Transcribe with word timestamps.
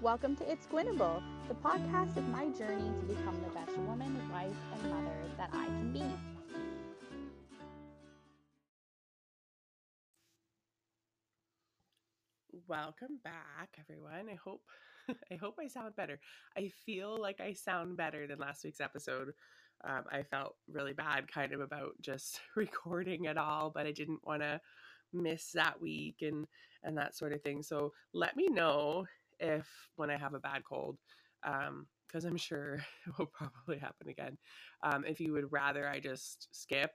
Welcome 0.00 0.36
to 0.36 0.48
It's 0.48 0.64
Gwinnable, 0.68 1.20
the 1.48 1.54
podcast 1.54 2.16
of 2.16 2.28
my 2.28 2.46
journey 2.50 2.88
to 3.00 3.06
become 3.06 3.34
the 3.42 3.52
best 3.52 3.76
woman, 3.78 4.30
wife, 4.30 4.54
and 4.72 4.92
mother 4.92 5.16
that 5.36 5.50
I 5.52 5.66
can 5.66 5.92
be. 5.92 6.04
Welcome 12.68 13.18
back, 13.24 13.70
everyone. 13.80 14.28
I 14.30 14.36
hope 14.36 14.62
I 15.32 15.34
hope 15.34 15.56
I 15.60 15.66
sound 15.66 15.96
better. 15.96 16.20
I 16.56 16.70
feel 16.86 17.20
like 17.20 17.40
I 17.40 17.52
sound 17.52 17.96
better 17.96 18.28
than 18.28 18.38
last 18.38 18.62
week's 18.62 18.80
episode. 18.80 19.32
Um, 19.82 20.04
I 20.12 20.22
felt 20.22 20.54
really 20.70 20.92
bad, 20.92 21.26
kind 21.26 21.52
of 21.52 21.60
about 21.60 21.94
just 22.00 22.38
recording 22.54 23.24
it 23.24 23.36
all, 23.36 23.72
but 23.74 23.84
I 23.84 23.90
didn't 23.90 24.24
want 24.24 24.42
to 24.42 24.60
miss 25.12 25.50
that 25.54 25.80
week 25.82 26.18
and 26.22 26.46
and 26.84 26.96
that 26.96 27.16
sort 27.16 27.32
of 27.32 27.42
thing. 27.42 27.64
So 27.64 27.94
let 28.14 28.36
me 28.36 28.46
know 28.46 29.06
if 29.40 29.66
when 29.96 30.10
I 30.10 30.16
have 30.16 30.34
a 30.34 30.40
bad 30.40 30.62
cold, 30.64 30.98
because 31.42 32.24
um, 32.24 32.30
I'm 32.30 32.36
sure 32.36 32.74
it 33.06 33.18
will 33.18 33.26
probably 33.26 33.78
happen 33.78 34.08
again. 34.08 34.38
Um, 34.82 35.04
if 35.04 35.20
you 35.20 35.32
would 35.32 35.52
rather 35.52 35.88
I 35.88 36.00
just 36.00 36.48
skip 36.52 36.90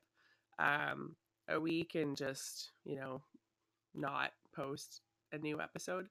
um, 0.59 1.16
a 1.49 1.59
week 1.59 1.95
and 1.95 2.16
just 2.16 2.71
you 2.84 2.95
know 2.95 3.21
not 3.94 4.32
post 4.55 5.02
a 5.32 5.38
new 5.38 5.59
episode. 5.62 6.08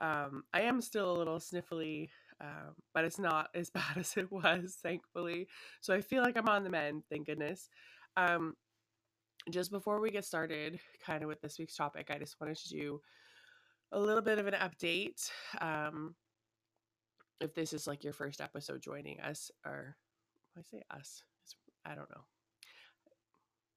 Um, 0.00 0.44
I 0.52 0.62
am 0.62 0.80
still 0.80 1.10
a 1.10 1.18
little 1.18 1.38
sniffly, 1.38 2.08
um, 2.40 2.74
but 2.94 3.04
it's 3.04 3.18
not 3.18 3.48
as 3.54 3.70
bad 3.70 3.96
as 3.96 4.16
it 4.16 4.30
was, 4.30 4.78
thankfully. 4.82 5.48
So 5.80 5.94
I 5.94 6.00
feel 6.00 6.22
like 6.22 6.36
I'm 6.36 6.48
on 6.48 6.64
the 6.64 6.70
mend, 6.70 7.02
thank 7.10 7.26
goodness. 7.26 7.68
Um, 8.16 8.54
just 9.50 9.70
before 9.70 10.00
we 10.00 10.10
get 10.10 10.24
started, 10.24 10.78
kind 11.04 11.22
of 11.22 11.28
with 11.28 11.40
this 11.40 11.58
week's 11.58 11.76
topic, 11.76 12.10
I 12.10 12.18
just 12.18 12.36
wanted 12.40 12.58
to 12.58 12.68
do 12.68 13.00
a 13.92 13.98
little 13.98 14.22
bit 14.22 14.38
of 14.38 14.46
an 14.46 14.54
update. 14.54 15.30
Um, 15.60 16.14
if 17.40 17.54
this 17.54 17.72
is 17.72 17.86
like 17.86 18.04
your 18.04 18.12
first 18.12 18.40
episode 18.40 18.82
joining 18.82 19.20
us, 19.20 19.50
or 19.64 19.96
I 20.56 20.62
say 20.62 20.82
us, 20.90 21.22
I 21.84 21.90
don't 21.94 22.10
know. 22.10 22.24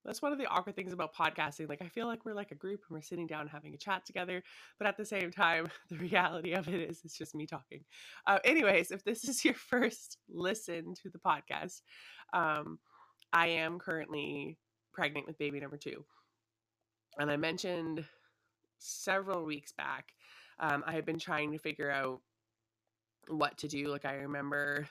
That's 0.03 0.21
one 0.21 0.31
of 0.31 0.39
the 0.39 0.47
awkward 0.47 0.75
things 0.75 0.93
about 0.93 1.13
podcasting. 1.13 1.69
Like, 1.69 1.83
I 1.83 1.87
feel 1.87 2.07
like 2.07 2.25
we're 2.25 2.33
like 2.33 2.51
a 2.51 2.55
group 2.55 2.81
and 2.87 2.95
we're 2.95 3.03
sitting 3.03 3.27
down 3.27 3.47
having 3.47 3.75
a 3.75 3.77
chat 3.77 4.03
together, 4.03 4.41
but 4.79 4.87
at 4.87 4.97
the 4.97 5.05
same 5.05 5.31
time, 5.31 5.67
the 5.91 5.97
reality 5.97 6.53
of 6.53 6.67
it 6.67 6.89
is 6.89 7.01
it's 7.03 7.17
just 7.17 7.35
me 7.35 7.45
talking. 7.45 7.83
Uh, 8.25 8.39
anyways, 8.43 8.89
if 8.91 9.03
this 9.03 9.23
is 9.23 9.45
your 9.45 9.53
first 9.69 10.17
listen 10.27 10.95
to 11.03 11.09
the 11.09 11.19
podcast, 11.19 11.81
um, 12.33 12.79
I 13.31 13.47
am 13.47 13.77
currently 13.77 14.57
pregnant 14.91 15.27
with 15.27 15.37
baby 15.37 15.59
number 15.59 15.77
two. 15.77 16.03
And 17.19 17.29
I 17.29 17.37
mentioned 17.37 18.03
several 18.81 19.45
weeks 19.45 19.71
back, 19.71 20.13
um, 20.59 20.83
I 20.85 20.93
had 20.93 21.05
been 21.05 21.19
trying 21.19 21.51
to 21.51 21.57
figure 21.57 21.91
out 21.91 22.21
what 23.27 23.57
to 23.59 23.67
do. 23.67 23.87
Like, 23.87 24.05
I 24.05 24.15
remember 24.15 24.87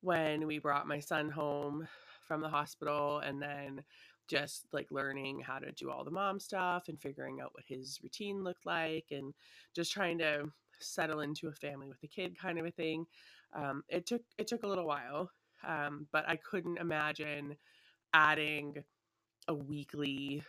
when 0.00 0.46
we 0.46 0.58
brought 0.58 0.86
my 0.86 1.00
son 1.00 1.28
home 1.30 1.86
from 2.26 2.40
the 2.40 2.48
hospital 2.48 3.18
and 3.18 3.40
then 3.40 3.82
just 4.28 4.66
like 4.72 4.88
learning 4.90 5.40
how 5.40 5.58
to 5.58 5.70
do 5.72 5.90
all 5.90 6.04
the 6.04 6.10
mom 6.10 6.40
stuff 6.40 6.88
and 6.88 7.00
figuring 7.00 7.40
out 7.40 7.54
what 7.54 7.64
his 7.66 8.00
routine 8.02 8.42
looked 8.42 8.66
like 8.66 9.06
and 9.10 9.32
just 9.74 9.92
trying 9.92 10.18
to 10.18 10.50
settle 10.80 11.20
into 11.20 11.48
a 11.48 11.52
family 11.52 11.88
with 11.88 12.02
a 12.02 12.08
kid 12.08 12.38
kind 12.38 12.58
of 12.58 12.66
a 12.66 12.70
thing 12.70 13.06
um, 13.54 13.82
it 13.88 14.06
took 14.06 14.22
it 14.38 14.46
took 14.46 14.64
a 14.64 14.66
little 14.66 14.86
while 14.86 15.30
um, 15.66 16.06
but 16.12 16.28
i 16.28 16.36
couldn't 16.36 16.78
imagine 16.78 17.56
adding 18.12 18.76
a 19.48 19.54
weekly 19.54 20.42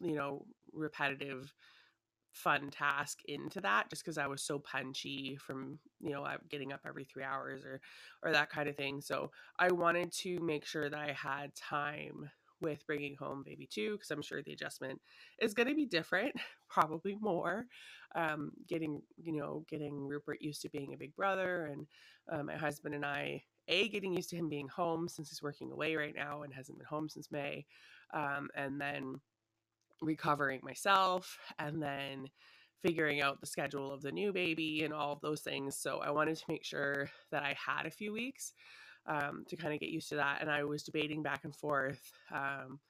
you 0.00 0.14
know 0.14 0.44
repetitive 0.74 1.52
fun 2.34 2.68
task 2.68 3.20
into 3.26 3.60
that 3.60 3.88
just 3.88 4.04
because 4.04 4.18
I 4.18 4.26
was 4.26 4.42
so 4.42 4.58
punchy 4.58 5.36
from 5.36 5.78
you 6.00 6.10
know 6.10 6.26
getting 6.50 6.72
up 6.72 6.80
every 6.84 7.04
three 7.04 7.22
hours 7.22 7.64
or 7.64 7.80
or 8.22 8.32
that 8.32 8.50
kind 8.50 8.68
of 8.68 8.76
thing. 8.76 9.00
So 9.00 9.30
I 9.58 9.70
wanted 9.72 10.12
to 10.20 10.40
make 10.40 10.66
sure 10.66 10.90
that 10.90 10.98
I 10.98 11.12
had 11.12 11.54
time 11.54 12.28
with 12.60 12.86
bringing 12.86 13.14
home 13.16 13.42
baby 13.44 13.68
two 13.72 13.92
because 13.92 14.10
I'm 14.10 14.22
sure 14.22 14.42
the 14.42 14.52
adjustment 14.52 15.00
is 15.40 15.54
going 15.54 15.68
to 15.68 15.74
be 15.74 15.86
different, 15.86 16.34
probably 16.68 17.16
more. 17.20 17.66
Um, 18.16 18.52
getting 18.68 19.02
you 19.16 19.32
know 19.32 19.64
getting 19.68 20.06
Rupert 20.06 20.42
used 20.42 20.62
to 20.62 20.68
being 20.68 20.92
a 20.92 20.98
big 20.98 21.14
brother 21.14 21.66
and 21.66 21.86
uh, 22.30 22.42
my 22.42 22.56
husband 22.56 22.94
and 22.94 23.04
I 23.04 23.42
a 23.68 23.88
getting 23.88 24.12
used 24.12 24.30
to 24.30 24.36
him 24.36 24.48
being 24.48 24.68
home 24.68 25.08
since 25.08 25.30
he's 25.30 25.42
working 25.42 25.72
away 25.72 25.96
right 25.96 26.14
now 26.14 26.42
and 26.42 26.52
hasn't 26.52 26.78
been 26.78 26.86
home 26.86 27.08
since 27.08 27.30
May, 27.30 27.64
um, 28.12 28.48
and 28.54 28.80
then 28.80 29.20
recovering 30.04 30.60
myself 30.62 31.38
and 31.58 31.82
then 31.82 32.26
figuring 32.82 33.22
out 33.22 33.40
the 33.40 33.46
schedule 33.46 33.92
of 33.92 34.02
the 34.02 34.12
new 34.12 34.32
baby 34.32 34.84
and 34.84 34.92
all 34.92 35.12
of 35.12 35.20
those 35.20 35.40
things. 35.40 35.76
So 35.76 35.98
I 35.98 36.10
wanted 36.10 36.36
to 36.36 36.44
make 36.48 36.64
sure 36.64 37.08
that 37.30 37.42
I 37.42 37.56
had 37.58 37.86
a 37.86 37.90
few 37.90 38.12
weeks 38.12 38.52
um, 39.06 39.44
to 39.48 39.56
kind 39.56 39.72
of 39.72 39.80
get 39.80 39.88
used 39.88 40.10
to 40.10 40.16
that. 40.16 40.38
And 40.40 40.50
I 40.50 40.64
was 40.64 40.82
debating 40.82 41.22
back 41.22 41.44
and 41.44 41.54
forth. 41.56 42.12
Um, 42.32 42.80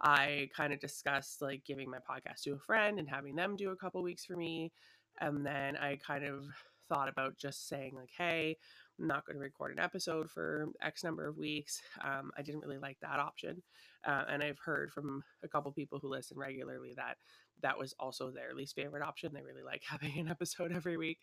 I 0.00 0.48
kind 0.56 0.72
of 0.72 0.80
discussed 0.80 1.42
like 1.42 1.64
giving 1.64 1.90
my 1.90 1.98
podcast 1.98 2.42
to 2.44 2.52
a 2.52 2.58
friend 2.58 2.98
and 2.98 3.08
having 3.08 3.34
them 3.34 3.56
do 3.56 3.70
a 3.70 3.76
couple 3.76 4.02
weeks 4.02 4.24
for 4.24 4.36
me. 4.36 4.72
And 5.20 5.44
then 5.44 5.76
I 5.76 5.98
kind 6.06 6.24
of 6.24 6.44
thought 6.88 7.08
about 7.08 7.36
just 7.36 7.68
saying, 7.68 7.94
like, 7.94 8.10
hey, 8.16 8.56
not 9.00 9.26
going 9.26 9.36
to 9.36 9.42
record 9.42 9.72
an 9.72 9.78
episode 9.78 10.30
for 10.30 10.68
X 10.82 11.02
number 11.02 11.26
of 11.26 11.38
weeks. 11.38 11.80
Um, 12.04 12.30
I 12.36 12.42
didn't 12.42 12.60
really 12.60 12.78
like 12.78 12.98
that 13.00 13.18
option. 13.18 13.62
Uh, 14.06 14.24
and 14.28 14.42
I've 14.42 14.58
heard 14.58 14.92
from 14.92 15.22
a 15.42 15.48
couple 15.48 15.72
people 15.72 15.98
who 15.98 16.10
listen 16.10 16.38
regularly 16.38 16.94
that 16.96 17.16
that 17.62 17.78
was 17.78 17.94
also 17.98 18.30
their 18.30 18.54
least 18.54 18.74
favorite 18.74 19.02
option. 19.02 19.32
They 19.32 19.42
really 19.42 19.62
like 19.62 19.82
having 19.88 20.18
an 20.18 20.28
episode 20.28 20.72
every 20.72 20.96
week. 20.96 21.18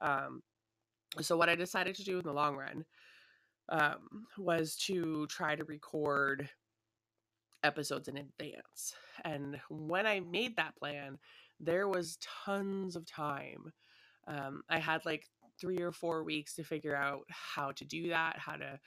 Um, 0.00 0.42
so, 1.20 1.36
what 1.36 1.48
I 1.48 1.56
decided 1.56 1.96
to 1.96 2.04
do 2.04 2.18
in 2.18 2.24
the 2.24 2.32
long 2.32 2.56
run 2.56 2.84
um, 3.68 4.26
was 4.38 4.76
to 4.86 5.26
try 5.26 5.56
to 5.56 5.64
record 5.64 6.48
episodes 7.62 8.08
in 8.08 8.16
advance. 8.16 8.94
And 9.24 9.60
when 9.68 10.06
I 10.06 10.20
made 10.20 10.56
that 10.56 10.76
plan, 10.76 11.18
there 11.58 11.88
was 11.88 12.18
tons 12.44 12.96
of 12.96 13.06
time. 13.06 13.72
Um, 14.26 14.62
I 14.68 14.78
had 14.78 15.04
like 15.04 15.26
three 15.60 15.78
or 15.78 15.92
four 15.92 16.24
weeks 16.24 16.54
to 16.54 16.64
figure 16.64 16.96
out 16.96 17.22
how 17.28 17.72
to 17.72 17.84
do 17.84 18.08
that, 18.08 18.38
how 18.38 18.54
to, 18.54 18.78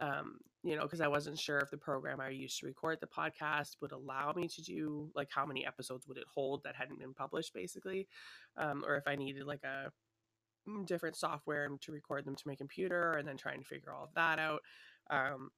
um, 0.00 0.38
you 0.62 0.76
know, 0.76 0.82
because 0.82 1.00
I 1.00 1.08
wasn't 1.08 1.38
sure 1.38 1.58
if 1.58 1.70
the 1.70 1.76
program 1.76 2.20
I 2.20 2.28
used 2.30 2.60
to 2.60 2.66
record 2.66 2.98
the 3.00 3.06
podcast 3.06 3.76
would 3.80 3.92
allow 3.92 4.32
me 4.34 4.48
to 4.48 4.62
do 4.62 5.10
like 5.14 5.28
how 5.30 5.44
many 5.44 5.66
episodes 5.66 6.06
would 6.06 6.18
it 6.18 6.24
hold 6.32 6.62
that 6.64 6.76
hadn't 6.76 7.00
been 7.00 7.14
published, 7.14 7.52
basically, 7.54 8.08
um, 8.56 8.84
or 8.86 8.96
if 8.96 9.04
I 9.06 9.16
needed 9.16 9.44
like 9.44 9.64
a 9.64 9.90
mm, 10.68 10.86
different 10.86 11.16
software 11.16 11.68
to 11.80 11.92
record 11.92 12.24
them 12.24 12.36
to 12.36 12.48
my 12.48 12.54
computer 12.54 13.12
and 13.12 13.26
then 13.26 13.36
trying 13.36 13.60
to 13.60 13.66
figure 13.66 13.92
all 13.92 14.04
of 14.04 14.14
that 14.14 14.38
out. 14.38 14.60
Um, 15.10 15.50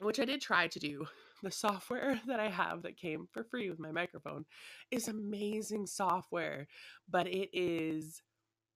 which 0.00 0.18
I 0.18 0.24
did 0.24 0.40
try 0.40 0.68
to 0.68 0.78
do. 0.78 1.06
The 1.44 1.50
software 1.50 2.20
that 2.28 2.38
I 2.38 2.48
have 2.48 2.82
that 2.82 2.96
came 2.96 3.26
for 3.32 3.42
free 3.42 3.68
with 3.68 3.80
my 3.80 3.90
microphone 3.90 4.44
is 4.92 5.08
amazing 5.08 5.88
software, 5.88 6.68
but 7.10 7.26
it 7.26 7.50
is 7.52 8.22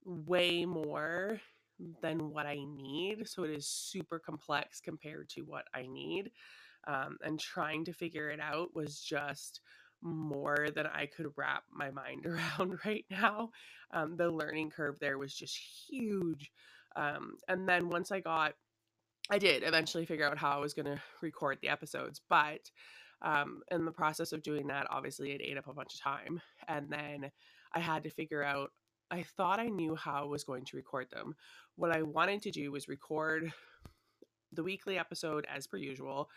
way 0.07 0.65
more 0.65 1.41
than 2.01 2.31
what 2.31 2.47
I 2.47 2.59
need. 2.65 3.29
So 3.29 3.45
it 3.45 3.51
is 3.51 3.67
super 3.67 4.19
complex 4.19 4.81
compared 4.81 5.29
to 5.31 5.43
what 5.43 5.65
I 5.75 5.87
need. 5.87 6.31
Um, 6.87 7.19
and 7.23 7.39
trying 7.39 7.85
to 7.87 7.93
figure 7.93 8.31
it 8.31 8.41
out 8.41 8.75
was 8.75 9.01
just 9.01 9.61
more 10.03 10.69
than 10.75 10.87
I 10.87 11.07
could 11.07 11.27
wrap 11.37 11.65
my 11.73 11.91
mind 11.91 12.27
around 12.27 12.79
right 12.85 13.05
now. 13.11 13.51
Um, 13.91 14.17
the 14.17 14.31
learning 14.31 14.71
curve 14.71 14.99
there 15.01 15.19
was 15.19 15.35
just 15.35 15.59
huge. 15.89 16.53
Um, 16.95 17.37
and 17.49 17.69
then 17.69 17.89
once 17.89 18.13
I 18.13 18.21
got, 18.21 18.55
I 19.29 19.39
did 19.39 19.65
eventually 19.65 20.07
figure 20.07 20.27
out 20.27 20.39
how 20.39 20.53
I 20.53 20.61
was 20.61 20.75
going 20.75 20.87
to 20.87 21.03
record 21.21 21.59
the 21.61 21.69
episodes, 21.69 22.21
but 22.29 22.71
um, 23.23 23.63
in 23.73 23.85
the 23.85 23.91
process 23.91 24.33
of 24.33 24.43
doing 24.43 24.69
that, 24.69 24.87
obviously 24.91 25.33
it 25.33 25.41
ate 25.43 25.59
up 25.59 25.67
a 25.67 25.75
bunch 25.75 25.95
of 25.95 26.01
time. 26.01 26.41
And 26.69 26.89
then 26.89 27.31
I 27.73 27.81
had 27.81 28.05
to 28.05 28.11
figure 28.11 28.45
out 28.45 28.71
I 29.11 29.23
thought 29.23 29.61
I 29.61 29.67
knew 29.67 29.95
how 29.95 30.23
I 30.23 30.27
was 30.27 30.45
going 30.45 30.65
to 30.65 30.77
record 30.77 31.09
them. 31.11 31.35
What 31.77 31.95
I 31.95 32.03
wanted 32.03 32.43
to 32.43 32.51
do 32.51 32.73
was 32.73 32.89
record 32.89 33.53
the 34.53 34.65
weekly 34.65 34.99
episode 34.99 35.47
as 35.53 35.67
per 35.67 35.77
usual, 35.77 36.29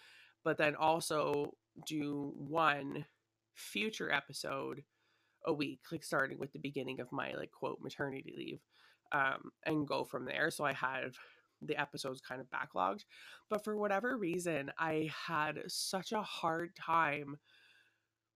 but 0.44 0.58
then 0.58 0.76
also 0.76 1.56
do 1.86 2.34
one 2.36 3.06
future 3.56 4.12
episode 4.12 4.84
a 5.46 5.54
week, 5.54 5.80
like 5.92 6.04
starting 6.04 6.38
with 6.38 6.52
the 6.54 6.60
beginning 6.60 7.00
of 7.00 7.12
my 7.12 7.34
like 7.34 7.52
quote 7.52 7.80
maternity 7.82 8.34
leave, 8.38 8.62
um, 9.12 9.52
and 9.66 9.88
go 9.88 10.04
from 10.04 10.26
there. 10.26 10.52
So 10.52 10.66
I 10.66 10.74
had 10.74 11.14
the 11.62 11.80
episodes 11.80 12.22
kind 12.22 12.42
of 12.42 12.48
backlogged. 12.50 13.06
But 13.50 13.64
for 13.64 13.76
whatever 13.76 14.18
reason, 14.18 14.72
I 14.78 15.10
had 15.28 15.60
such 15.68 16.12
a 16.12 16.22
hard 16.22 16.76
time 16.76 17.38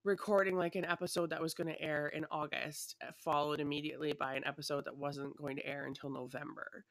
recording 0.03 0.55
like 0.55 0.75
an 0.75 0.85
episode 0.85 1.29
that 1.29 1.41
was 1.41 1.53
going 1.53 1.67
to 1.67 1.81
air 1.81 2.07
in 2.07 2.25
August, 2.31 2.95
uh, 3.01 3.11
followed 3.17 3.59
immediately 3.59 4.13
by 4.13 4.35
an 4.35 4.45
episode 4.45 4.85
that 4.85 4.97
wasn't 4.97 5.37
going 5.37 5.55
to 5.55 5.65
air 5.65 5.85
until 5.85 6.09
November. 6.09 6.85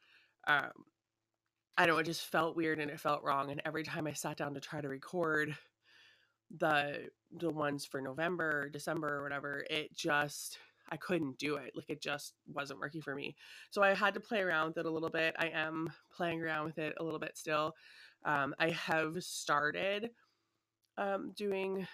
Um, 0.47 0.71
I 1.77 1.87
don't 1.87 1.97
know 1.97 2.01
it 2.01 2.07
just 2.07 2.27
felt 2.27 2.57
weird 2.57 2.79
and 2.79 2.91
it 2.91 3.01
felt 3.01 3.23
wrong. 3.23 3.51
And 3.51 3.63
every 3.65 3.83
time 3.83 4.07
I 4.07 4.13
sat 4.13 4.37
down 4.37 4.55
to 4.55 4.61
try 4.61 4.81
to 4.81 4.89
record 4.89 5.57
the 6.59 7.09
the 7.39 7.51
ones 7.51 7.87
for 7.87 8.01
November, 8.01 8.69
December, 8.69 9.17
or 9.17 9.23
whatever, 9.23 9.65
it 9.71 9.95
just 9.97 10.59
I 10.91 10.97
couldn't 10.97 11.39
do 11.39 11.57
it. 11.57 11.73
Like 11.75 11.89
it 11.89 12.03
just 12.03 12.35
wasn't 12.47 12.81
working 12.81 13.01
for 13.01 13.15
me. 13.15 13.37
So 13.71 13.83
I 13.83 13.95
had 13.95 14.15
to 14.15 14.21
play 14.21 14.41
around 14.41 14.69
with 14.69 14.79
it 14.79 14.87
a 14.87 14.91
little 14.91 15.11
bit. 15.11 15.35
I 15.39 15.47
am 15.49 15.91
playing 16.15 16.43
around 16.43 16.67
with 16.67 16.79
it 16.79 16.95
a 16.99 17.05
little 17.05 17.21
bit 17.21 17.37
still. 17.37 17.75
Um, 18.25 18.55
I 18.59 18.71
have 18.71 19.23
started 19.25 20.11
um, 20.99 21.33
doing 21.35 21.87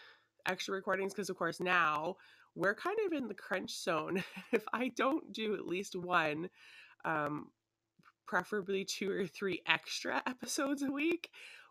extra 0.48 0.74
recordings 0.74 1.12
because, 1.12 1.30
of 1.30 1.36
course, 1.36 1.60
now 1.60 2.16
we're 2.54 2.74
kind 2.74 2.98
of 3.06 3.12
in 3.12 3.28
the 3.28 3.34
crunch 3.34 3.76
zone. 3.76 4.22
if 4.52 4.64
I 4.72 4.88
don't 4.88 5.32
do 5.32 5.54
at 5.54 5.66
least 5.66 5.94
one, 5.94 6.48
um, 7.04 7.48
preferably 8.26 8.84
two 8.84 9.10
or 9.10 9.26
three 9.26 9.62
extra 9.66 10.22
episodes 10.26 10.82
a 10.82 10.90
week, 10.90 11.30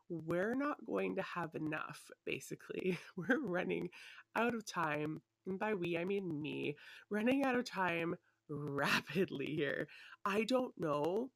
we're 0.09 0.55
not 0.55 0.77
going 0.85 1.15
to 1.15 1.21
have 1.21 1.55
enough, 1.55 2.09
basically. 2.25 2.97
We're 3.17 3.41
running 3.41 3.89
out 4.37 4.55
of 4.55 4.65
time. 4.65 5.21
And 5.45 5.59
by 5.59 5.73
we, 5.73 5.97
I 5.97 6.05
mean 6.05 6.41
me, 6.41 6.77
running 7.09 7.43
out 7.43 7.55
of 7.55 7.65
time 7.65 8.15
rapidly 8.49 9.47
here. 9.47 9.87
I 10.25 10.43
don't 10.43 10.73
know 10.77 11.29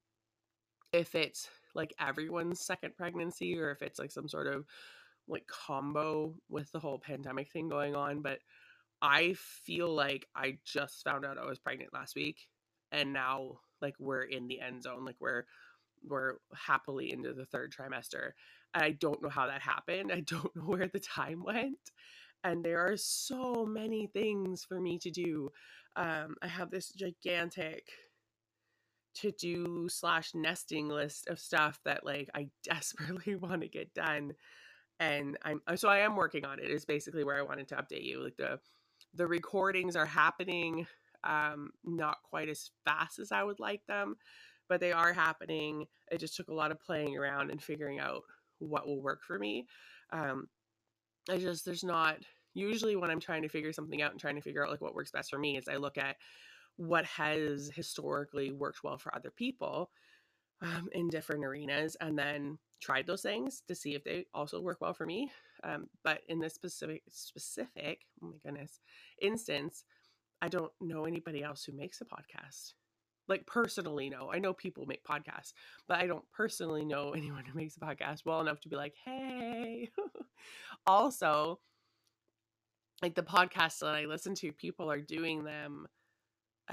if 0.94 1.15
it's 1.15 1.49
like 1.75 1.94
everyone's 1.99 2.65
second 2.65 2.95
pregnancy 2.95 3.57
or 3.57 3.71
if 3.71 3.81
it's 3.81 3.99
like 3.99 4.11
some 4.11 4.27
sort 4.27 4.47
of 4.47 4.65
like 5.31 5.48
combo 5.48 6.36
with 6.50 6.72
the 6.72 6.80
whole 6.80 7.00
pandemic 7.00 7.51
thing 7.51 7.69
going 7.69 7.95
on, 7.95 8.22
but 8.22 8.39
I 9.01 9.36
feel 9.66 9.94
like 9.94 10.28
I 10.36 10.57
just 10.63 11.04
found 11.04 11.25
out 11.25 11.38
I 11.38 11.45
was 11.45 11.60
pregnant 11.60 11.94
last 11.94 12.16
week 12.16 12.38
and 12.92 13.13
now 13.13 13.60
like 13.81 13.95
we're 14.00 14.24
in 14.24 14.48
the 14.48 14.62
end 14.62 14.83
zone 14.83 15.06
like 15.06 15.16
we're 15.19 15.45
we're 16.07 16.36
happily 16.56 17.12
into 17.12 17.33
the 17.33 17.45
third 17.45 17.74
trimester 17.74 18.31
and 18.74 18.83
i 18.83 18.92
don't 18.92 19.22
know 19.22 19.30
how 19.30 19.48
that 19.48 19.62
happened 19.62 20.12
i 20.12 20.19
don't 20.28 20.56
know 20.56 20.63
where 20.63 20.88
the 20.88 21.00
time 21.00 21.44
went 21.44 21.92
and 22.44 22.63
there 22.63 22.80
are 22.80 22.98
so 22.98 23.66
many 23.66 24.07
things 24.07 24.63
for 24.63 24.80
me 24.80 24.98
to 24.98 25.12
do 25.12 25.50
um, 25.95 26.36
i 26.42 26.48
have 26.48 26.69
this 26.69 26.89
gigantic 26.89 27.88
to 29.13 29.31
do 29.31 29.88
slash 29.89 30.31
nesting 30.33 30.88
list 30.88 31.28
of 31.28 31.39
stuff 31.39 31.80
that 31.86 32.06
like 32.06 32.30
i 32.33 32.48
desperately 32.63 33.36
want 33.36 33.62
to 33.62 33.68
get 33.68 33.94
done 33.94 34.33
and 35.01 35.38
i'm 35.44 35.59
so 35.75 35.89
i 35.89 35.98
am 35.98 36.15
working 36.15 36.45
on 36.45 36.59
it 36.59 36.71
is 36.71 36.86
basically 36.86 37.25
where 37.25 37.38
i 37.38 37.42
wanted 37.42 37.68
to 37.68 37.75
update 37.75 38.03
you 38.03 38.24
like 38.24 38.38
the 38.38 38.57
the 39.13 39.27
recordings 39.27 39.98
are 39.98 40.06
happening 40.06 40.88
um, 41.24 41.71
not 41.83 42.18
quite 42.24 42.50
as 42.50 42.71
fast 42.86 43.19
as 43.19 43.31
I 43.31 43.44
would 43.44 43.59
like 43.59 43.86
them, 43.88 44.15
but 44.68 44.80
they 44.80 44.92
are 44.92 45.13
happening. 45.13 45.86
It 46.12 46.19
just 46.19 46.36
took 46.36 46.50
a 46.50 46.53
lot 46.53 46.71
of 46.71 46.81
playing 46.81 47.18
around 47.18 47.51
and 47.51 47.62
figuring 47.62 48.00
out 48.00 48.24
what 48.59 48.88
will 48.88 49.01
work 49.01 49.24
for 49.24 49.38
me. 49.38 49.68
Um, 50.12 50.48
I 51.30 51.38
just, 51.38 51.65
there's 51.65 51.83
not, 51.83 52.18
usually 52.54 52.95
when 52.95 53.12
I'm 53.12 53.19
trying 53.19 53.44
to 53.44 53.50
figure 53.50 53.74
something 53.74 54.01
out 54.01 54.12
and 54.12 54.19
trying 54.19 54.36
to 54.36 54.42
figure 54.42 54.63
out 54.63 54.71
like 54.71 54.81
what 54.81 54.95
works 54.95 55.12
best 55.12 55.30
for 55.30 55.39
me 55.39 55.57
is 55.57 55.68
I 55.68 55.77
look 55.77 55.97
at 55.97 56.18
what 56.77 57.06
has 57.06 57.71
historically 57.74 58.51
worked 58.51 58.83
well 58.83 58.97
for 58.97 59.13
other 59.13 59.31
people 59.31 59.89
um, 60.61 60.89
in 60.93 61.09
different 61.09 61.43
arenas 61.43 61.95
and 61.99 62.17
then 62.17 62.57
tried 62.81 63.07
those 63.07 63.21
things 63.21 63.61
to 63.67 63.75
see 63.75 63.95
if 63.95 64.03
they 64.03 64.25
also 64.33 64.61
work 64.61 64.81
well 64.81 64.93
for 64.93 65.05
me. 65.05 65.31
Um, 65.63 65.87
but 66.03 66.21
in 66.27 66.39
this 66.39 66.53
specific, 66.53 67.03
specific, 67.09 68.01
oh 68.23 68.27
my 68.27 68.37
goodness, 68.43 68.79
instance, 69.21 69.83
I 70.41 70.49
don't 70.49 70.71
know 70.81 71.05
anybody 71.05 71.43
else 71.43 71.63
who 71.63 71.73
makes 71.73 72.01
a 72.01 72.05
podcast. 72.05 72.73
Like 73.27 73.45
personally, 73.45 74.09
no. 74.09 74.31
I 74.31 74.39
know 74.39 74.53
people 74.53 74.85
make 74.87 75.05
podcasts, 75.05 75.53
but 75.87 75.99
I 75.99 76.07
don't 76.07 76.25
personally 76.31 76.83
know 76.83 77.11
anyone 77.15 77.45
who 77.45 77.57
makes 77.57 77.77
a 77.77 77.79
podcast 77.79 78.25
well 78.25 78.41
enough 78.41 78.59
to 78.61 78.69
be 78.69 78.75
like, 78.75 78.95
hey. 79.05 79.89
also, 80.87 81.59
like 83.01 83.15
the 83.15 83.23
podcasts 83.23 83.79
that 83.79 83.95
I 83.95 84.05
listen 84.05 84.35
to, 84.35 84.51
people 84.51 84.91
are 84.91 85.01
doing 85.01 85.43
them 85.43 85.87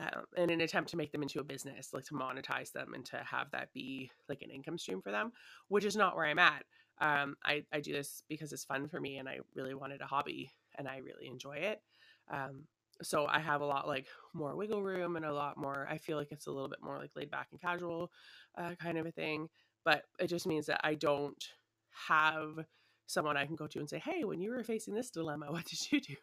uh, 0.00 0.20
in 0.36 0.50
an 0.50 0.60
attempt 0.60 0.90
to 0.90 0.96
make 0.96 1.12
them 1.12 1.22
into 1.22 1.40
a 1.40 1.44
business, 1.44 1.90
like 1.92 2.04
to 2.04 2.14
monetize 2.14 2.72
them 2.72 2.94
and 2.94 3.04
to 3.06 3.16
have 3.18 3.50
that 3.50 3.72
be 3.72 4.10
like 4.28 4.42
an 4.42 4.50
income 4.50 4.78
stream 4.78 5.02
for 5.02 5.10
them, 5.10 5.32
which 5.68 5.84
is 5.84 5.96
not 5.96 6.16
where 6.16 6.26
I'm 6.26 6.38
at. 6.38 6.64
Um, 7.00 7.36
I, 7.44 7.64
I 7.72 7.80
do 7.80 7.92
this 7.92 8.22
because 8.28 8.52
it's 8.52 8.64
fun 8.64 8.88
for 8.88 9.00
me 9.00 9.18
and 9.18 9.28
I 9.28 9.38
really 9.54 9.74
wanted 9.74 10.00
a 10.00 10.06
hobby 10.06 10.50
and 10.76 10.88
I 10.88 10.98
really 10.98 11.26
enjoy 11.26 11.56
it. 11.56 11.80
Um, 12.30 12.64
so 13.02 13.26
I 13.26 13.38
have 13.38 13.60
a 13.60 13.66
lot 13.66 13.86
like 13.86 14.06
more 14.34 14.56
wiggle 14.56 14.82
room 14.82 15.16
and 15.16 15.24
a 15.24 15.32
lot 15.32 15.56
more. 15.56 15.86
I 15.88 15.98
feel 15.98 16.16
like 16.16 16.32
it's 16.32 16.46
a 16.46 16.52
little 16.52 16.68
bit 16.68 16.82
more 16.82 16.98
like 16.98 17.10
laid 17.14 17.30
back 17.30 17.48
and 17.52 17.60
casual, 17.60 18.10
uh, 18.56 18.74
kind 18.80 18.98
of 18.98 19.06
a 19.06 19.12
thing. 19.12 19.48
But 19.84 20.02
it 20.18 20.26
just 20.26 20.46
means 20.46 20.66
that 20.66 20.80
I 20.84 20.94
don't 20.94 21.42
have 22.08 22.58
someone 23.08 23.38
I 23.38 23.46
can 23.46 23.56
go 23.56 23.66
to 23.66 23.78
and 23.80 23.88
say, 23.88 23.98
"Hey, 23.98 24.22
when 24.22 24.40
you 24.40 24.50
were 24.50 24.62
facing 24.62 24.94
this 24.94 25.10
dilemma, 25.10 25.46
what 25.50 25.64
did 25.64 25.90
you 25.90 26.00
do?" 26.00 26.16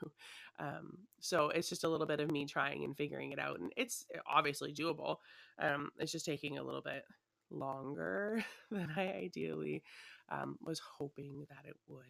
Um, 0.59 0.99
so 1.19 1.49
it's 1.49 1.67
just 1.67 1.83
a 1.83 1.89
little 1.89 2.07
bit 2.07 2.21
of 2.21 2.31
me 2.31 2.45
trying 2.45 2.83
and 2.85 2.95
figuring 2.95 3.31
it 3.31 3.39
out, 3.39 3.59
and 3.59 3.73
it's 3.75 4.05
eh, 4.13 4.19
obviously 4.31 4.73
doable. 4.73 5.17
Um, 5.59 5.89
it's 5.99 6.11
just 6.11 6.25
taking 6.25 6.57
a 6.57 6.63
little 6.63 6.81
bit 6.81 7.03
longer 7.49 8.43
than 8.71 8.89
I 8.95 9.11
ideally 9.11 9.83
um, 10.29 10.57
was 10.61 10.79
hoping 10.79 11.45
that 11.49 11.67
it 11.67 11.75
would. 11.87 12.05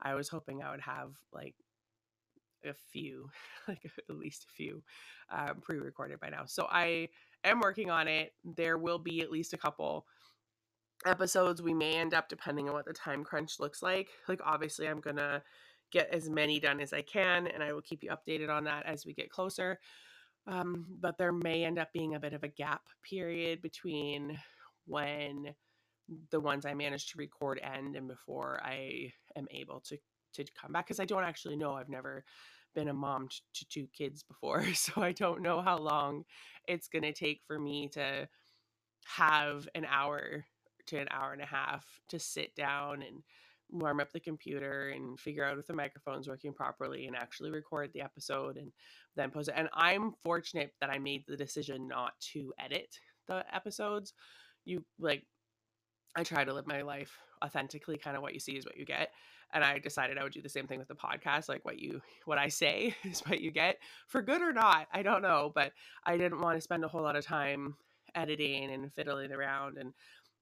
I 0.00 0.14
was 0.14 0.28
hoping 0.28 0.62
I 0.62 0.70
would 0.70 0.80
have 0.80 1.14
like 1.32 1.54
a 2.64 2.74
few, 2.92 3.30
like 3.68 3.80
at 3.84 4.16
least 4.16 4.44
a 4.44 4.52
few, 4.52 4.82
um, 5.30 5.60
pre-recorded 5.60 6.20
by 6.20 6.28
now. 6.28 6.44
So 6.46 6.66
I 6.70 7.08
am 7.44 7.60
working 7.60 7.90
on 7.90 8.06
it. 8.08 8.34
There 8.44 8.78
will 8.78 8.98
be 8.98 9.22
at 9.22 9.30
least 9.30 9.54
a 9.54 9.58
couple 9.58 10.06
episodes. 11.06 11.62
We 11.62 11.74
may 11.74 11.96
end 11.96 12.14
up 12.14 12.28
depending 12.28 12.68
on 12.68 12.74
what 12.74 12.86
the 12.86 12.92
time 12.92 13.24
crunch 13.24 13.60
looks 13.60 13.82
like. 13.82 14.08
Like 14.28 14.40
obviously, 14.44 14.88
I'm 14.88 15.00
gonna 15.00 15.42
get 15.90 16.08
as 16.12 16.28
many 16.30 16.60
done 16.60 16.80
as 16.80 16.92
I 16.92 17.02
can, 17.02 17.46
and 17.46 17.62
I 17.62 17.72
will 17.72 17.82
keep 17.82 18.02
you 18.02 18.10
updated 18.10 18.48
on 18.48 18.64
that 18.64 18.86
as 18.86 19.04
we 19.04 19.14
get 19.14 19.30
closer. 19.30 19.78
Um, 20.46 20.86
but 21.00 21.18
there 21.18 21.32
may 21.32 21.64
end 21.64 21.78
up 21.78 21.92
being 21.92 22.14
a 22.14 22.20
bit 22.20 22.32
of 22.32 22.42
a 22.44 22.48
gap 22.48 22.82
period 23.02 23.60
between 23.62 24.38
when 24.86 25.54
the 26.30 26.40
ones 26.40 26.66
I 26.66 26.74
managed 26.74 27.10
to 27.10 27.18
record 27.18 27.60
end 27.62 27.94
and 27.94 28.08
before 28.08 28.60
I 28.64 29.12
am 29.36 29.46
able 29.50 29.80
to 29.80 29.98
to 30.32 30.44
come 30.60 30.72
back 30.72 30.86
because 30.86 31.00
I 31.00 31.04
don't 31.04 31.24
actually 31.24 31.56
know. 31.56 31.74
I've 31.74 31.88
never 31.88 32.24
been 32.74 32.88
a 32.88 32.94
mom 32.94 33.28
to 33.54 33.68
two 33.68 33.88
kids 33.96 34.22
before, 34.22 34.64
so 34.74 35.02
I 35.02 35.12
don't 35.12 35.42
know 35.42 35.60
how 35.60 35.78
long 35.78 36.24
it's 36.68 36.88
going 36.88 37.02
to 37.02 37.12
take 37.12 37.40
for 37.46 37.58
me 37.58 37.88
to 37.94 38.28
have 39.04 39.68
an 39.74 39.84
hour 39.84 40.44
to 40.90 40.98
an 40.98 41.08
hour 41.10 41.32
and 41.32 41.42
a 41.42 41.46
half 41.46 41.84
to 42.08 42.18
sit 42.18 42.54
down 42.54 43.02
and 43.02 43.22
warm 43.70 44.00
up 44.00 44.12
the 44.12 44.20
computer 44.20 44.90
and 44.90 45.18
figure 45.18 45.44
out 45.44 45.58
if 45.58 45.66
the 45.66 45.72
microphone's 45.72 46.28
working 46.28 46.52
properly 46.52 47.06
and 47.06 47.16
actually 47.16 47.50
record 47.50 47.90
the 47.92 48.00
episode 48.00 48.56
and 48.56 48.72
then 49.16 49.30
post 49.30 49.48
it. 49.48 49.54
And 49.56 49.68
I'm 49.72 50.12
fortunate 50.22 50.74
that 50.80 50.90
I 50.90 50.98
made 50.98 51.24
the 51.26 51.36
decision 51.36 51.86
not 51.86 52.12
to 52.32 52.52
edit 52.58 52.98
the 53.28 53.44
episodes. 53.54 54.12
You 54.64 54.84
like 54.98 55.24
I 56.16 56.24
try 56.24 56.44
to 56.44 56.52
live 56.52 56.66
my 56.66 56.82
life 56.82 57.16
authentically, 57.44 57.96
kind 57.96 58.16
of 58.16 58.22
what 58.22 58.34
you 58.34 58.40
see 58.40 58.52
is 58.52 58.66
what 58.66 58.76
you 58.76 58.84
get 58.84 59.10
and 59.52 59.64
i 59.64 59.78
decided 59.78 60.18
i 60.18 60.22
would 60.22 60.32
do 60.32 60.42
the 60.42 60.48
same 60.48 60.66
thing 60.66 60.78
with 60.78 60.88
the 60.88 60.94
podcast 60.94 61.48
like 61.48 61.64
what 61.64 61.78
you 61.78 62.00
what 62.24 62.38
i 62.38 62.48
say 62.48 62.94
is 63.04 63.20
what 63.20 63.40
you 63.40 63.50
get 63.50 63.78
for 64.06 64.22
good 64.22 64.42
or 64.42 64.52
not 64.52 64.86
i 64.92 65.02
don't 65.02 65.22
know 65.22 65.50
but 65.54 65.72
i 66.04 66.16
didn't 66.16 66.40
want 66.40 66.56
to 66.56 66.60
spend 66.60 66.84
a 66.84 66.88
whole 66.88 67.02
lot 67.02 67.16
of 67.16 67.24
time 67.24 67.76
editing 68.14 68.70
and 68.72 68.92
fiddling 68.92 69.32
around 69.32 69.78
and 69.78 69.92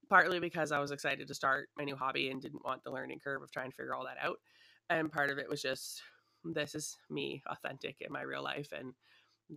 partly 0.09 0.39
because 0.39 0.71
i 0.71 0.79
was 0.79 0.91
excited 0.91 1.27
to 1.27 1.33
start 1.33 1.69
my 1.77 1.83
new 1.83 1.95
hobby 1.95 2.29
and 2.29 2.41
didn't 2.41 2.65
want 2.65 2.83
the 2.83 2.91
learning 2.91 3.19
curve 3.23 3.41
of 3.41 3.51
trying 3.51 3.69
to 3.69 3.75
figure 3.75 3.95
all 3.95 4.05
that 4.05 4.17
out 4.21 4.37
and 4.89 5.11
part 5.11 5.29
of 5.29 5.37
it 5.37 5.49
was 5.49 5.61
just 5.61 6.01
this 6.43 6.75
is 6.75 6.97
me 7.09 7.41
authentic 7.47 7.97
in 8.01 8.11
my 8.11 8.21
real 8.21 8.43
life 8.43 8.69
and 8.77 8.93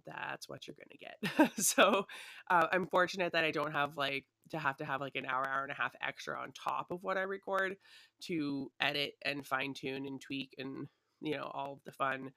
that's 0.07 0.49
what 0.49 0.67
you're 0.67 0.77
gonna 0.77 0.99
get. 0.99 1.53
So 1.63 2.07
uh, 2.51 2.67
i'm 2.73 2.87
fortunate 2.87 3.33
that 3.33 3.45
i 3.45 3.51
don't 3.51 3.73
have 3.73 3.97
like 3.97 4.25
to 4.51 4.59
have 4.59 4.77
to 4.79 4.85
have 4.85 5.01
like 5.01 5.17
an 5.17 5.27
hour 5.27 5.47
hour 5.47 5.63
and 5.63 5.73
a 5.73 5.81
half 5.81 5.93
extra 6.07 6.39
on 6.39 6.53
top 6.53 6.87
of 6.91 7.03
what 7.03 7.17
i 7.17 7.23
record 7.23 7.77
to 8.23 8.71
edit 8.81 9.13
and 9.25 9.47
fine 9.47 9.75
tune 9.75 10.07
and 10.07 10.21
tweak 10.21 10.55
and 10.59 10.87
you 11.21 11.37
know 11.37 11.51
all 11.53 11.81
the 11.85 11.93
fun 11.93 12.31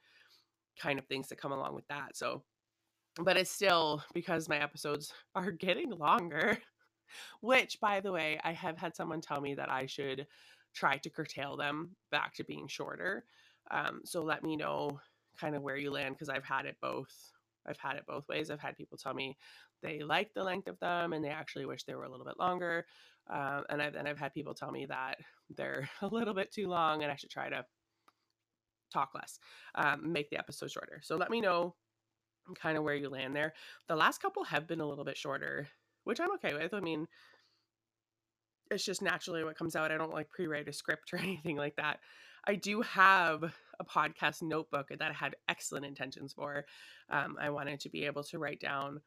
kind 0.79 0.99
of 0.99 1.05
things 1.07 1.29
that 1.29 1.37
come 1.39 1.51
along 1.51 1.73
with 1.73 1.87
that 1.87 2.15
so 2.15 2.43
but 3.23 3.37
it's 3.37 3.51
still 3.51 4.03
because 4.13 4.49
my 4.49 4.61
episodes 4.61 5.13
are 5.33 5.51
getting 5.51 5.89
longer 5.91 6.57
which 7.41 7.79
by 7.79 7.99
the 7.99 8.11
way 8.11 8.39
i 8.43 8.51
have 8.51 8.77
had 8.77 8.95
someone 8.95 9.21
tell 9.21 9.41
me 9.41 9.55
that 9.55 9.71
i 9.71 9.85
should 9.85 10.27
try 10.73 10.97
to 10.97 11.09
curtail 11.09 11.55
them 11.55 11.95
back 12.11 12.33
to 12.33 12.43
being 12.43 12.67
shorter 12.67 13.25
um, 13.71 14.01
so 14.03 14.21
let 14.21 14.43
me 14.43 14.55
know 14.55 14.99
kind 15.39 15.55
of 15.55 15.61
where 15.61 15.77
you 15.77 15.91
land 15.91 16.15
because 16.15 16.29
i've 16.29 16.43
had 16.43 16.65
it 16.65 16.75
both 16.81 17.33
I've 17.67 17.77
had 17.77 17.95
it 17.95 18.05
both 18.07 18.27
ways. 18.27 18.49
I've 18.49 18.59
had 18.59 18.77
people 18.77 18.97
tell 18.97 19.13
me 19.13 19.37
they 19.81 20.01
like 20.01 20.33
the 20.33 20.43
length 20.43 20.67
of 20.67 20.79
them 20.79 21.13
and 21.13 21.23
they 21.23 21.29
actually 21.29 21.65
wish 21.65 21.83
they 21.83 21.95
were 21.95 22.05
a 22.05 22.09
little 22.09 22.25
bit 22.25 22.39
longer. 22.39 22.85
Um, 23.29 23.63
and 23.69 23.81
I've, 23.81 23.93
then 23.93 24.07
I've 24.07 24.19
had 24.19 24.33
people 24.33 24.53
tell 24.53 24.71
me 24.71 24.85
that 24.85 25.17
they're 25.55 25.89
a 26.01 26.07
little 26.07 26.33
bit 26.33 26.51
too 26.51 26.67
long 26.67 27.03
and 27.03 27.11
I 27.11 27.15
should 27.15 27.31
try 27.31 27.49
to 27.49 27.65
talk 28.93 29.11
less, 29.15 29.39
um, 29.75 30.11
make 30.11 30.29
the 30.29 30.37
episode 30.37 30.71
shorter. 30.71 31.01
So 31.03 31.15
let 31.15 31.31
me 31.31 31.41
know 31.41 31.75
kind 32.61 32.77
of 32.77 32.83
where 32.83 32.95
you 32.95 33.09
land 33.09 33.35
there. 33.35 33.53
The 33.87 33.95
last 33.95 34.21
couple 34.21 34.43
have 34.43 34.67
been 34.67 34.79
a 34.79 34.87
little 34.87 35.05
bit 35.05 35.17
shorter, 35.17 35.67
which 36.05 36.19
I'm 36.19 36.31
okay 36.35 36.53
with. 36.53 36.73
I 36.73 36.79
mean, 36.79 37.07
it's 38.71 38.85
just 38.85 39.01
naturally 39.01 39.43
what 39.43 39.57
comes 39.57 39.75
out. 39.75 39.91
I 39.91 39.97
don't 39.97 40.13
like 40.13 40.29
pre-write 40.29 40.67
a 40.67 40.73
script 40.73 41.13
or 41.13 41.17
anything 41.19 41.57
like 41.57 41.75
that. 41.75 41.99
I 42.47 42.55
do 42.55 42.81
have 42.81 43.43
a 43.79 43.83
podcast 43.83 44.41
notebook 44.41 44.89
that 44.89 45.01
I 45.09 45.13
had 45.13 45.35
excellent 45.49 45.85
intentions 45.85 46.33
for. 46.33 46.65
Um, 47.09 47.37
I 47.39 47.49
wanted 47.49 47.79
to 47.81 47.89
be 47.89 48.05
able 48.05 48.23
to 48.25 48.39
write 48.39 48.59
down 48.59 49.01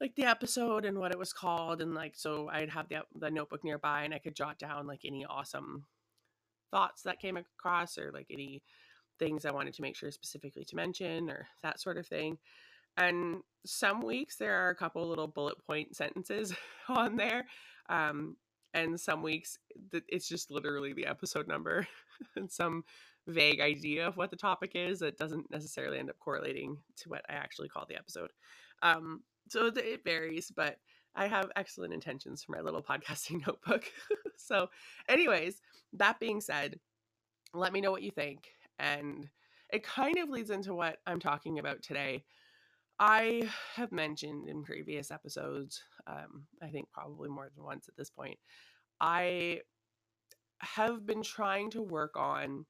like 0.00 0.14
the 0.16 0.24
episode 0.24 0.84
and 0.84 0.98
what 0.98 1.12
it 1.12 1.18
was 1.18 1.32
called 1.32 1.80
and 1.80 1.94
like 1.94 2.14
so 2.16 2.48
I'd 2.48 2.70
have 2.70 2.88
the 2.88 3.02
the 3.14 3.30
notebook 3.30 3.62
nearby 3.62 4.02
and 4.02 4.12
I 4.12 4.18
could 4.18 4.34
jot 4.34 4.58
down 4.58 4.88
like 4.88 5.02
any 5.04 5.24
awesome 5.24 5.84
thoughts 6.72 7.02
that 7.02 7.20
came 7.20 7.36
across 7.36 7.96
or 7.96 8.10
like 8.12 8.26
any 8.28 8.64
things 9.20 9.44
I 9.44 9.52
wanted 9.52 9.74
to 9.74 9.82
make 9.82 9.94
sure 9.94 10.10
specifically 10.10 10.64
to 10.64 10.76
mention 10.76 11.30
or 11.30 11.46
that 11.62 11.80
sort 11.80 11.98
of 11.98 12.06
thing. 12.06 12.38
And 12.96 13.42
some 13.64 14.02
weeks 14.02 14.36
there 14.36 14.54
are 14.54 14.70
a 14.70 14.74
couple 14.74 15.06
little 15.06 15.28
bullet 15.28 15.56
point 15.64 15.96
sentences 15.96 16.54
on 16.88 17.16
there. 17.16 17.46
Um, 17.88 18.36
and 18.74 18.98
some 18.98 19.22
weeks 19.22 19.58
it's 20.08 20.28
just 20.28 20.50
literally 20.50 20.94
the 20.94 21.06
episode 21.06 21.46
number 21.46 21.86
and 22.36 22.50
some 22.50 22.84
vague 23.26 23.60
idea 23.60 24.06
of 24.06 24.16
what 24.16 24.30
the 24.30 24.36
topic 24.36 24.72
is 24.74 24.98
that 25.00 25.18
doesn't 25.18 25.50
necessarily 25.50 25.98
end 25.98 26.10
up 26.10 26.18
correlating 26.18 26.76
to 26.96 27.08
what 27.08 27.22
I 27.28 27.34
actually 27.34 27.68
call 27.68 27.86
the 27.88 27.96
episode. 27.96 28.30
Um, 28.82 29.22
so 29.48 29.66
it 29.66 30.04
varies, 30.04 30.50
but 30.54 30.78
I 31.14 31.26
have 31.26 31.50
excellent 31.56 31.92
intentions 31.92 32.42
for 32.42 32.52
my 32.52 32.60
little 32.60 32.82
podcasting 32.82 33.42
notebook. 33.46 33.84
so, 34.36 34.68
anyways, 35.08 35.60
that 35.94 36.18
being 36.18 36.40
said, 36.40 36.78
let 37.54 37.72
me 37.72 37.80
know 37.80 37.90
what 37.90 38.02
you 38.02 38.10
think. 38.10 38.48
And 38.78 39.28
it 39.72 39.82
kind 39.82 40.18
of 40.18 40.28
leads 40.28 40.50
into 40.50 40.74
what 40.74 40.98
I'm 41.06 41.20
talking 41.20 41.58
about 41.58 41.82
today. 41.82 42.24
I 43.04 43.50
have 43.74 43.90
mentioned 43.90 44.48
in 44.48 44.62
previous 44.62 45.10
episodes, 45.10 45.82
um, 46.06 46.46
I 46.62 46.68
think 46.68 46.88
probably 46.92 47.28
more 47.28 47.50
than 47.52 47.64
once 47.64 47.88
at 47.88 47.96
this 47.96 48.10
point, 48.10 48.38
I 49.00 49.62
have 50.60 51.04
been 51.04 51.24
trying 51.24 51.68
to 51.72 51.82
work 51.82 52.12
on, 52.16 52.64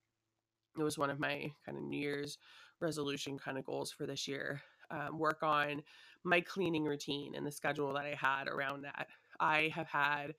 it 0.79 0.83
was 0.83 0.97
one 0.97 1.11
of 1.11 1.21
my 1.21 1.53
kind 1.67 1.77
of 1.77 1.85
New 1.85 2.01
Year's 2.01 2.39
resolution 2.81 3.39
kind 3.39 3.59
of 3.59 3.67
goals 3.67 3.93
for 3.93 4.07
this 4.07 4.27
year, 4.27 4.63
um, 4.91 5.19
work 5.19 5.43
on 5.43 5.83
my 6.25 6.41
cleaning 6.41 6.85
routine 6.85 7.35
and 7.35 7.47
the 7.47 7.53
schedule 7.53 7.93
that 7.93 8.07
I 8.07 8.17
had 8.19 8.49
around 8.49 8.85
that. 8.85 9.09
I 9.39 9.71
have 9.75 9.89
had 9.89 10.35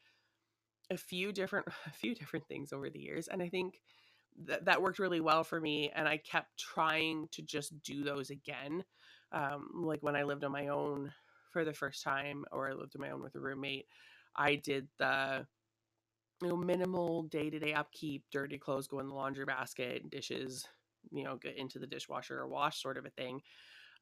a 0.89 0.97
few 0.97 1.31
different 1.31 1.67
a 1.85 1.91
few 1.91 2.15
different 2.15 2.47
things 2.47 2.73
over 2.73 2.89
the 2.89 2.99
years 2.99 3.27
and 3.27 3.43
I 3.43 3.49
think 3.49 3.79
that 4.45 4.65
that 4.65 4.81
worked 4.81 4.97
really 4.97 5.21
well 5.21 5.43
for 5.43 5.61
me 5.61 5.91
and 5.93 6.07
I 6.07 6.17
kept 6.17 6.57
trying 6.57 7.27
to 7.33 7.43
just 7.43 7.83
do 7.83 8.03
those 8.03 8.31
again. 8.31 8.83
Um, 9.33 9.69
like 9.83 10.03
when 10.03 10.15
I 10.15 10.23
lived 10.23 10.43
on 10.43 10.51
my 10.51 10.67
own 10.67 11.11
for 11.51 11.65
the 11.65 11.73
first 11.73 12.03
time 12.03 12.45
or 12.51 12.69
I 12.69 12.73
lived 12.73 12.95
on 12.95 13.01
my 13.01 13.11
own 13.11 13.21
with 13.23 13.35
a 13.35 13.39
roommate, 13.39 13.87
I 14.35 14.55
did 14.55 14.87
the 14.99 15.45
you 16.41 16.49
know 16.49 16.57
minimal 16.57 17.23
day-to-day 17.23 17.73
upkeep, 17.73 18.25
dirty 18.31 18.57
clothes 18.57 18.87
go 18.87 18.99
in 18.99 19.07
the 19.07 19.15
laundry 19.15 19.45
basket, 19.45 20.09
dishes, 20.09 20.65
you 21.11 21.23
know, 21.23 21.37
get 21.37 21.57
into 21.57 21.79
the 21.79 21.87
dishwasher 21.87 22.39
or 22.39 22.47
wash 22.47 22.81
sort 22.81 22.97
of 22.97 23.05
a 23.05 23.09
thing 23.11 23.41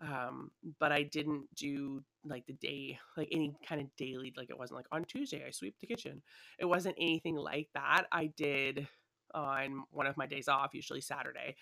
um 0.02 0.50
but 0.80 0.92
i 0.92 1.04
didn't 1.04 1.44
do 1.56 2.04
like 2.26 2.46
the 2.48 2.54
day 2.54 2.98
like 3.18 3.28
any 3.32 3.54
kind 3.68 3.82
of 3.82 3.96
daily 3.98 4.34
like 4.36 4.50
it 4.50 4.58
wasn't 4.58 4.76
like 4.76 4.88
on 4.92 5.04
tuesday 5.06 5.44
i 5.48 5.52
sweep 5.52 5.76
the 5.80 5.88
kitchen. 5.88 6.22
It 6.60 6.66
wasn't 6.66 6.96
anything 7.00 7.36
like 7.36 7.70
that. 7.74 8.06
I 8.12 8.28
did 8.28 8.88
on 9.34 9.84
one 9.92 10.08
of 10.08 10.18
my 10.18 10.26
days 10.28 10.48
off 10.48 10.74
usually 10.74 11.02
saturday 11.02 11.56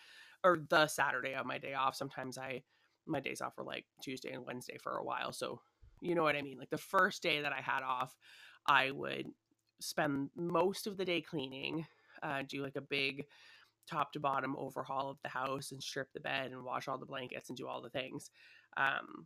or 0.43 0.59
the 0.69 0.87
saturday 0.87 1.35
of 1.35 1.45
my 1.45 1.57
day 1.57 1.73
off 1.73 1.95
sometimes 1.95 2.37
i 2.37 2.63
my 3.07 3.19
days 3.19 3.41
off 3.41 3.57
were 3.57 3.63
like 3.63 3.85
tuesday 4.01 4.31
and 4.31 4.45
wednesday 4.45 4.77
for 4.81 4.97
a 4.97 5.03
while 5.03 5.31
so 5.31 5.59
you 6.01 6.15
know 6.15 6.23
what 6.23 6.35
i 6.35 6.41
mean 6.41 6.57
like 6.57 6.69
the 6.69 6.77
first 6.77 7.21
day 7.21 7.41
that 7.41 7.53
i 7.53 7.61
had 7.61 7.83
off 7.83 8.15
i 8.67 8.91
would 8.91 9.27
spend 9.81 10.29
most 10.35 10.87
of 10.87 10.97
the 10.97 11.05
day 11.05 11.21
cleaning 11.21 11.85
uh, 12.21 12.43
do 12.47 12.61
like 12.61 12.75
a 12.75 12.81
big 12.81 13.25
top 13.89 14.13
to 14.13 14.19
bottom 14.19 14.55
overhaul 14.57 15.09
of 15.09 15.17
the 15.23 15.29
house 15.29 15.71
and 15.71 15.81
strip 15.81 16.11
the 16.13 16.19
bed 16.19 16.51
and 16.51 16.63
wash 16.63 16.87
all 16.87 16.97
the 16.97 17.05
blankets 17.05 17.49
and 17.49 17.57
do 17.57 17.67
all 17.67 17.81
the 17.81 17.89
things. 17.89 18.29
Um, 18.77 19.25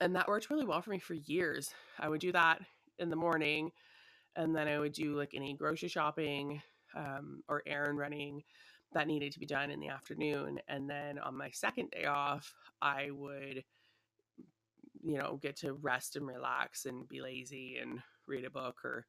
and 0.00 0.14
that 0.16 0.28
worked 0.28 0.50
really 0.50 0.66
well 0.66 0.82
for 0.82 0.90
me 0.90 0.98
for 0.98 1.14
years. 1.14 1.72
I 1.98 2.08
would 2.08 2.20
do 2.20 2.32
that 2.32 2.60
in 2.98 3.08
the 3.08 3.16
morning, 3.16 3.70
and 4.36 4.54
then 4.54 4.68
I 4.68 4.78
would 4.78 4.92
do 4.92 5.16
like 5.16 5.32
any 5.34 5.54
grocery 5.54 5.88
shopping 5.88 6.60
um, 6.96 7.42
or 7.48 7.62
errand 7.66 7.98
running 7.98 8.42
that 8.94 9.06
needed 9.06 9.32
to 9.32 9.40
be 9.40 9.46
done 9.46 9.70
in 9.70 9.80
the 9.80 9.88
afternoon. 9.88 10.60
And 10.68 10.88
then 10.88 11.18
on 11.18 11.36
my 11.36 11.50
second 11.50 11.90
day 11.90 12.04
off, 12.04 12.52
I 12.80 13.10
would, 13.10 13.64
you 15.02 15.18
know, 15.18 15.38
get 15.40 15.56
to 15.58 15.74
rest 15.74 16.16
and 16.16 16.26
relax 16.26 16.84
and 16.86 17.08
be 17.08 17.20
lazy 17.20 17.78
and 17.80 18.00
read 18.26 18.44
a 18.44 18.50
book 18.50 18.84
or 18.84 19.06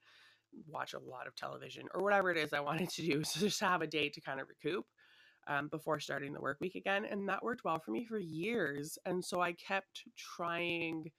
watch 0.67 0.93
a 0.93 0.99
lot 0.99 1.27
of 1.27 1.35
television 1.35 1.85
or 1.93 2.03
whatever 2.03 2.31
it 2.31 2.37
is 2.37 2.53
I 2.53 2.59
wanted 2.59 2.89
to 2.91 3.01
do. 3.01 3.23
So 3.23 3.39
just 3.39 3.59
have 3.61 3.81
a 3.81 3.87
day 3.87 4.09
to 4.09 4.21
kind 4.21 4.39
of 4.39 4.47
recoup 4.47 4.85
um, 5.47 5.67
before 5.67 5.99
starting 5.99 6.33
the 6.33 6.41
work 6.41 6.57
week 6.61 6.75
again. 6.75 7.05
And 7.05 7.27
that 7.29 7.43
worked 7.43 7.63
well 7.63 7.79
for 7.79 7.91
me 7.91 8.05
for 8.05 8.19
years. 8.19 8.97
And 9.05 9.23
so 9.23 9.41
I 9.41 9.53
kept 9.53 10.03
trying 10.17 11.11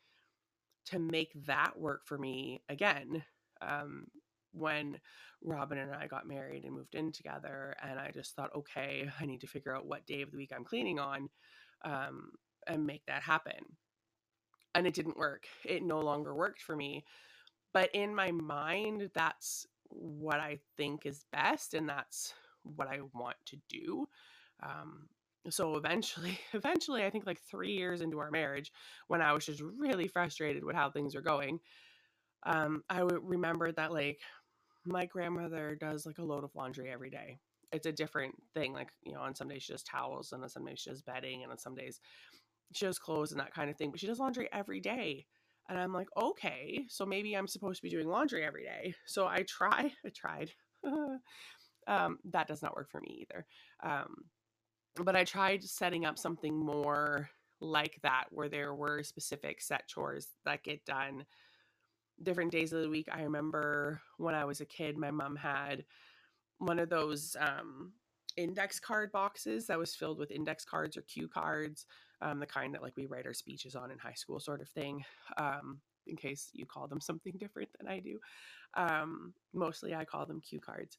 to 0.86 0.98
make 0.98 1.32
that 1.46 1.78
work 1.78 2.02
for 2.04 2.18
me 2.18 2.62
again. 2.68 3.22
Um, 3.60 4.06
when 4.54 5.00
Robin 5.42 5.78
and 5.78 5.94
I 5.94 6.06
got 6.08 6.28
married 6.28 6.64
and 6.64 6.74
moved 6.74 6.94
in 6.94 7.12
together, 7.12 7.76
and 7.82 7.98
I 7.98 8.12
just 8.12 8.36
thought, 8.36 8.54
okay, 8.56 9.10
I 9.20 9.26
need 9.26 9.42
to 9.42 9.48
figure 9.48 9.76
out 9.76 9.86
what 9.86 10.06
day 10.06 10.22
of 10.22 10.30
the 10.32 10.38
week 10.38 10.52
I'm 10.56 10.64
cleaning 10.64 10.98
on 11.00 11.30
um, 11.84 12.32
and 12.66 12.86
make 12.86 13.04
that 13.06 13.22
happen. 13.22 13.76
And 14.74 14.86
it 14.86 14.94
didn't 14.94 15.18
work. 15.18 15.46
It 15.64 15.84
no 15.84 16.00
longer 16.00 16.34
worked 16.34 16.62
for 16.62 16.76
me 16.76 17.02
but 17.74 17.90
in 17.94 18.14
my 18.16 18.32
mind 18.32 19.10
that's 19.14 19.66
what 19.90 20.40
i 20.40 20.58
think 20.78 21.06
is 21.06 21.26
best 21.32 21.74
and 21.74 21.88
that's 21.88 22.34
what 22.64 22.88
i 22.88 23.00
want 23.14 23.36
to 23.46 23.58
do 23.70 24.08
um, 24.64 25.08
so 25.50 25.76
eventually 25.76 26.38
eventually 26.54 27.04
i 27.04 27.10
think 27.10 27.26
like 27.26 27.40
three 27.42 27.72
years 27.72 28.02
into 28.02 28.20
our 28.20 28.32
marriage 28.32 28.72
when 29.08 29.22
i 29.22 29.32
was 29.34 29.46
just 29.46 29.62
really 29.62 30.08
frustrated 30.08 30.64
with 30.64 30.76
how 30.76 30.90
things 30.90 31.16
were 31.16 31.22
going 31.22 31.60
um, 32.44 32.84
i 32.90 33.04
would 33.04 33.20
remember 33.22 33.72
that 33.72 33.92
like 33.92 34.20
my 34.86 35.06
grandmother 35.06 35.76
does 35.80 36.06
like 36.06 36.18
a 36.18 36.24
load 36.24 36.44
of 36.44 36.54
laundry 36.54 36.90
every 36.90 37.10
day 37.10 37.38
it's 37.72 37.86
a 37.86 37.92
different 37.92 38.34
thing 38.54 38.72
like 38.72 38.88
you 39.04 39.12
know 39.12 39.20
on 39.20 39.34
some 39.34 39.48
days 39.48 39.62
she 39.62 39.72
does 39.72 39.82
towels 39.82 40.32
and 40.32 40.42
on 40.42 40.48
some 40.48 40.64
days 40.64 40.78
she 40.78 40.90
does 40.90 41.02
bedding 41.02 41.42
and 41.42 41.50
on 41.50 41.58
some 41.58 41.74
days 41.74 42.00
she 42.72 42.86
does 42.86 42.98
clothes 42.98 43.32
and 43.32 43.40
that 43.40 43.54
kind 43.54 43.70
of 43.70 43.76
thing 43.76 43.90
but 43.90 44.00
she 44.00 44.06
does 44.06 44.18
laundry 44.18 44.48
every 44.52 44.80
day 44.80 45.26
and 45.68 45.78
I'm 45.78 45.92
like, 45.92 46.08
okay, 46.16 46.84
so 46.88 47.06
maybe 47.06 47.34
I'm 47.34 47.46
supposed 47.46 47.76
to 47.76 47.82
be 47.82 47.90
doing 47.90 48.06
laundry 48.06 48.44
every 48.44 48.64
day. 48.64 48.94
So 49.06 49.26
I 49.26 49.44
try, 49.48 49.92
I 50.04 50.08
tried. 50.14 50.50
um, 51.86 52.18
that 52.30 52.48
does 52.48 52.62
not 52.62 52.76
work 52.76 52.90
for 52.90 53.00
me 53.00 53.22
either. 53.26 53.46
Um, 53.82 54.14
but 55.02 55.16
I 55.16 55.24
tried 55.24 55.64
setting 55.64 56.04
up 56.04 56.18
something 56.18 56.54
more 56.54 57.30
like 57.60 57.98
that 58.02 58.24
where 58.30 58.48
there 58.48 58.74
were 58.74 59.02
specific 59.02 59.62
set 59.62 59.88
chores 59.88 60.28
that 60.44 60.62
get 60.62 60.84
done 60.84 61.24
different 62.22 62.52
days 62.52 62.72
of 62.72 62.82
the 62.82 62.88
week. 62.88 63.08
I 63.10 63.22
remember 63.22 64.00
when 64.18 64.34
I 64.34 64.44
was 64.44 64.60
a 64.60 64.66
kid, 64.66 64.96
my 64.96 65.10
mom 65.10 65.36
had 65.36 65.84
one 66.58 66.78
of 66.78 66.88
those 66.88 67.36
um, 67.40 67.92
index 68.36 68.78
card 68.80 69.12
boxes 69.12 69.66
that 69.66 69.78
was 69.78 69.94
filled 69.94 70.18
with 70.18 70.30
index 70.30 70.64
cards 70.64 70.96
or 70.96 71.02
cue 71.02 71.28
cards 71.28 71.86
um, 72.22 72.38
the 72.38 72.46
kind 72.46 72.74
that 72.74 72.82
like 72.82 72.96
we 72.96 73.06
write 73.06 73.26
our 73.26 73.34
speeches 73.34 73.74
on 73.74 73.90
in 73.90 73.98
high 73.98 74.14
school, 74.14 74.40
sort 74.40 74.60
of 74.60 74.68
thing. 74.68 75.04
Um, 75.36 75.80
in 76.06 76.16
case 76.16 76.50
you 76.52 76.66
call 76.66 76.86
them 76.86 77.00
something 77.00 77.32
different 77.38 77.68
than 77.78 77.88
I 77.88 78.00
do. 78.00 78.18
Um, 78.74 79.32
mostly 79.52 79.94
I 79.94 80.04
call 80.04 80.26
them 80.26 80.40
cue 80.40 80.60
cards. 80.60 80.98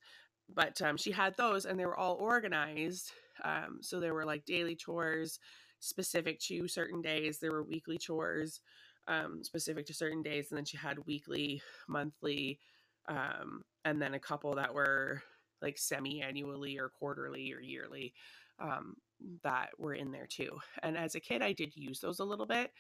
But 0.54 0.82
um, 0.82 0.98
she 0.98 1.12
had 1.12 1.36
those 1.38 1.66
and 1.66 1.80
they 1.80 1.86
were 1.86 1.98
all 1.98 2.16
organized. 2.16 3.12
Um, 3.44 3.80
so 3.82 4.00
there 4.00 4.14
were 4.14 4.26
like 4.26 4.46
daily 4.46 4.76
chores 4.76 5.40
specific 5.80 6.40
to 6.40 6.68
certain 6.68 7.02
days, 7.02 7.40
there 7.40 7.52
were 7.52 7.64
weekly 7.64 7.98
chores 7.98 8.62
um, 9.08 9.44
specific 9.44 9.86
to 9.88 9.94
certain 9.94 10.22
days. 10.22 10.48
And 10.50 10.58
then 10.58 10.66
she 10.66 10.78
had 10.78 11.06
weekly, 11.06 11.62
monthly, 11.88 12.60
um, 13.08 13.64
and 13.84 14.02
then 14.02 14.14
a 14.14 14.20
couple 14.20 14.56
that 14.56 14.74
were 14.74 15.22
like 15.62 15.78
semi 15.78 16.22
annually 16.22 16.78
or 16.78 16.90
quarterly 16.90 17.54
or 17.54 17.62
yearly. 17.62 18.14
Um, 18.60 18.96
that 19.44 19.70
were 19.78 19.94
in 19.94 20.12
there 20.12 20.28
too. 20.28 20.60
And 20.84 20.98
as 20.98 21.16
a 21.16 21.20
kid, 21.20 21.42
I 21.42 21.54
did 21.54 21.76
use 21.76 22.00
those 22.00 22.20
a 22.20 22.26
little 22.26 22.46
bit 22.46 22.72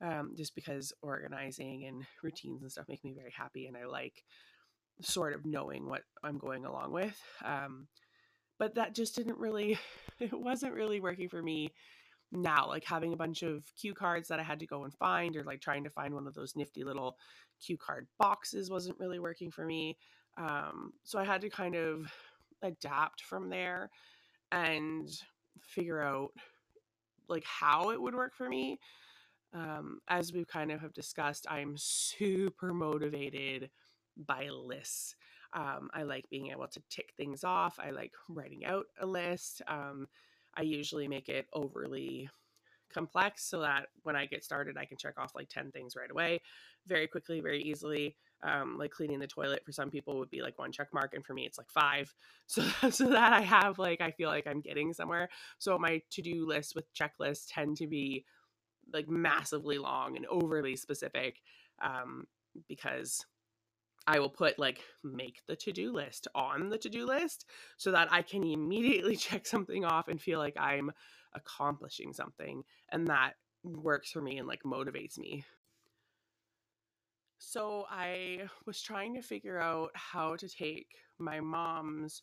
um, 0.00 0.34
just 0.36 0.54
because 0.54 0.92
organizing 1.02 1.84
and 1.84 2.04
routines 2.22 2.62
and 2.62 2.70
stuff 2.70 2.88
make 2.88 3.04
me 3.04 3.14
very 3.14 3.32
happy. 3.36 3.66
And 3.66 3.76
I 3.76 3.86
like 3.86 4.24
sort 5.00 5.34
of 5.34 5.44
knowing 5.44 5.88
what 5.88 6.02
I'm 6.22 6.38
going 6.38 6.64
along 6.64 6.92
with. 6.92 7.20
Um, 7.44 7.88
but 8.58 8.74
that 8.76 8.94
just 8.94 9.16
didn't 9.16 9.38
really, 9.38 9.78
it 10.20 10.32
wasn't 10.32 10.74
really 10.74 11.00
working 11.00 11.28
for 11.28 11.42
me 11.42 11.72
now. 12.34 12.66
Like 12.68 12.84
having 12.84 13.12
a 13.12 13.16
bunch 13.16 13.42
of 13.42 13.64
cue 13.80 13.94
cards 13.94 14.28
that 14.28 14.40
I 14.40 14.42
had 14.42 14.60
to 14.60 14.66
go 14.66 14.84
and 14.84 14.94
find, 14.94 15.36
or 15.36 15.44
like 15.44 15.60
trying 15.60 15.84
to 15.84 15.90
find 15.90 16.14
one 16.14 16.26
of 16.26 16.34
those 16.34 16.56
nifty 16.56 16.84
little 16.84 17.16
cue 17.64 17.78
card 17.78 18.06
boxes 18.18 18.70
wasn't 18.70 18.98
really 18.98 19.18
working 19.18 19.50
for 19.50 19.64
me. 19.64 19.96
Um, 20.36 20.92
so 21.04 21.18
I 21.18 21.24
had 21.24 21.40
to 21.42 21.50
kind 21.50 21.74
of 21.74 22.12
adapt 22.62 23.22
from 23.22 23.48
there. 23.50 23.90
And 24.52 25.08
figure 25.60 26.00
out 26.00 26.30
like 27.28 27.44
how 27.44 27.90
it 27.90 28.00
would 28.00 28.14
work 28.14 28.34
for 28.34 28.48
me. 28.48 28.78
Um, 29.52 30.00
as 30.08 30.32
we 30.32 30.44
kind 30.44 30.70
of 30.70 30.80
have 30.80 30.92
discussed, 30.92 31.46
I'm 31.48 31.74
super 31.76 32.74
motivated 32.74 33.70
by 34.16 34.48
lists. 34.48 35.16
Um, 35.52 35.90
I 35.94 36.02
like 36.02 36.28
being 36.28 36.48
able 36.48 36.66
to 36.68 36.82
tick 36.90 37.12
things 37.16 37.44
off. 37.44 37.78
I 37.78 37.90
like 37.90 38.12
writing 38.28 38.64
out 38.64 38.86
a 39.00 39.06
list. 39.06 39.62
Um, 39.68 40.06
I 40.56 40.62
usually 40.62 41.08
make 41.08 41.28
it 41.28 41.46
overly 41.52 42.28
complex 42.92 43.44
so 43.44 43.60
that 43.60 43.86
when 44.04 44.16
I 44.16 44.26
get 44.26 44.44
started, 44.44 44.76
I 44.78 44.84
can 44.84 44.96
check 44.96 45.14
off 45.18 45.34
like 45.34 45.48
10 45.48 45.72
things 45.72 45.96
right 45.96 46.10
away, 46.10 46.40
very 46.86 47.06
quickly, 47.06 47.40
very 47.40 47.62
easily. 47.62 48.16
Um, 48.42 48.76
like 48.76 48.90
cleaning 48.90 49.20
the 49.20 49.26
toilet 49.26 49.62
for 49.64 49.72
some 49.72 49.90
people 49.90 50.18
would 50.18 50.28
be 50.28 50.42
like 50.42 50.58
one 50.58 50.70
check 50.70 50.88
mark, 50.92 51.14
and 51.14 51.24
for 51.24 51.32
me, 51.32 51.46
it's 51.46 51.58
like 51.58 51.70
five. 51.70 52.12
So, 52.46 52.62
so 52.90 53.08
that 53.08 53.32
I 53.32 53.40
have 53.40 53.78
like, 53.78 54.02
I 54.02 54.10
feel 54.10 54.28
like 54.28 54.46
I'm 54.46 54.60
getting 54.60 54.92
somewhere. 54.92 55.30
So 55.58 55.78
my 55.78 56.02
to 56.10 56.20
do 56.22 56.46
list 56.46 56.74
with 56.74 56.92
checklists 56.92 57.46
tend 57.48 57.78
to 57.78 57.86
be 57.86 58.26
like 58.92 59.08
massively 59.08 59.78
long 59.78 60.16
and 60.16 60.26
overly 60.26 60.76
specific 60.76 61.40
um, 61.82 62.26
because 62.68 63.24
I 64.06 64.18
will 64.18 64.30
put 64.30 64.58
like 64.58 64.80
make 65.02 65.40
the 65.46 65.56
to 65.56 65.72
do 65.72 65.92
list 65.92 66.28
on 66.34 66.68
the 66.68 66.78
to 66.78 66.88
do 66.88 67.06
list 67.06 67.46
so 67.76 67.90
that 67.92 68.12
I 68.12 68.22
can 68.22 68.44
immediately 68.44 69.16
check 69.16 69.46
something 69.46 69.84
off 69.84 70.08
and 70.08 70.20
feel 70.20 70.38
like 70.38 70.56
I'm 70.58 70.90
accomplishing 71.34 72.12
something. 72.12 72.62
And 72.90 73.06
that 73.08 73.34
works 73.62 74.10
for 74.10 74.20
me 74.20 74.38
and 74.38 74.46
like 74.46 74.62
motivates 74.64 75.18
me. 75.18 75.44
So 77.38 77.84
I 77.90 78.48
was 78.66 78.80
trying 78.80 79.14
to 79.14 79.22
figure 79.22 79.58
out 79.58 79.90
how 79.94 80.36
to 80.36 80.48
take 80.48 80.88
my 81.18 81.40
mom's 81.40 82.22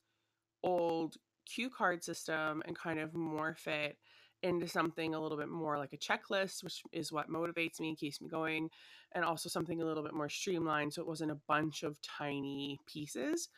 old 0.63 1.15
cue 1.45 1.69
card 1.69 2.03
system 2.03 2.61
and 2.65 2.77
kind 2.77 2.99
of 2.99 3.11
morph 3.11 3.67
it 3.67 3.97
into 4.43 4.67
something 4.67 5.13
a 5.13 5.19
little 5.19 5.37
bit 5.37 5.49
more 5.49 5.77
like 5.77 5.93
a 5.93 5.97
checklist, 5.97 6.63
which 6.63 6.81
is 6.91 7.11
what 7.11 7.29
motivates 7.29 7.79
me 7.79 7.89
and 7.89 7.97
keeps 7.97 8.21
me 8.21 8.27
going, 8.27 8.69
and 9.13 9.23
also 9.23 9.49
something 9.49 9.81
a 9.81 9.85
little 9.85 10.03
bit 10.03 10.13
more 10.13 10.29
streamlined, 10.29 10.93
so 10.93 11.01
it 11.01 11.07
wasn't 11.07 11.31
a 11.31 11.39
bunch 11.47 11.83
of 11.83 11.97
tiny 12.01 12.79
pieces. 12.87 13.49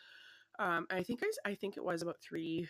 Um, 0.59 0.85
I 0.91 1.03
think 1.03 1.21
I, 1.23 1.51
I 1.51 1.55
think 1.55 1.77
it 1.77 1.83
was 1.83 2.01
about 2.01 2.17
three, 2.21 2.67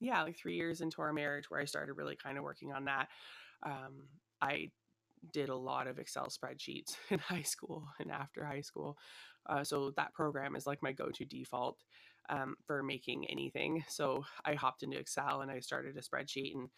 yeah, 0.00 0.22
like 0.22 0.36
three 0.36 0.56
years 0.56 0.80
into 0.80 1.00
our 1.02 1.12
marriage 1.12 1.50
where 1.50 1.60
I 1.60 1.64
started 1.64 1.94
really 1.94 2.16
kind 2.16 2.38
of 2.38 2.44
working 2.44 2.72
on 2.72 2.84
that. 2.86 3.08
Um, 3.64 4.08
I 4.40 4.70
did 5.32 5.48
a 5.48 5.56
lot 5.56 5.86
of 5.86 5.98
Excel 5.98 6.28
spreadsheets 6.28 6.96
in 7.10 7.18
high 7.18 7.42
school 7.42 7.88
and 8.00 8.10
after 8.10 8.44
high 8.44 8.60
school, 8.60 8.96
uh, 9.48 9.64
so 9.64 9.92
that 9.96 10.12
program 10.12 10.56
is 10.56 10.66
like 10.66 10.82
my 10.82 10.92
go-to 10.92 11.24
default 11.24 11.78
um, 12.28 12.56
for 12.66 12.82
making 12.82 13.26
anything. 13.28 13.84
So 13.88 14.24
I 14.44 14.54
hopped 14.54 14.82
into 14.82 14.98
Excel 14.98 15.40
and 15.40 15.50
I 15.50 15.60
started 15.60 15.96
a 15.96 16.02
spreadsheet 16.02 16.54
and 16.54 16.68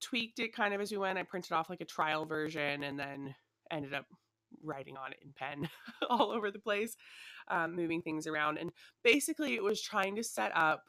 tweaked 0.00 0.38
it 0.38 0.54
kind 0.54 0.74
of 0.74 0.80
as 0.80 0.90
we 0.90 0.98
went. 0.98 1.18
I 1.18 1.22
printed 1.22 1.52
off 1.52 1.70
like 1.70 1.80
a 1.80 1.86
trial 1.86 2.24
version 2.24 2.82
and 2.82 2.98
then 2.98 3.34
ended 3.70 3.94
up 3.94 4.06
writing 4.62 4.96
on 4.96 5.12
it 5.12 5.18
in 5.22 5.32
pen 5.32 5.68
all 6.10 6.30
over 6.30 6.50
the 6.50 6.58
place, 6.58 6.96
um, 7.48 7.74
moving 7.74 8.02
things 8.02 8.26
around. 8.26 8.58
And 8.58 8.70
basically, 9.02 9.54
it 9.54 9.62
was 9.62 9.82
trying 9.82 10.16
to 10.16 10.24
set 10.24 10.52
up 10.54 10.84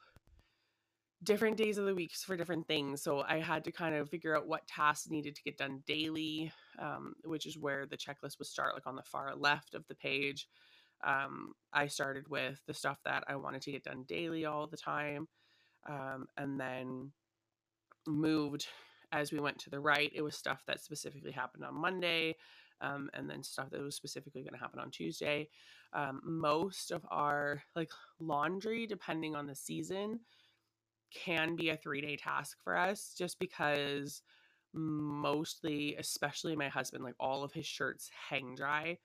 different 1.24 1.58
days 1.58 1.77
of 1.77 1.86
the 1.86 1.96
weeks 1.96 2.24
for 2.24 2.38
different 2.38 2.67
things. 2.67 3.01
So 3.01 3.24
I 3.27 3.39
had 3.39 3.65
to 3.65 3.72
kind 3.72 3.93
of 3.96 4.10
figure 4.10 4.38
out 4.38 4.48
what 4.48 4.67
tasks 4.67 5.10
needed 5.10 5.36
to 5.36 5.43
get 5.43 5.58
done 5.58 5.84
daily, 5.86 6.51
um, 6.79 7.13
which 7.25 7.46
is 7.46 7.58
where 7.58 7.86
the 7.86 7.98
checklist 7.98 8.39
would 8.39 8.48
start, 8.48 8.74
like 8.74 8.88
on 8.88 8.96
the 8.96 9.03
far 9.03 9.36
left 9.36 9.74
of 9.74 9.86
the 9.88 9.96
page. 9.96 10.48
Um, 11.03 11.53
I 11.74 11.88
started 11.88 12.27
with 12.29 12.62
the 12.67 12.74
stuff 12.74 13.00
that 13.05 13.24
I 13.27 13.36
wanted 13.36 13.62
to 13.63 13.72
get 13.72 13.84
done 13.84 14.05
daily 14.08 14.46
all 14.46 14.67
the 14.67 14.77
time. 14.77 15.27
Um, 15.88 16.27
and 16.38 16.60
then 16.60 17.12
moved 18.09 18.67
as 19.11 19.31
we 19.31 19.39
went 19.39 19.57
to 19.59 19.69
the 19.69 19.79
right. 19.79 20.11
It 20.13 20.21
was 20.21 20.35
stuff 20.35 20.63
that 20.67 20.81
specifically 20.81 21.31
happened 21.31 21.63
on 21.63 21.75
Monday, 21.75 22.35
um, 22.81 23.09
and 23.13 23.29
then 23.29 23.43
stuff 23.43 23.69
that 23.71 23.81
was 23.81 23.95
specifically 23.95 24.41
going 24.41 24.53
to 24.53 24.59
happen 24.59 24.79
on 24.79 24.91
Tuesday. 24.91 25.49
Um, 25.93 26.21
most 26.23 26.91
of 26.91 27.05
our 27.09 27.63
like 27.75 27.89
laundry, 28.19 28.85
depending 28.85 29.35
on 29.35 29.47
the 29.47 29.55
season, 29.55 30.19
can 31.11 31.55
be 31.55 31.69
a 31.69 31.77
three 31.77 32.01
day 32.01 32.15
task 32.15 32.57
for 32.63 32.77
us, 32.77 33.13
just 33.17 33.39
because 33.39 34.21
mostly, 34.73 35.95
especially 35.97 36.55
my 36.55 36.69
husband, 36.69 37.03
like 37.03 37.15
all 37.19 37.43
of 37.43 37.53
his 37.53 37.65
shirts 37.65 38.09
hang 38.29 38.55
dry 38.55 38.97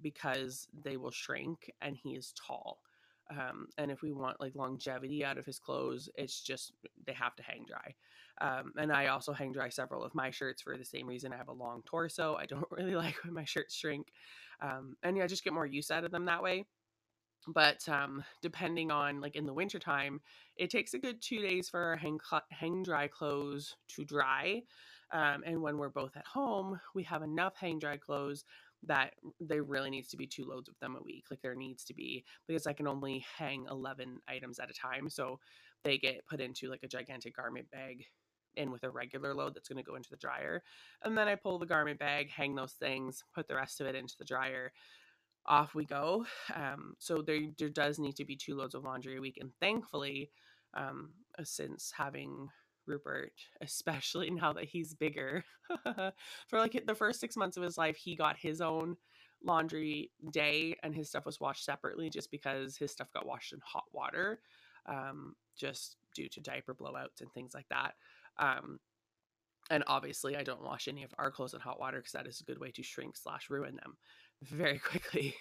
because 0.00 0.68
they 0.84 0.96
will 0.96 1.10
shrink, 1.10 1.72
and 1.82 1.96
he 1.96 2.10
is 2.10 2.32
tall. 2.46 2.80
Um, 3.30 3.66
and 3.76 3.90
if 3.90 4.00
we 4.00 4.12
want 4.12 4.40
like 4.40 4.54
longevity 4.54 5.24
out 5.24 5.38
of 5.38 5.44
his 5.44 5.58
clothes, 5.58 6.08
it's 6.14 6.40
just 6.40 6.72
they 7.06 7.12
have 7.12 7.34
to 7.36 7.42
hang 7.42 7.64
dry. 7.68 7.94
Um, 8.40 8.72
and 8.78 8.92
I 8.92 9.08
also 9.08 9.32
hang 9.32 9.52
dry 9.52 9.68
several 9.68 10.04
of 10.04 10.14
my 10.14 10.30
shirts 10.30 10.62
for 10.62 10.76
the 10.76 10.84
same 10.84 11.06
reason. 11.06 11.32
I 11.32 11.36
have 11.36 11.48
a 11.48 11.52
long 11.52 11.82
torso. 11.84 12.36
I 12.36 12.46
don't 12.46 12.66
really 12.70 12.94
like 12.94 13.16
when 13.24 13.34
my 13.34 13.44
shirts 13.44 13.74
shrink. 13.74 14.08
Um, 14.60 14.96
and 15.02 15.16
yeah, 15.16 15.26
just 15.26 15.44
get 15.44 15.52
more 15.52 15.66
use 15.66 15.90
out 15.90 16.04
of 16.04 16.10
them 16.10 16.26
that 16.26 16.42
way. 16.42 16.64
But 17.46 17.88
um, 17.88 18.24
depending 18.42 18.90
on 18.90 19.20
like 19.20 19.36
in 19.36 19.46
the 19.46 19.54
wintertime, 19.54 20.20
it 20.56 20.70
takes 20.70 20.94
a 20.94 20.98
good 20.98 21.22
two 21.22 21.40
days 21.40 21.68
for 21.68 21.80
our 21.80 21.96
hang, 21.96 22.18
cl- 22.28 22.42
hang 22.50 22.82
dry 22.82 23.08
clothes 23.08 23.76
to 23.88 24.04
dry. 24.04 24.62
Um, 25.12 25.42
and 25.46 25.62
when 25.62 25.78
we're 25.78 25.88
both 25.88 26.16
at 26.16 26.26
home, 26.26 26.78
we 26.94 27.04
have 27.04 27.22
enough 27.22 27.54
hang 27.56 27.78
dry 27.78 27.96
clothes 27.96 28.44
that 28.84 29.14
there 29.40 29.62
really 29.62 29.90
needs 29.90 30.08
to 30.08 30.16
be 30.16 30.26
two 30.26 30.44
loads 30.44 30.68
of 30.68 30.78
them 30.80 30.96
a 30.96 31.02
week. 31.02 31.24
Like 31.30 31.40
there 31.42 31.54
needs 31.54 31.84
to 31.84 31.94
be 31.94 32.24
because 32.46 32.66
I 32.66 32.72
can 32.72 32.86
only 32.86 33.24
hang 33.36 33.66
11 33.70 34.20
items 34.28 34.58
at 34.58 34.70
a 34.70 34.74
time. 34.74 35.08
So 35.08 35.40
they 35.84 35.98
get 35.98 36.26
put 36.26 36.40
into 36.40 36.68
like 36.68 36.82
a 36.82 36.88
gigantic 36.88 37.36
garment 37.36 37.70
bag 37.70 38.04
in 38.58 38.70
with 38.72 38.84
a 38.84 38.90
regular 38.90 39.34
load 39.34 39.54
that's 39.54 39.68
going 39.68 39.82
to 39.82 39.88
go 39.88 39.96
into 39.96 40.10
the 40.10 40.16
dryer. 40.16 40.62
And 41.04 41.16
then 41.16 41.28
I 41.28 41.36
pull 41.36 41.58
the 41.58 41.66
garment 41.66 42.00
bag, 42.00 42.30
hang 42.30 42.56
those 42.56 42.74
things, 42.74 43.24
put 43.34 43.48
the 43.48 43.56
rest 43.56 43.80
of 43.80 43.88
it 43.88 43.96
into 43.96 44.16
the 44.18 44.26
dryer. 44.26 44.72
Off 45.46 45.74
we 45.74 45.86
go. 45.86 46.26
Um, 46.54 46.94
so 46.98 47.22
there, 47.22 47.40
there 47.58 47.70
does 47.70 47.98
need 47.98 48.16
to 48.16 48.26
be 48.26 48.36
two 48.36 48.56
loads 48.56 48.74
of 48.74 48.84
laundry 48.84 49.16
a 49.16 49.20
week. 49.22 49.38
And 49.40 49.52
thankfully, 49.60 50.30
um, 50.74 51.10
uh, 51.38 51.44
since 51.44 51.92
having 51.96 52.48
Rupert, 52.86 53.32
especially 53.62 54.30
now 54.30 54.52
that 54.54 54.66
he's 54.66 54.94
bigger, 54.94 55.44
for 56.48 56.58
like 56.58 56.82
the 56.86 56.94
first 56.94 57.20
six 57.20 57.36
months 57.36 57.56
of 57.56 57.62
his 57.62 57.78
life, 57.78 57.96
he 57.96 58.16
got 58.16 58.38
his 58.38 58.60
own 58.60 58.96
laundry 59.44 60.10
day 60.32 60.76
and 60.82 60.94
his 60.94 61.08
stuff 61.08 61.26
was 61.26 61.40
washed 61.40 61.64
separately 61.64 62.10
just 62.10 62.30
because 62.30 62.76
his 62.76 62.90
stuff 62.90 63.12
got 63.12 63.26
washed 63.26 63.52
in 63.52 63.60
hot 63.64 63.84
water 63.92 64.40
um, 64.86 65.36
just 65.56 65.96
due 66.14 66.28
to 66.28 66.40
diaper 66.40 66.74
blowouts 66.74 67.20
and 67.20 67.32
things 67.32 67.54
like 67.54 67.68
that 67.70 67.94
um, 68.38 68.78
and 69.70 69.84
obviously, 69.86 70.36
I 70.36 70.42
don't 70.42 70.62
wash 70.62 70.88
any 70.88 71.04
of 71.04 71.10
our 71.18 71.30
clothes 71.30 71.54
in 71.54 71.60
hot 71.60 71.78
water 71.78 71.98
because 71.98 72.12
that 72.12 72.26
is 72.26 72.40
a 72.40 72.44
good 72.44 72.58
way 72.58 72.70
to 72.72 72.82
shrink 72.82 73.16
slash 73.16 73.50
ruin 73.50 73.76
them 73.76 73.96
very 74.42 74.78
quickly. 74.84 75.34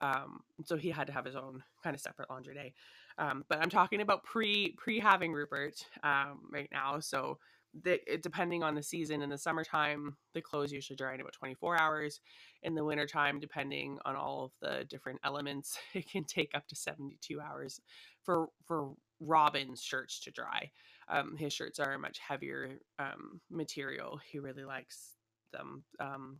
Um, 0.00 0.40
so 0.64 0.76
he 0.76 0.90
had 0.90 1.06
to 1.08 1.12
have 1.12 1.24
his 1.24 1.36
own 1.36 1.62
kind 1.82 1.94
of 1.94 2.00
separate 2.00 2.30
laundry 2.30 2.54
day. 2.54 2.74
Um, 3.18 3.44
but 3.48 3.58
I'm 3.60 3.70
talking 3.70 4.00
about 4.00 4.24
pre 4.24 4.74
pre 4.78 4.98
having 4.98 5.32
Rupert 5.32 5.74
um, 6.02 6.40
right 6.50 6.68
now. 6.72 7.00
So 7.00 7.38
the, 7.82 8.00
depending 8.22 8.62
on 8.62 8.74
the 8.74 8.82
season, 8.82 9.22
in 9.22 9.30
the 9.30 9.38
summertime, 9.38 10.16
the 10.34 10.42
clothes 10.42 10.72
usually 10.72 10.96
dry 10.96 11.14
in 11.14 11.20
about 11.20 11.32
24 11.32 11.80
hours. 11.80 12.20
In 12.62 12.74
the 12.74 12.84
wintertime, 12.84 13.40
depending 13.40 13.98
on 14.04 14.14
all 14.14 14.44
of 14.44 14.52
the 14.60 14.84
different 14.84 15.20
elements, 15.24 15.78
it 15.94 16.08
can 16.08 16.24
take 16.24 16.52
up 16.54 16.68
to 16.68 16.76
72 16.76 17.40
hours 17.40 17.80
for 18.22 18.48
for 18.66 18.92
Robin's 19.20 19.82
shirts 19.82 20.20
to 20.20 20.30
dry. 20.30 20.70
Um, 21.12 21.36
his 21.36 21.52
shirts 21.52 21.78
are 21.78 21.92
a 21.92 21.98
much 21.98 22.18
heavier 22.18 22.78
um, 22.98 23.40
material. 23.50 24.18
He 24.30 24.38
really 24.38 24.64
likes 24.64 25.16
them. 25.52 25.84
Um, 26.00 26.38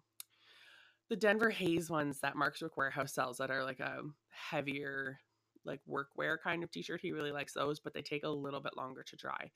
the 1.10 1.16
Denver 1.16 1.50
Hayes 1.50 1.90
ones 1.90 2.20
that 2.20 2.36
Mark's 2.36 2.62
Work 2.62 2.76
Wearhouse 2.76 3.10
sells 3.10 3.36
that 3.36 3.50
are 3.50 3.64
like 3.64 3.80
a 3.80 4.00
heavier, 4.30 5.18
like 5.66 5.80
workwear 5.86 6.38
kind 6.42 6.64
of 6.64 6.70
t-shirt. 6.70 7.00
He 7.02 7.12
really 7.12 7.32
likes 7.32 7.52
those, 7.52 7.80
but 7.80 7.92
they 7.92 8.00
take 8.00 8.24
a 8.24 8.30
little 8.30 8.60
bit 8.60 8.76
longer 8.78 9.02
to 9.02 9.16
dry. 9.16 9.50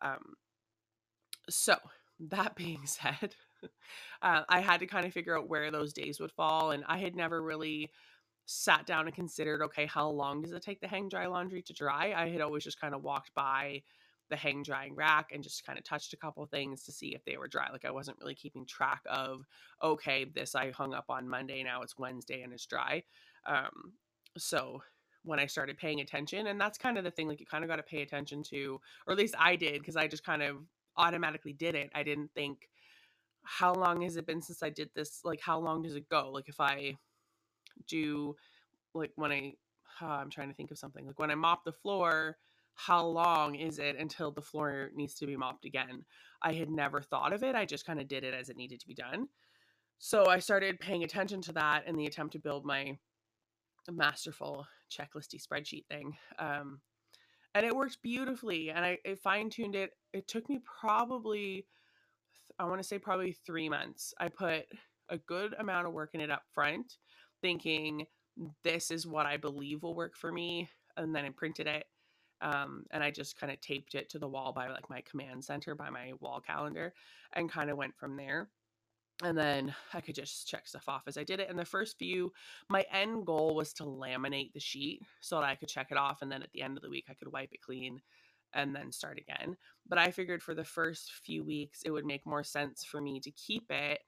Um, 0.00 0.34
so 1.50 1.76
that 2.20 2.54
being 2.56 2.86
said, 2.86 3.34
uh, 4.22 4.42
I 4.48 4.60
had 4.60 4.78
to 4.78 4.86
kind 4.86 5.04
of 5.04 5.12
figure 5.12 5.36
out 5.36 5.48
where 5.48 5.72
those 5.72 5.92
days 5.92 6.20
would 6.20 6.30
fall, 6.30 6.70
and 6.70 6.84
I 6.86 6.98
had 6.98 7.16
never 7.16 7.42
really 7.42 7.90
sat 8.46 8.86
down 8.86 9.06
and 9.06 9.14
considered, 9.14 9.62
okay, 9.62 9.86
how 9.86 10.08
long 10.08 10.42
does 10.42 10.52
it 10.52 10.62
take 10.62 10.80
the 10.80 10.88
hang 10.88 11.08
dry 11.08 11.26
laundry 11.26 11.62
to 11.62 11.72
dry? 11.72 12.12
I 12.16 12.28
had 12.28 12.40
always 12.40 12.64
just 12.64 12.80
kind 12.80 12.94
of 12.94 13.02
walked 13.02 13.34
by 13.34 13.82
the 14.30 14.36
hang 14.36 14.62
drying 14.62 14.94
rack 14.94 15.30
and 15.32 15.42
just 15.42 15.64
kind 15.66 15.78
of 15.78 15.84
touched 15.84 16.12
a 16.12 16.16
couple 16.16 16.44
things 16.46 16.84
to 16.84 16.92
see 16.92 17.14
if 17.14 17.24
they 17.24 17.36
were 17.36 17.48
dry. 17.48 17.68
Like 17.70 17.84
I 17.84 17.90
wasn't 17.90 18.18
really 18.20 18.34
keeping 18.34 18.64
track 18.64 19.02
of, 19.06 19.44
okay, 19.82 20.24
this 20.24 20.54
I 20.54 20.70
hung 20.70 20.94
up 20.94 21.06
on 21.08 21.28
Monday, 21.28 21.62
now 21.62 21.82
it's 21.82 21.98
Wednesday 21.98 22.42
and 22.42 22.52
it's 22.52 22.66
dry. 22.66 23.02
Um, 23.46 23.92
so 24.38 24.82
when 25.24 25.38
I 25.38 25.46
started 25.46 25.76
paying 25.76 26.00
attention, 26.00 26.46
and 26.46 26.60
that's 26.60 26.78
kind 26.78 26.98
of 26.98 27.04
the 27.04 27.10
thing, 27.10 27.28
like 27.28 27.40
you 27.40 27.46
kind 27.46 27.64
of 27.64 27.70
got 27.70 27.76
to 27.76 27.82
pay 27.82 28.02
attention 28.02 28.42
to, 28.44 28.80
or 29.06 29.12
at 29.12 29.18
least 29.18 29.34
I 29.38 29.56
did, 29.56 29.80
because 29.80 29.96
I 29.96 30.08
just 30.08 30.24
kind 30.24 30.42
of 30.42 30.56
automatically 30.96 31.52
did 31.52 31.74
it. 31.74 31.90
I 31.94 32.02
didn't 32.02 32.30
think, 32.34 32.68
how 33.44 33.74
long 33.74 34.02
has 34.02 34.16
it 34.16 34.26
been 34.26 34.42
since 34.42 34.62
I 34.62 34.70
did 34.70 34.90
this? 34.94 35.20
Like, 35.24 35.40
how 35.40 35.58
long 35.58 35.82
does 35.82 35.96
it 35.96 36.08
go? 36.08 36.30
Like, 36.32 36.48
if 36.48 36.60
I 36.60 36.96
do, 37.86 38.36
like, 38.94 39.12
when 39.16 39.32
I, 39.32 39.54
uh, 40.00 40.06
I'm 40.06 40.30
trying 40.30 40.48
to 40.48 40.54
think 40.54 40.70
of 40.70 40.78
something, 40.78 41.06
like 41.06 41.18
when 41.18 41.30
I 41.30 41.34
mop 41.34 41.64
the 41.64 41.72
floor, 41.72 42.36
how 42.74 43.04
long 43.06 43.54
is 43.54 43.78
it 43.78 43.96
until 43.98 44.30
the 44.30 44.42
floor 44.42 44.90
needs 44.94 45.14
to 45.14 45.26
be 45.26 45.36
mopped 45.36 45.64
again? 45.64 46.04
I 46.42 46.54
had 46.54 46.70
never 46.70 47.00
thought 47.00 47.32
of 47.32 47.42
it. 47.42 47.54
I 47.54 47.64
just 47.64 47.86
kind 47.86 48.00
of 48.00 48.08
did 48.08 48.24
it 48.24 48.34
as 48.34 48.48
it 48.48 48.56
needed 48.56 48.80
to 48.80 48.86
be 48.86 48.94
done. 48.94 49.28
So 49.98 50.26
I 50.26 50.40
started 50.40 50.80
paying 50.80 51.04
attention 51.04 51.40
to 51.42 51.52
that 51.52 51.86
in 51.86 51.96
the 51.96 52.06
attempt 52.06 52.32
to 52.32 52.40
build 52.40 52.64
my 52.64 52.98
masterful 53.90 54.66
checklisty 54.90 55.40
spreadsheet 55.40 55.86
thing. 55.86 56.16
Um, 56.38 56.80
and 57.54 57.66
it 57.66 57.74
worked 57.74 58.02
beautifully. 58.02 58.70
And 58.70 58.84
I, 58.84 58.98
I 59.06 59.14
fine 59.14 59.50
tuned 59.50 59.74
it. 59.74 59.90
It 60.12 60.26
took 60.26 60.48
me 60.48 60.60
probably, 60.80 61.66
I 62.58 62.64
want 62.64 62.80
to 62.80 62.88
say 62.88 62.98
probably 62.98 63.32
three 63.32 63.68
months. 63.68 64.14
I 64.18 64.28
put 64.28 64.64
a 65.08 65.18
good 65.18 65.54
amount 65.58 65.86
of 65.86 65.92
work 65.92 66.10
in 66.14 66.20
it 66.20 66.30
up 66.30 66.42
front, 66.52 66.96
thinking 67.40 68.06
this 68.64 68.90
is 68.90 69.06
what 69.06 69.26
I 69.26 69.36
believe 69.36 69.82
will 69.82 69.94
work 69.94 70.16
for 70.16 70.32
me. 70.32 70.68
And 70.96 71.14
then 71.14 71.24
I 71.24 71.30
printed 71.30 71.66
it. 71.66 71.84
Um, 72.42 72.84
and 72.90 73.02
I 73.02 73.10
just 73.10 73.38
kind 73.38 73.52
of 73.52 73.60
taped 73.60 73.94
it 73.94 74.10
to 74.10 74.18
the 74.18 74.28
wall 74.28 74.52
by 74.52 74.68
like 74.68 74.90
my 74.90 75.00
command 75.08 75.44
center 75.44 75.74
by 75.74 75.90
my 75.90 76.12
wall 76.20 76.40
calendar 76.44 76.92
and 77.32 77.50
kind 77.50 77.70
of 77.70 77.76
went 77.76 77.96
from 77.96 78.16
there 78.16 78.48
and 79.22 79.38
then 79.38 79.74
I 79.94 80.00
could 80.00 80.14
just 80.14 80.48
check 80.48 80.66
stuff 80.66 80.88
off 80.88 81.02
as 81.06 81.16
I 81.16 81.24
did 81.24 81.40
it. 81.40 81.48
And 81.48 81.58
the 81.58 81.64
first 81.64 81.98
few, 81.98 82.32
my 82.68 82.84
end 82.92 83.24
goal 83.26 83.54
was 83.54 83.72
to 83.74 83.84
laminate 83.84 84.52
the 84.52 84.60
sheet 84.60 85.02
so 85.20 85.36
that 85.36 85.44
I 85.44 85.54
could 85.54 85.68
check 85.68 85.88
it 85.90 85.96
off. 85.96 86.22
And 86.22 86.32
then 86.32 86.42
at 86.42 86.52
the 86.52 86.62
end 86.62 86.76
of 86.76 86.82
the 86.82 86.90
week, 86.90 87.06
I 87.08 87.14
could 87.14 87.32
wipe 87.32 87.52
it 87.52 87.62
clean 87.62 88.00
and 88.52 88.74
then 88.74 88.90
start 88.90 89.18
again. 89.18 89.56
But 89.88 89.98
I 89.98 90.10
figured 90.10 90.42
for 90.42 90.54
the 90.54 90.64
first 90.64 91.12
few 91.24 91.44
weeks, 91.44 91.82
it 91.84 91.90
would 91.90 92.04
make 92.04 92.26
more 92.26 92.44
sense 92.44 92.84
for 92.84 93.00
me 93.00 93.20
to 93.20 93.30
keep 93.30 93.70
it 93.70 94.00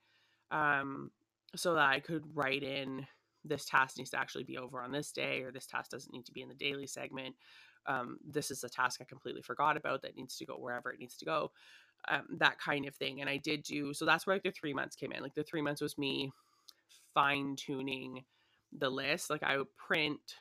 um, 0.51 1.11
so 1.55 1.75
that 1.75 1.89
I 1.89 2.01
could 2.01 2.25
write 2.35 2.63
in 2.63 3.07
this 3.45 3.67
task 3.67 3.99
needs 3.99 4.11
to 4.11 4.19
actually 4.19 4.45
be 4.45 4.59
over 4.59 4.81
on 4.81 4.91
this 4.91 5.13
day, 5.13 5.43
or 5.43 5.53
this 5.53 5.67
task 5.67 5.91
doesn't 5.91 6.13
need 6.13 6.25
to 6.27 6.33
be 6.33 6.43
in 6.43 6.49
the 6.49 6.55
daily 6.55 6.87
segment. 6.87 7.37
Um, 7.87 8.19
this 8.27 8.51
is 8.51 8.65
a 8.65 8.69
task 8.69 9.01
I 9.01 9.05
completely 9.05 9.43
forgot 9.43 9.77
about 9.77 10.03
that 10.03 10.17
needs 10.17 10.37
to 10.39 10.47
go 10.47 10.55
wherever 10.55 10.91
it 10.91 10.99
needs 10.99 11.17
to 11.19 11.25
go 11.25 11.51
um, 12.09 12.23
that 12.39 12.59
kind 12.59 12.87
of 12.87 12.95
thing. 12.95 13.21
And 13.21 13.31
I 13.31 13.37
did 13.37 13.63
do 13.63 13.95
so. 13.95 14.05
That's 14.05 14.27
where 14.27 14.37
like 14.37 14.43
the 14.43 14.51
three 14.51 14.75
months 14.75 14.97
came 14.97 15.13
in. 15.13 15.23
Like 15.23 15.35
the 15.35 15.45
three 15.45 15.63
months 15.63 15.81
was 15.81 15.99
me 15.99 16.33
fine 17.13 17.57
tuning 17.57 18.25
the 18.77 18.91
list. 18.91 19.31
Like 19.31 19.43
I 19.43 19.57
would 19.57 19.75
print 19.77 20.37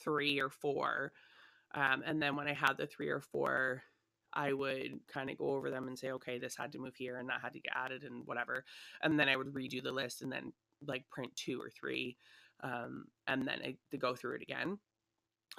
three 0.00 0.40
or 0.40 0.48
four, 0.48 1.12
um, 1.74 2.02
and 2.06 2.22
then 2.22 2.36
when 2.36 2.48
I 2.48 2.54
had 2.54 2.76
the 2.76 2.86
three 2.86 3.08
or 3.08 3.20
four, 3.20 3.82
I 4.32 4.52
would 4.52 5.00
kind 5.12 5.30
of 5.30 5.38
go 5.38 5.50
over 5.50 5.70
them 5.70 5.88
and 5.88 5.98
say, 5.98 6.10
okay, 6.12 6.38
this 6.38 6.56
had 6.56 6.72
to 6.72 6.78
move 6.78 6.94
here 6.96 7.18
and 7.18 7.28
that 7.28 7.40
had 7.42 7.54
to 7.54 7.60
get 7.60 7.72
added 7.74 8.04
and 8.04 8.26
whatever. 8.26 8.64
And 9.02 9.18
then 9.18 9.28
I 9.28 9.36
would 9.36 9.54
redo 9.54 9.82
the 9.82 9.92
list 9.92 10.22
and 10.22 10.30
then 10.30 10.52
like 10.86 11.08
print 11.10 11.34
two 11.34 11.60
or 11.60 11.70
three, 11.70 12.16
um, 12.62 13.06
and 13.26 13.46
then 13.46 13.60
I 13.64 13.96
go 13.96 14.14
through 14.14 14.36
it 14.36 14.42
again. 14.42 14.78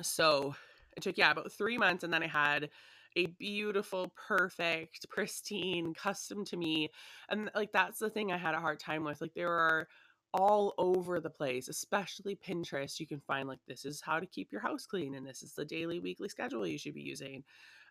So 0.02 0.56
it 0.98 1.04
took 1.04 1.18
yeah 1.18 1.32
about 1.32 1.52
three 1.52 1.78
months, 1.78 2.04
and 2.04 2.14
then 2.14 2.24
I 2.24 2.28
had 2.28 2.70
a 3.16 3.28
beautiful, 3.28 4.12
perfect, 4.28 5.08
pristine, 5.10 5.94
custom 5.94 6.46
to 6.46 6.58
me. 6.58 6.90
And 7.30 7.50
like 7.56 7.72
that's 7.72 8.00
the 8.00 8.10
thing 8.10 8.32
I 8.32 8.38
had 8.38 8.56
a 8.56 8.60
hard 8.60 8.80
time 8.80 9.04
with. 9.04 9.22
Like 9.22 9.34
there 9.34 9.52
are 9.52 9.88
all 10.34 10.76
over 10.78 11.20
the 11.20 11.30
place, 11.30 11.68
especially 11.68 12.36
Pinterest. 12.36 13.00
You 13.00 13.08
can 13.08 13.20
find 13.20 13.48
like 13.48 13.60
this 13.68 13.86
is 13.86 14.02
how 14.02 14.20
to 14.20 14.26
keep 14.26 14.52
your 14.52 14.62
house 14.62 14.86
clean 14.86 15.16
and 15.16 15.26
this 15.26 15.42
is 15.42 15.54
the 15.54 15.66
daily, 15.66 16.00
weekly 16.00 16.30
schedule 16.30 16.68
you 16.68 16.78
should 16.78 16.94
be 16.94 17.02
using. 17.02 17.44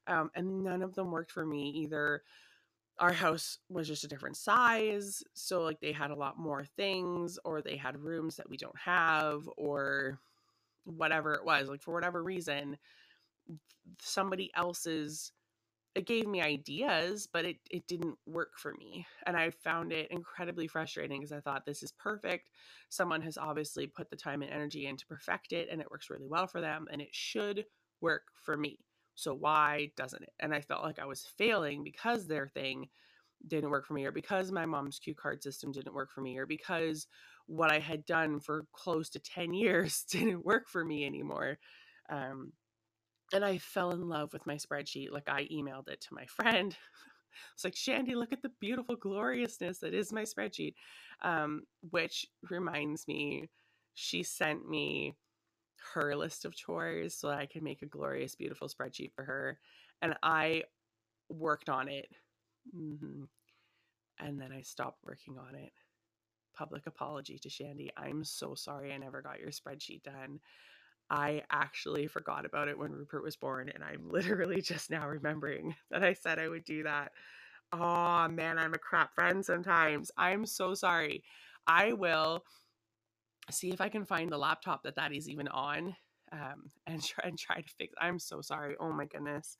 Um, 0.06 0.30
and 0.34 0.62
none 0.62 0.82
of 0.82 0.94
them 0.94 1.10
worked 1.10 1.32
for 1.32 1.44
me 1.44 1.68
either. 1.70 2.22
Our 2.98 3.12
house 3.12 3.58
was 3.68 3.86
just 3.86 4.02
a 4.02 4.08
different 4.08 4.36
size, 4.36 5.22
so 5.32 5.62
like 5.62 5.78
they 5.80 5.92
had 5.92 6.10
a 6.10 6.16
lot 6.16 6.36
more 6.36 6.64
things, 6.64 7.38
or 7.44 7.62
they 7.62 7.76
had 7.76 8.02
rooms 8.02 8.34
that 8.36 8.50
we 8.50 8.56
don't 8.56 8.76
have, 8.76 9.48
or 9.56 10.18
whatever 10.96 11.34
it 11.34 11.44
was. 11.44 11.68
Like 11.68 11.82
for 11.82 11.94
whatever 11.94 12.22
reason, 12.22 12.78
somebody 14.00 14.50
else's 14.54 15.32
it 15.94 16.06
gave 16.06 16.26
me 16.28 16.42
ideas 16.42 17.28
but 17.32 17.44
it 17.44 17.56
it 17.70 17.86
didn't 17.88 18.16
work 18.26 18.52
for 18.58 18.74
me 18.74 19.06
and 19.26 19.36
i 19.36 19.50
found 19.50 19.92
it 19.92 20.10
incredibly 20.10 20.68
frustrating 20.68 21.20
because 21.20 21.32
i 21.32 21.40
thought 21.40 21.66
this 21.66 21.82
is 21.82 21.92
perfect 21.92 22.50
someone 22.90 23.22
has 23.22 23.38
obviously 23.38 23.86
put 23.86 24.10
the 24.10 24.16
time 24.16 24.42
and 24.42 24.52
energy 24.52 24.86
in 24.86 24.96
to 24.96 25.06
perfect 25.06 25.52
it 25.52 25.68
and 25.70 25.80
it 25.80 25.90
works 25.90 26.10
really 26.10 26.28
well 26.28 26.46
for 26.46 26.60
them 26.60 26.86
and 26.92 27.00
it 27.02 27.08
should 27.12 27.64
work 28.00 28.24
for 28.34 28.56
me 28.56 28.78
so 29.14 29.34
why 29.34 29.90
doesn't 29.96 30.22
it 30.22 30.32
and 30.40 30.54
i 30.54 30.60
felt 30.60 30.84
like 30.84 30.98
i 30.98 31.06
was 31.06 31.26
failing 31.38 31.84
because 31.84 32.26
their 32.26 32.48
thing 32.48 32.88
didn't 33.46 33.70
work 33.70 33.86
for 33.86 33.94
me 33.94 34.04
or 34.04 34.12
because 34.12 34.50
my 34.50 34.66
mom's 34.66 34.98
cue 34.98 35.14
card 35.14 35.42
system 35.42 35.70
didn't 35.72 35.94
work 35.94 36.10
for 36.12 36.20
me 36.20 36.36
or 36.36 36.46
because 36.46 37.06
what 37.46 37.72
i 37.72 37.78
had 37.78 38.04
done 38.04 38.40
for 38.40 38.66
close 38.72 39.08
to 39.08 39.20
10 39.20 39.54
years 39.54 40.04
didn't 40.10 40.44
work 40.44 40.68
for 40.68 40.84
me 40.84 41.06
anymore 41.06 41.58
um, 42.10 42.52
and 43.32 43.44
I 43.44 43.58
fell 43.58 43.90
in 43.90 44.08
love 44.08 44.32
with 44.32 44.46
my 44.46 44.54
spreadsheet. 44.54 45.12
Like 45.12 45.28
I 45.28 45.46
emailed 45.52 45.88
it 45.88 46.00
to 46.02 46.14
my 46.14 46.26
friend. 46.26 46.76
It's 47.54 47.62
like, 47.62 47.76
Shandy, 47.76 48.16
look 48.16 48.32
at 48.32 48.42
the 48.42 48.50
beautiful 48.58 48.96
gloriousness 48.96 49.78
that 49.78 49.94
is 49.94 50.12
my 50.12 50.22
spreadsheet. 50.22 50.74
Um, 51.22 51.62
which 51.90 52.26
reminds 52.50 53.06
me, 53.06 53.48
she 53.94 54.24
sent 54.24 54.68
me 54.68 55.14
her 55.94 56.16
list 56.16 56.44
of 56.44 56.56
chores 56.56 57.14
so 57.14 57.28
that 57.28 57.38
I 57.38 57.46
could 57.46 57.62
make 57.62 57.82
a 57.82 57.86
glorious, 57.86 58.34
beautiful 58.34 58.68
spreadsheet 58.68 59.12
for 59.14 59.24
her. 59.24 59.60
And 60.02 60.16
I 60.22 60.64
worked 61.28 61.68
on 61.68 61.88
it. 61.88 62.06
Mm-hmm. 62.76 63.24
And 64.20 64.40
then 64.40 64.52
I 64.52 64.62
stopped 64.62 64.98
working 65.04 65.38
on 65.38 65.54
it. 65.54 65.72
Public 66.56 66.86
apology 66.86 67.38
to 67.40 67.50
Shandy. 67.50 67.90
I'm 67.96 68.24
so 68.24 68.54
sorry 68.54 68.92
I 68.92 68.98
never 68.98 69.22
got 69.22 69.40
your 69.40 69.50
spreadsheet 69.50 70.02
done. 70.02 70.40
I 71.10 71.42
actually 71.50 72.06
forgot 72.06 72.44
about 72.44 72.68
it 72.68 72.78
when 72.78 72.92
Rupert 72.92 73.22
was 73.22 73.36
born, 73.36 73.70
and 73.74 73.82
I'm 73.82 74.08
literally 74.10 74.60
just 74.60 74.90
now 74.90 75.08
remembering 75.08 75.74
that 75.90 76.04
I 76.04 76.12
said 76.14 76.38
I 76.38 76.48
would 76.48 76.64
do 76.64 76.82
that. 76.84 77.12
Oh 77.72 78.28
man, 78.28 78.58
I'm 78.58 78.74
a 78.74 78.78
crap 78.78 79.14
friend 79.14 79.44
sometimes. 79.44 80.10
I'm 80.16 80.46
so 80.46 80.74
sorry. 80.74 81.22
I 81.66 81.92
will 81.92 82.44
see 83.50 83.70
if 83.70 83.80
I 83.80 83.88
can 83.88 84.04
find 84.04 84.30
the 84.30 84.38
laptop 84.38 84.82
that 84.84 84.96
that 84.96 85.12
is 85.12 85.28
even 85.28 85.48
on, 85.48 85.96
um, 86.32 86.70
and 86.86 87.02
try 87.02 87.24
and 87.28 87.38
try 87.38 87.60
to 87.60 87.68
fix. 87.78 87.94
I'm 88.00 88.18
so 88.18 88.40
sorry. 88.40 88.76
Oh 88.80 88.92
my 88.92 89.06
goodness. 89.06 89.56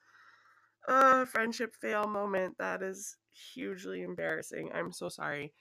Uh, 0.89 1.27
friendship 1.27 1.77
fail 1.81 2.07
moment. 2.09 2.57
That 2.59 2.83
is 2.83 3.17
hugely 3.55 4.03
embarrassing. 4.03 4.71
I'm 4.75 4.91
so 4.93 5.11
sorry. 5.11 5.53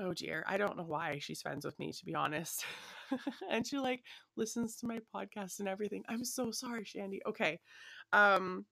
Oh 0.00 0.14
dear. 0.14 0.44
I 0.48 0.56
don't 0.56 0.76
know 0.78 0.84
why 0.84 1.18
she's 1.20 1.42
friends 1.42 1.66
with 1.66 1.78
me, 1.78 1.92
to 1.92 2.04
be 2.06 2.14
honest. 2.14 2.64
and 3.50 3.66
she 3.66 3.78
like 3.78 4.02
listens 4.36 4.76
to 4.76 4.86
my 4.86 5.00
podcast 5.14 5.60
and 5.60 5.68
everything. 5.68 6.02
I'm 6.08 6.24
so 6.24 6.50
sorry, 6.50 6.84
Shandy. 6.84 7.20
Okay. 7.26 7.60
Um 8.12 8.64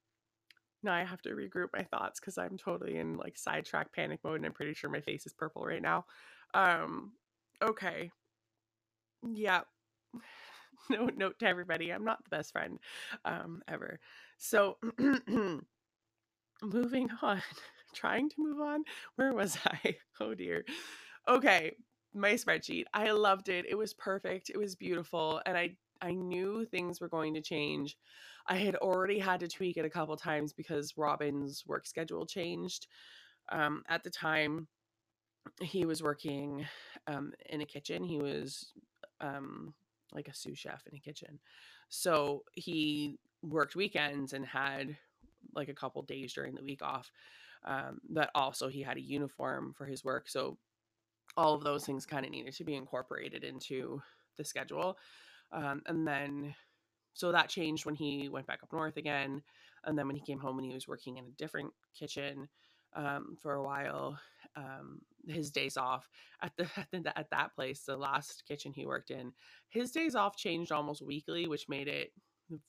now 0.82 0.94
I 0.94 1.04
have 1.04 1.20
to 1.22 1.30
regroup 1.30 1.68
my 1.74 1.82
thoughts 1.84 2.20
because 2.20 2.38
I'm 2.38 2.56
totally 2.56 2.96
in 2.96 3.18
like 3.18 3.36
sidetrack 3.36 3.92
panic 3.94 4.20
mode 4.24 4.36
and 4.36 4.46
I'm 4.46 4.52
pretty 4.54 4.74
sure 4.74 4.88
my 4.90 5.02
face 5.02 5.26
is 5.26 5.34
purple 5.34 5.64
right 5.64 5.82
now. 5.82 6.06
Um 6.54 7.12
okay. 7.62 8.10
Yeah. 9.22 9.62
no 10.90 11.08
note 11.16 11.38
to 11.40 11.46
everybody. 11.46 11.90
I'm 11.92 12.04
not 12.04 12.22
the 12.24 12.36
best 12.36 12.52
friend 12.52 12.78
um 13.24 13.62
ever. 13.68 13.98
So 14.38 14.78
moving 16.62 17.08
on. 17.22 17.42
Trying 17.94 18.28
to 18.30 18.36
move 18.38 18.60
on. 18.60 18.84
Where 19.16 19.34
was 19.34 19.58
I? 19.66 19.96
Oh 20.20 20.34
dear. 20.34 20.64
Okay, 21.28 21.76
my 22.14 22.34
spreadsheet. 22.34 22.84
I 22.94 23.10
loved 23.10 23.48
it. 23.48 23.66
It 23.68 23.76
was 23.76 23.94
perfect. 23.94 24.50
It 24.50 24.58
was 24.58 24.76
beautiful. 24.76 25.40
And 25.44 25.56
I 25.56 25.76
I 26.00 26.12
knew 26.12 26.64
things 26.64 27.00
were 27.00 27.08
going 27.08 27.34
to 27.34 27.42
change. 27.42 27.96
I 28.46 28.56
had 28.56 28.76
already 28.76 29.18
had 29.18 29.40
to 29.40 29.48
tweak 29.48 29.76
it 29.76 29.84
a 29.84 29.90
couple 29.90 30.16
times 30.16 30.52
because 30.52 30.94
Robin's 30.96 31.64
work 31.66 31.86
schedule 31.86 32.26
changed. 32.26 32.86
Um, 33.50 33.82
at 33.88 34.02
the 34.04 34.10
time, 34.10 34.68
he 35.60 35.84
was 35.84 36.02
working 36.02 36.66
um, 37.06 37.32
in 37.48 37.60
a 37.60 37.66
kitchen. 37.66 38.04
He 38.04 38.18
was 38.18 38.72
um, 39.20 39.74
like 40.12 40.28
a 40.28 40.34
sous 40.34 40.58
chef 40.58 40.86
in 40.86 40.96
a 40.96 41.00
kitchen. 41.00 41.38
So 41.88 42.44
he 42.52 43.18
worked 43.42 43.76
weekends 43.76 44.32
and 44.32 44.44
had 44.44 44.96
like 45.54 45.68
a 45.68 45.74
couple 45.74 46.02
days 46.02 46.32
during 46.32 46.54
the 46.54 46.62
week 46.62 46.82
off. 46.82 47.10
Um, 47.64 48.00
but 48.08 48.30
also 48.34 48.68
he 48.68 48.82
had 48.82 48.96
a 48.96 49.02
uniform 49.02 49.74
for 49.76 49.86
his 49.86 50.04
work. 50.04 50.28
So 50.28 50.56
all 51.36 51.54
of 51.54 51.62
those 51.62 51.84
things 51.84 52.06
kind 52.06 52.24
of 52.24 52.32
needed 52.32 52.54
to 52.54 52.64
be 52.64 52.74
incorporated 52.74 53.44
into 53.44 54.02
the 54.36 54.44
schedule. 54.44 54.96
Um, 55.52 55.82
and 55.86 56.06
then, 56.06 56.54
so 57.14 57.32
that 57.32 57.48
changed 57.48 57.86
when 57.86 57.94
he 57.94 58.28
went 58.28 58.46
back 58.46 58.60
up 58.62 58.72
north 58.72 58.96
again. 58.96 59.42
And 59.84 59.98
then 59.98 60.06
when 60.06 60.16
he 60.16 60.22
came 60.22 60.38
home 60.38 60.58
and 60.58 60.66
he 60.66 60.74
was 60.74 60.88
working 60.88 61.16
in 61.16 61.24
a 61.24 61.36
different 61.38 61.72
kitchen 61.98 62.48
um, 62.94 63.36
for 63.40 63.54
a 63.54 63.62
while, 63.62 64.18
um, 64.56 65.00
his 65.28 65.50
days 65.50 65.76
off 65.76 66.08
at 66.42 66.52
the, 66.56 66.64
at 66.76 66.90
the 67.04 67.18
at 67.18 67.30
that 67.30 67.54
place, 67.54 67.82
the 67.86 67.96
last 67.96 68.44
kitchen 68.46 68.72
he 68.72 68.86
worked 68.86 69.10
in, 69.10 69.32
his 69.68 69.90
days 69.90 70.14
off 70.14 70.36
changed 70.36 70.72
almost 70.72 71.02
weekly, 71.02 71.46
which 71.46 71.68
made 71.68 71.88
it 71.88 72.12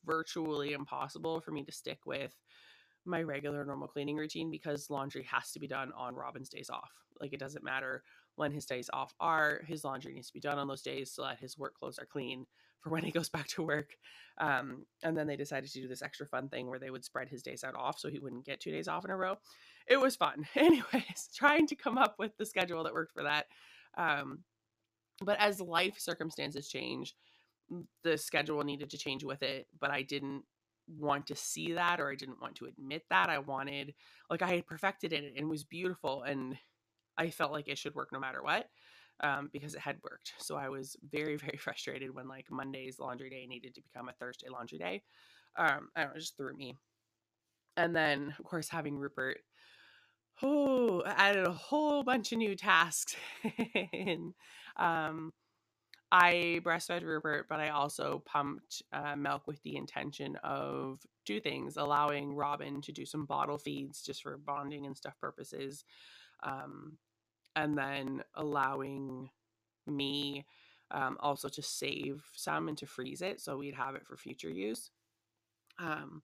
virtually 0.06 0.74
impossible 0.74 1.42
for 1.42 1.52
me 1.52 1.64
to 1.64 1.72
stick 1.72 2.00
with 2.06 2.36
my 3.06 3.22
regular 3.22 3.66
normal 3.66 3.88
cleaning 3.88 4.18
routine 4.18 4.52
because 4.52 4.90
laundry 4.90 5.24
has 5.24 5.52
to 5.52 5.60
be 5.60 5.68
done 5.68 5.92
on 5.98 6.16
Robin's 6.16 6.50
days 6.50 6.70
off. 6.70 6.92
Like 7.20 7.34
it 7.34 7.40
doesn't 7.40 7.64
matter 7.64 8.04
when 8.36 8.52
his 8.52 8.66
days 8.66 8.90
off 8.94 9.14
are. 9.20 9.62
His 9.68 9.84
laundry 9.84 10.14
needs 10.14 10.28
to 10.28 10.34
be 10.34 10.40
done 10.40 10.60
on 10.60 10.68
those 10.68 10.82
days 10.82 11.12
so 11.12 11.24
that 11.24 11.40
his 11.40 11.58
work 11.58 11.74
clothes 11.76 12.00
are 12.00 12.06
clean 12.06 12.46
for 12.82 12.90
when 12.90 13.04
he 13.04 13.12
goes 13.12 13.30
back 13.30 13.48
to 13.50 13.64
work. 13.64 13.96
Um, 14.40 14.86
and 15.04 15.18
then 15.18 15.28
they 15.28 15.36
decided 15.36 15.72
to 15.72 15.82
do 15.82 15.88
this 15.88 16.02
extra 16.02 16.28
fun 16.28 16.50
thing 16.50 16.68
where 16.68 16.80
they 16.80 16.90
would 16.92 17.06
spread 17.06 17.30
his 17.30 17.44
days 17.44 17.64
out 17.64 17.76
off 17.76 18.00
so 18.00 18.10
he 18.10 18.20
wouldn't 18.20 18.46
get 18.46 18.60
two 18.60 18.72
days 18.72 18.88
off 18.88 19.06
in 19.06 19.12
a 19.12 19.18
row. 19.18 19.38
It 19.88 20.00
was 20.00 20.16
fun. 20.16 20.48
Anyways, 20.56 21.30
trying 21.36 21.68
to 21.68 21.76
come 21.76 21.98
up 21.98 22.16
with 22.20 22.36
the 22.38 22.46
schedule 22.46 22.84
that 22.84 22.94
worked 22.94 23.14
for 23.14 23.24
that. 23.24 23.46
Um, 23.98 24.40
but 25.24 25.40
as 25.40 25.62
life 25.62 26.00
circumstances 26.00 26.68
change, 26.68 27.16
the 28.04 28.18
schedule 28.18 28.64
needed 28.64 28.90
to 28.92 28.98
change 28.98 29.24
with 29.24 29.44
it, 29.44 29.68
but 29.80 29.92
I 29.92 30.02
didn't 30.02 30.44
want 30.88 31.28
to 31.28 31.36
see 31.36 31.74
that 31.74 32.00
or 32.00 32.12
I 32.12 32.16
didn't 32.16 32.42
want 32.42 32.56
to 32.56 32.66
admit 32.66 33.04
that. 33.10 33.30
I 33.30 33.40
wanted 33.40 33.94
like 34.30 34.42
I 34.42 34.56
had 34.56 34.68
perfected 34.68 35.14
it 35.14 35.24
and 35.24 35.38
it 35.38 35.48
was 35.48 35.64
beautiful 35.64 36.24
and 36.24 36.58
I 37.18 37.30
felt 37.30 37.52
like 37.52 37.68
it 37.68 37.78
should 37.78 37.96
work 37.96 38.10
no 38.12 38.20
matter 38.20 38.42
what. 38.44 38.68
Um, 39.24 39.52
because 39.54 39.76
it 39.76 39.82
had 39.82 39.98
worked. 40.04 40.34
So 40.40 40.56
I 40.56 40.70
was 40.70 40.96
very, 41.12 41.38
very 41.38 41.58
frustrated 41.60 42.16
when 42.16 42.28
like 42.28 42.50
Monday's 42.50 42.98
laundry 42.98 43.30
day 43.30 43.46
needed 43.46 43.76
to 43.76 43.82
become 43.82 44.10
a 44.10 44.14
Thursday 44.14 44.50
laundry 44.50 44.80
day. 44.80 45.04
Um, 45.56 45.90
I 45.96 46.02
don't 46.04 46.14
know, 46.14 46.20
just 46.20 46.36
threw 46.38 46.56
me. 46.56 46.76
And 47.78 47.96
then, 47.96 48.34
of 48.40 48.46
course, 48.46 48.68
having 48.68 48.98
Rupert, 48.98 49.38
oh, 50.44 51.02
I 51.06 51.30
added 51.30 51.46
a 51.46 51.52
whole 51.52 52.04
bunch 52.04 52.32
of 52.32 52.38
new 52.38 52.56
tasks. 52.56 53.16
and 53.94 54.34
um, 54.78 55.34
I 56.12 56.62
breastfed 56.64 57.04
Rupert, 57.04 57.48
but 57.50 57.60
I 57.60 57.70
also 57.70 58.22
pumped 58.26 58.82
uh, 58.92 59.16
milk 59.16 59.48
with 59.48 59.62
the 59.64 59.78
intention 59.78 60.36
of 60.44 61.00
two 61.26 61.40
things 61.40 61.78
allowing 61.78 62.36
Robin 62.36 62.82
to 62.82 62.92
do 62.92 63.06
some 63.06 63.26
bottle 63.26 63.58
feeds 63.58 64.02
just 64.02 64.24
for 64.24 64.38
bonding 64.38 64.86
and 64.86 64.98
stuff 64.98 65.20
purposes. 65.20 65.86
Um, 66.44 66.98
and 67.56 67.78
then 67.78 68.24
allowing 68.36 69.30
me 69.88 70.46
um, 70.92 71.18
also 71.20 71.50
to 71.50 71.62
save 71.62 72.24
some 72.34 72.68
and 72.68 72.78
to 72.78 72.86
freeze 72.86 73.22
it 73.22 73.40
so 73.40 73.58
we'd 73.58 73.76
have 73.76 73.96
it 73.96 74.06
for 74.06 74.18
future 74.18 74.50
use 74.50 74.90
um, 75.80 76.22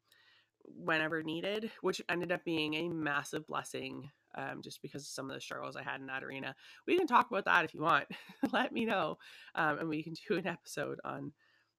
whenever 0.67 1.23
needed, 1.23 1.71
which 1.81 2.01
ended 2.09 2.31
up 2.31 2.43
being 2.43 2.75
a 2.75 2.89
massive 2.89 3.47
blessing 3.47 4.09
um, 4.35 4.61
just 4.61 4.81
because 4.81 5.03
of 5.03 5.07
some 5.07 5.29
of 5.29 5.35
the 5.35 5.41
struggles 5.41 5.75
I 5.75 5.83
had 5.83 5.99
in 5.99 6.07
that 6.07 6.23
arena. 6.23 6.55
We 6.85 6.97
can 6.97 7.07
talk 7.07 7.29
about 7.29 7.45
that 7.45 7.65
if 7.65 7.73
you 7.73 7.81
want. 7.81 8.05
Let 8.51 8.71
me 8.71 8.85
know. 8.85 9.17
Um, 9.55 9.79
and 9.79 9.89
we 9.89 10.03
can 10.03 10.13
do 10.27 10.37
an 10.37 10.47
episode 10.47 10.99
on 11.03 11.31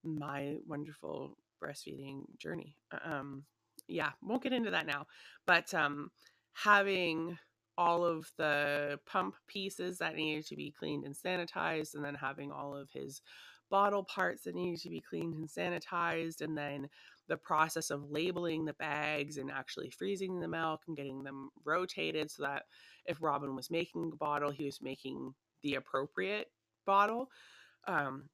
my 0.05 0.57
wonderful 0.67 1.37
breastfeeding 1.63 2.23
journey. 2.39 2.77
Um, 3.05 3.45
yeah, 3.87 4.11
won't 4.23 4.43
get 4.43 4.53
into 4.53 4.71
that 4.71 4.87
now. 4.87 5.07
But 5.47 5.73
um, 5.75 6.11
having 6.53 7.39
all 7.77 8.05
of 8.05 8.31
the 8.37 8.99
pump 9.07 9.37
pieces 9.47 9.99
that 9.99 10.17
needed 10.17 10.47
to 10.47 10.57
be 10.57 10.75
cleaned 10.77 11.05
and 11.05 11.15
sanitized, 11.15 11.95
and 11.95 12.05
then 12.05 12.15
having 12.15 12.51
all 12.51 12.77
of 12.77 12.91
his 12.91 13.23
bottle 13.71 14.03
parts 14.03 14.45
that 14.45 14.55
needed 14.55 14.81
to 14.81 14.91
be 14.91 15.01
cleaned 15.01 15.35
and 15.35 15.49
sanitized, 15.49 16.41
and 16.41 16.59
then 16.59 16.89
the 17.29 17.37
process 17.37 17.91
of 17.91 18.11
labeling 18.11 18.65
the 18.65 18.75
bags 18.75 19.37
and 19.37 19.51
actually 19.51 19.91
freezing 19.91 20.41
the 20.41 20.49
milk 20.49 20.83
and 20.89 20.97
getting 20.97 21.23
them 21.23 21.51
rotated 21.65 22.31
so 22.31 22.43
that 22.43 22.65
if 23.07 23.23
Robin 23.23 23.55
was 23.55 23.71
making 23.71 24.11
a 24.13 24.17
bottle, 24.17 24.51
he 24.51 24.65
was 24.65 24.81
making 24.83 25.35
the 25.63 25.75
appropriate 25.75 26.49
bottle. 26.87 27.29
Um, 27.87 28.25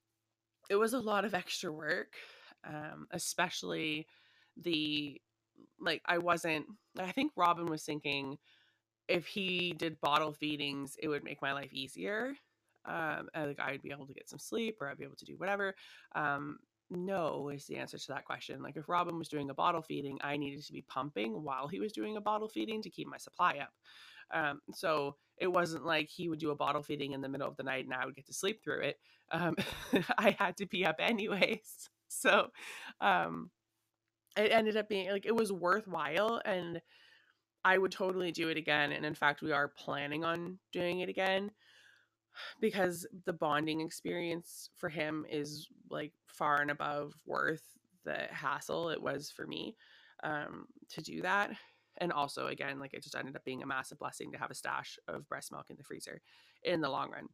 it 0.71 0.77
was 0.77 0.93
a 0.93 1.01
lot 1.01 1.25
of 1.25 1.35
extra 1.35 1.73
work, 1.73 2.15
um, 2.67 3.07
especially 3.11 4.07
the 4.57 5.21
like 5.81 6.03
I 6.07 6.19
wasn't. 6.19 6.67
I 6.99 7.13
think 7.13 7.33
Robin 7.37 7.67
was 7.67 7.83
thinking 7.83 8.39
if 9.09 9.27
he 9.27 9.75
did 9.77 10.01
bottle 10.01 10.33
feedings, 10.33 10.97
it 11.03 11.09
would 11.09 11.25
make 11.25 11.43
my 11.43 11.53
life 11.53 11.73
easier. 11.73 12.35
Um, 12.87 13.29
like 13.35 13.61
I'd 13.61 13.83
be 13.83 13.91
able 13.91 14.07
to 14.07 14.15
get 14.15 14.29
some 14.29 14.39
sleep 14.39 14.77
or 14.81 14.89
I'd 14.89 14.99
be 14.99 15.05
able 15.05 15.17
to 15.17 15.25
do 15.25 15.37
whatever. 15.37 15.75
Um, 16.15 16.59
no 16.95 17.51
is 17.51 17.67
the 17.67 17.77
answer 17.77 17.99
to 17.99 18.09
that 18.09 18.25
question. 18.25 18.63
Like 18.63 18.77
if 18.77 18.89
Robin 18.89 19.19
was 19.19 19.29
doing 19.29 19.51
a 19.51 19.55
bottle 19.55 19.83
feeding, 19.83 20.19
I 20.23 20.37
needed 20.37 20.65
to 20.65 20.73
be 20.73 20.83
pumping 20.83 21.43
while 21.43 21.69
he 21.69 21.81
was 21.81 21.93
doing 21.93 22.17
a 22.17 22.21
bottle 22.21 22.49
feeding 22.49 22.83
to 22.83 22.91
keep 22.91 23.09
my 23.09 23.19
supply 23.19 23.59
up. 23.63 23.73
Um, 24.33 24.61
so 24.73 25.17
it 25.39 25.49
wasn't 25.49 25.85
like 25.85 26.09
he 26.09 26.29
would 26.29 26.39
do 26.39 26.51
a 26.51 26.57
bottle 26.57 26.83
feeding 26.83 27.13
in 27.13 27.21
the 27.21 27.29
middle 27.29 27.49
of 27.49 27.57
the 27.57 27.63
night 27.63 27.85
and 27.85 27.95
I 27.95 28.07
would 28.07 28.17
get 28.17 28.27
to 28.27 28.33
sleep 28.35 28.63
through 28.63 28.83
it. 28.83 28.97
Um, 29.33 29.57
I 30.19 30.37
had 30.39 30.57
to 30.59 30.67
be 30.67 30.85
up 30.87 30.97
anyways. 30.99 31.89
So 32.17 32.49
um, 33.01 33.51
it 34.37 34.53
ended 34.53 34.77
up 34.77 34.89
being 34.89 35.11
like 35.11 35.27
it 35.27 35.35
was 35.35 35.51
worthwhile 35.51 36.41
and 36.45 36.81
I 37.65 37.77
would 37.77 37.91
totally 37.91 38.31
do 38.31 38.51
it 38.51 38.57
again. 38.57 38.93
And 38.93 39.05
in 39.05 39.15
fact, 39.15 39.43
we 39.43 39.51
are 39.51 39.69
planning 39.69 40.25
on 40.25 40.59
doing 40.73 41.01
it 41.01 41.09
again 41.09 41.51
because 42.61 43.07
the 43.25 43.33
bonding 43.33 43.81
experience 43.81 44.71
for 44.77 44.89
him 44.89 45.25
is 45.31 45.69
like 45.91 46.13
far 46.27 46.61
and 46.61 46.71
above 46.71 47.15
worth 47.27 47.63
the 48.05 48.27
hassle 48.31 48.91
it 48.91 49.01
was 49.01 49.31
for 49.31 49.47
me 49.47 49.77
um, 50.23 50.67
to 50.91 51.03
do 51.03 51.23
that. 51.23 51.51
And 51.99 52.13
also, 52.13 52.49
again, 52.49 52.81
like 52.81 52.93
it 52.93 53.03
just 53.03 53.15
ended 53.15 53.37
up 53.37 53.45
being 53.45 53.63
a 53.63 53.67
massive 53.67 53.99
blessing 53.99 54.33
to 54.33 54.39
have 54.39 54.51
a 54.51 54.55
stash 54.55 54.99
of 55.07 55.29
breast 55.29 55.53
milk 55.53 55.67
in 55.71 55.77
the 55.77 55.85
freezer 55.85 56.21
in 56.63 56.81
the 56.81 56.89
long 56.89 57.11
run. 57.11 57.29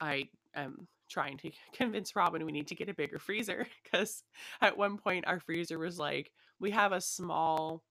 I 0.00 0.28
am 0.54 0.88
trying 1.08 1.38
to 1.38 1.50
convince 1.72 2.16
Robin 2.16 2.44
we 2.44 2.52
need 2.52 2.68
to 2.68 2.74
get 2.74 2.88
a 2.88 2.94
bigger 2.94 3.18
freezer 3.18 3.66
because 3.84 4.24
at 4.60 4.76
one 4.76 4.98
point 4.98 5.26
our 5.26 5.40
freezer 5.40 5.78
was 5.78 5.98
like, 5.98 6.32
we 6.60 6.70
have 6.72 6.92
a 6.92 7.00
small 7.00 7.84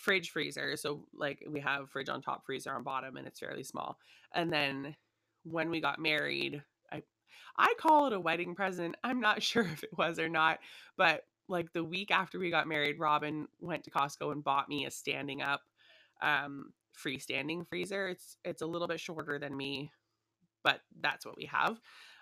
fridge 0.00 0.30
freezer. 0.30 0.76
So 0.76 1.04
like 1.14 1.44
we 1.48 1.60
have 1.60 1.90
fridge 1.90 2.08
on 2.08 2.22
top, 2.22 2.44
freezer 2.46 2.72
on 2.72 2.82
bottom, 2.82 3.16
and 3.16 3.26
it's 3.26 3.38
fairly 3.38 3.62
small. 3.62 3.98
And 4.34 4.52
then 4.52 4.96
when 5.44 5.70
we 5.70 5.80
got 5.80 5.98
married, 6.00 6.62
I 6.90 7.02
I 7.56 7.74
call 7.78 8.06
it 8.06 8.12
a 8.12 8.20
wedding 8.20 8.54
present. 8.54 8.96
I'm 9.04 9.20
not 9.20 9.42
sure 9.42 9.62
if 9.62 9.84
it 9.84 9.96
was 9.96 10.18
or 10.18 10.28
not, 10.28 10.58
but 10.96 11.24
like 11.48 11.72
the 11.72 11.84
week 11.84 12.10
after 12.10 12.38
we 12.38 12.50
got 12.50 12.68
married, 12.68 12.98
Robin 12.98 13.48
went 13.60 13.84
to 13.84 13.90
Costco 13.90 14.32
and 14.32 14.44
bought 14.44 14.68
me 14.68 14.86
a 14.86 14.90
standing 14.90 15.42
up 15.42 15.62
um 16.22 16.72
freestanding 16.98 17.66
freezer. 17.68 18.08
It's 18.08 18.36
it's 18.44 18.62
a 18.62 18.66
little 18.66 18.88
bit 18.88 19.00
shorter 19.00 19.38
than 19.38 19.56
me, 19.56 19.92
but 20.64 20.80
that's 21.00 21.26
what 21.26 21.36
we 21.36 21.44
have. 21.46 21.78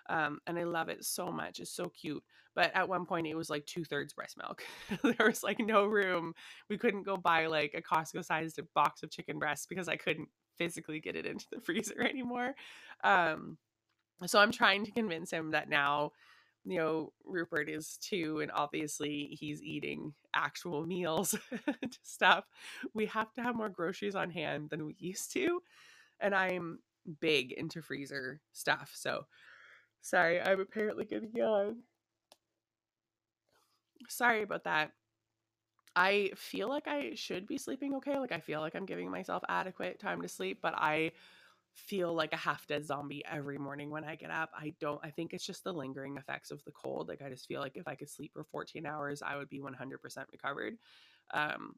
Um, 0.09 0.39
and 0.47 0.57
I 0.57 0.63
love 0.63 0.89
it 0.89 1.05
so 1.05 1.31
much. 1.31 1.59
It's 1.59 1.71
so 1.71 1.89
cute. 1.89 2.23
But 2.55 2.75
at 2.75 2.89
one 2.89 3.05
point, 3.05 3.27
it 3.27 3.35
was 3.35 3.49
like 3.49 3.65
two 3.65 3.85
thirds 3.85 4.13
breast 4.13 4.37
milk. 4.37 4.63
there 5.03 5.27
was 5.27 5.43
like 5.43 5.59
no 5.59 5.85
room. 5.85 6.33
We 6.69 6.77
couldn't 6.77 7.03
go 7.03 7.15
buy 7.15 7.45
like 7.45 7.73
a 7.75 7.81
Costco 7.81 8.25
sized 8.25 8.59
box 8.73 9.03
of 9.03 9.11
chicken 9.11 9.39
breasts 9.39 9.67
because 9.67 9.87
I 9.87 9.95
couldn't 9.95 10.29
physically 10.57 10.99
get 10.99 11.15
it 11.15 11.25
into 11.25 11.45
the 11.51 11.61
freezer 11.63 12.01
anymore. 12.01 12.55
Um, 13.03 13.57
so 14.25 14.39
I'm 14.39 14.51
trying 14.51 14.83
to 14.85 14.91
convince 14.91 15.31
him 15.31 15.51
that 15.51 15.69
now, 15.69 16.11
you 16.65 16.77
know, 16.77 17.13
Rupert 17.25 17.69
is 17.69 17.97
two, 18.01 18.41
and 18.41 18.51
obviously 18.51 19.37
he's 19.39 19.63
eating 19.63 20.13
actual 20.35 20.85
meals 20.85 21.35
and 21.67 21.97
stuff. 22.03 22.45
We 22.93 23.05
have 23.07 23.33
to 23.35 23.41
have 23.43 23.55
more 23.55 23.69
groceries 23.69 24.15
on 24.15 24.29
hand 24.31 24.69
than 24.69 24.85
we 24.85 24.95
used 24.99 25.31
to. 25.33 25.61
And 26.19 26.35
I'm 26.35 26.79
big 27.21 27.53
into 27.53 27.81
freezer 27.81 28.41
stuff. 28.51 28.91
So 28.93 29.25
Sorry, 30.01 30.41
I'm 30.41 30.59
apparently 30.59 31.05
getting 31.05 31.31
yawn. 31.33 31.83
Sorry 34.09 34.41
about 34.43 34.63
that. 34.65 34.91
I 35.95 36.31
feel 36.35 36.69
like 36.69 36.87
I 36.87 37.13
should 37.15 37.47
be 37.47 37.57
sleeping 37.57 37.95
okay. 37.95 38.17
Like 38.17 38.31
I 38.31 38.39
feel 38.39 38.61
like 38.61 38.75
I'm 38.75 38.85
giving 38.85 39.09
myself 39.11 39.43
adequate 39.49 39.99
time 39.99 40.21
to 40.21 40.27
sleep, 40.27 40.59
but 40.61 40.73
I 40.77 41.11
feel 41.75 42.13
like 42.13 42.33
a 42.33 42.37
half 42.37 42.67
dead 42.67 42.85
zombie 42.85 43.23
every 43.29 43.57
morning 43.57 43.89
when 43.89 44.03
I 44.03 44.15
get 44.15 44.31
up. 44.31 44.51
I 44.55 44.73
don't 44.79 44.99
I 45.03 45.11
think 45.11 45.33
it's 45.33 45.45
just 45.45 45.63
the 45.63 45.73
lingering 45.73 46.17
effects 46.17 46.51
of 46.51 46.63
the 46.65 46.71
cold. 46.71 47.09
Like 47.09 47.21
I 47.21 47.29
just 47.29 47.47
feel 47.47 47.61
like 47.61 47.75
if 47.77 47.87
I 47.87 47.95
could 47.95 48.09
sleep 48.09 48.33
for 48.33 48.43
14 48.45 48.85
hours, 48.85 49.21
I 49.21 49.37
would 49.37 49.49
be 49.49 49.61
100% 49.61 50.27
recovered. 50.31 50.75
Um 51.33 51.73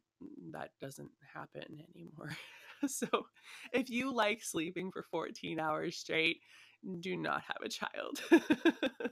that 0.52 0.72
doesn't 0.82 1.12
happen 1.34 1.84
anymore. 1.96 2.32
so 2.88 3.08
if 3.74 3.90
you 3.90 4.14
like 4.14 4.44
sleeping 4.44 4.92
for 4.92 5.04
14 5.12 5.60
hours 5.60 5.98
straight, 5.98 6.42
do 7.00 7.18
not 7.18 7.44
have 7.48 7.62
a 7.64 7.70
child. 7.70 8.22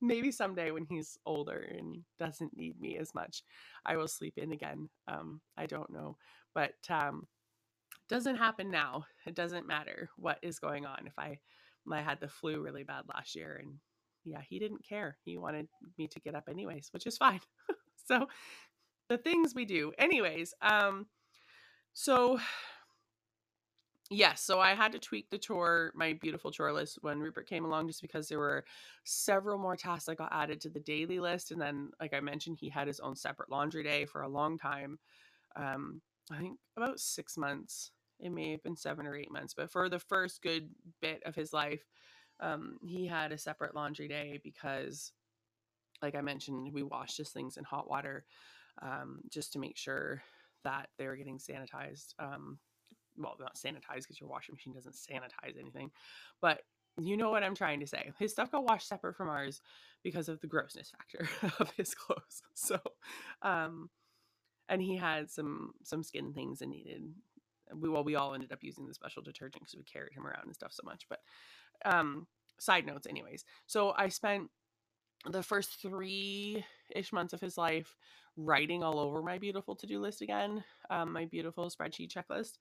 Maybe 0.00 0.30
someday 0.30 0.70
when 0.70 0.86
he's 0.88 1.16
older 1.24 1.66
and 1.76 2.02
doesn't 2.18 2.56
need 2.56 2.80
me 2.80 2.98
as 2.98 3.14
much, 3.14 3.42
I 3.86 3.96
will 3.96 4.08
sleep 4.08 4.34
in 4.36 4.52
again. 4.52 4.88
Um, 5.08 5.40
I 5.56 5.66
don't 5.66 5.90
know, 5.90 6.16
but 6.54 6.74
um, 6.90 7.26
doesn't 8.08 8.36
happen 8.36 8.70
now. 8.70 9.06
It 9.26 9.34
doesn't 9.34 9.66
matter 9.66 10.10
what 10.16 10.38
is 10.42 10.58
going 10.58 10.84
on. 10.84 11.06
If 11.06 11.18
I, 11.18 11.38
I 11.90 12.02
had 12.02 12.20
the 12.20 12.28
flu 12.28 12.60
really 12.60 12.84
bad 12.84 13.04
last 13.08 13.34
year, 13.34 13.60
and 13.62 13.74
yeah, 14.24 14.40
he 14.46 14.58
didn't 14.58 14.86
care. 14.86 15.16
He 15.24 15.38
wanted 15.38 15.68
me 15.96 16.08
to 16.08 16.20
get 16.20 16.34
up 16.34 16.44
anyways, 16.50 16.88
which 16.92 17.06
is 17.06 17.16
fine. 17.16 17.40
so 18.06 18.26
the 19.08 19.18
things 19.18 19.54
we 19.54 19.64
do, 19.64 19.92
anyways. 19.98 20.54
Um, 20.60 21.06
so 21.92 22.38
Yes, 24.10 24.42
so 24.42 24.60
I 24.60 24.74
had 24.74 24.92
to 24.92 24.98
tweak 24.98 25.30
the 25.30 25.38
chore, 25.38 25.90
my 25.94 26.12
beautiful 26.12 26.50
chore 26.50 26.72
list 26.72 26.98
when 27.00 27.20
Rupert 27.20 27.48
came 27.48 27.64
along 27.64 27.86
just 27.88 28.02
because 28.02 28.28
there 28.28 28.38
were 28.38 28.64
several 29.04 29.58
more 29.58 29.76
tasks 29.76 30.04
that 30.06 30.18
got 30.18 30.32
added 30.32 30.60
to 30.60 30.68
the 30.68 30.80
daily 30.80 31.20
list. 31.20 31.50
And 31.50 31.60
then, 31.60 31.90
like 32.00 32.12
I 32.12 32.20
mentioned, 32.20 32.58
he 32.60 32.68
had 32.68 32.86
his 32.86 33.00
own 33.00 33.16
separate 33.16 33.50
laundry 33.50 33.82
day 33.82 34.04
for 34.04 34.22
a 34.22 34.28
long 34.28 34.58
time. 34.58 34.98
Um, 35.56 36.02
I 36.30 36.38
think 36.38 36.58
about 36.76 37.00
six 37.00 37.38
months. 37.38 37.92
It 38.20 38.30
may 38.30 38.50
have 38.52 38.62
been 38.62 38.76
seven 38.76 39.06
or 39.06 39.16
eight 39.16 39.32
months, 39.32 39.54
but 39.54 39.70
for 39.70 39.88
the 39.88 39.98
first 39.98 40.42
good 40.42 40.68
bit 41.00 41.22
of 41.24 41.34
his 41.34 41.52
life, 41.52 41.82
um, 42.40 42.78
he 42.82 43.06
had 43.06 43.32
a 43.32 43.38
separate 43.38 43.74
laundry 43.74 44.08
day 44.08 44.38
because, 44.44 45.12
like 46.02 46.14
I 46.14 46.20
mentioned, 46.20 46.72
we 46.72 46.82
washed 46.82 47.18
his 47.18 47.30
things 47.30 47.56
in 47.56 47.64
hot 47.64 47.88
water 47.88 48.24
um, 48.82 49.20
just 49.30 49.52
to 49.54 49.58
make 49.58 49.76
sure 49.78 50.22
that 50.64 50.90
they 50.98 51.06
were 51.06 51.16
getting 51.16 51.38
sanitized. 51.38 52.14
Um, 52.18 52.58
well, 53.16 53.36
not 53.38 53.56
sanitize 53.56 54.02
because 54.02 54.20
your 54.20 54.28
washing 54.28 54.54
machine 54.54 54.72
doesn't 54.74 54.94
sanitize 54.94 55.58
anything, 55.58 55.90
but 56.40 56.60
you 56.98 57.16
know 57.16 57.30
what 57.30 57.42
I'm 57.42 57.54
trying 57.54 57.80
to 57.80 57.86
say. 57.86 58.12
His 58.18 58.32
stuff 58.32 58.52
got 58.52 58.64
washed 58.64 58.88
separate 58.88 59.16
from 59.16 59.28
ours 59.28 59.60
because 60.02 60.28
of 60.28 60.40
the 60.40 60.46
grossness 60.46 60.90
factor 60.90 61.28
of 61.60 61.70
his 61.76 61.94
clothes. 61.94 62.42
So, 62.54 62.78
um, 63.42 63.90
and 64.68 64.80
he 64.80 64.96
had 64.96 65.30
some 65.30 65.72
some 65.82 66.02
skin 66.02 66.32
things 66.32 66.62
and 66.62 66.70
needed. 66.70 67.02
We 67.74 67.88
well, 67.88 68.04
we 68.04 68.14
all 68.14 68.34
ended 68.34 68.52
up 68.52 68.62
using 68.62 68.86
the 68.86 68.94
special 68.94 69.22
detergent 69.22 69.64
because 69.64 69.76
we 69.76 69.82
carried 69.82 70.12
him 70.12 70.26
around 70.26 70.44
and 70.44 70.54
stuff 70.54 70.72
so 70.72 70.82
much. 70.84 71.06
But, 71.08 71.20
um, 71.84 72.26
side 72.58 72.86
notes, 72.86 73.06
anyways. 73.06 73.44
So 73.66 73.92
I 73.96 74.08
spent 74.08 74.50
the 75.30 75.42
first 75.42 75.80
three 75.80 76.64
ish 76.94 77.12
months 77.12 77.32
of 77.32 77.40
his 77.40 77.58
life 77.58 77.96
writing 78.36 78.82
all 78.82 78.98
over 78.98 79.22
my 79.22 79.38
beautiful 79.38 79.76
to 79.76 79.86
do 79.86 80.00
list 80.00 80.20
again, 80.22 80.62
um, 80.90 81.12
my 81.12 81.24
beautiful 81.24 81.70
spreadsheet 81.70 82.12
checklist, 82.12 82.58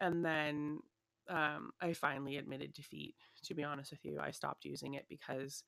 and 0.00 0.24
then 0.24 0.80
um, 1.28 1.70
I 1.80 1.92
finally 1.92 2.36
admitted 2.36 2.72
defeat. 2.72 3.14
To 3.44 3.54
be 3.54 3.64
honest 3.64 3.90
with 3.90 4.04
you, 4.04 4.18
I 4.20 4.30
stopped 4.30 4.64
using 4.64 4.94
it 4.94 5.06
because 5.08 5.64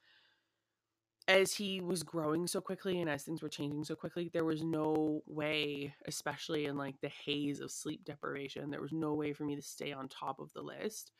as 1.28 1.52
he 1.52 1.80
was 1.80 2.02
growing 2.02 2.46
so 2.46 2.60
quickly 2.60 3.00
and 3.00 3.10
as 3.10 3.24
things 3.24 3.42
were 3.42 3.48
changing 3.48 3.84
so 3.84 3.96
quickly, 3.96 4.30
there 4.32 4.44
was 4.44 4.62
no 4.62 5.22
way, 5.26 5.92
especially 6.06 6.66
in 6.66 6.76
like 6.76 7.00
the 7.00 7.10
haze 7.24 7.60
of 7.60 7.72
sleep 7.72 8.04
deprivation, 8.04 8.70
there 8.70 8.80
was 8.80 8.92
no 8.92 9.12
way 9.12 9.32
for 9.32 9.44
me 9.44 9.56
to 9.56 9.62
stay 9.62 9.92
on 9.92 10.08
top 10.08 10.38
of 10.38 10.52
the 10.52 10.62
list 10.62 11.12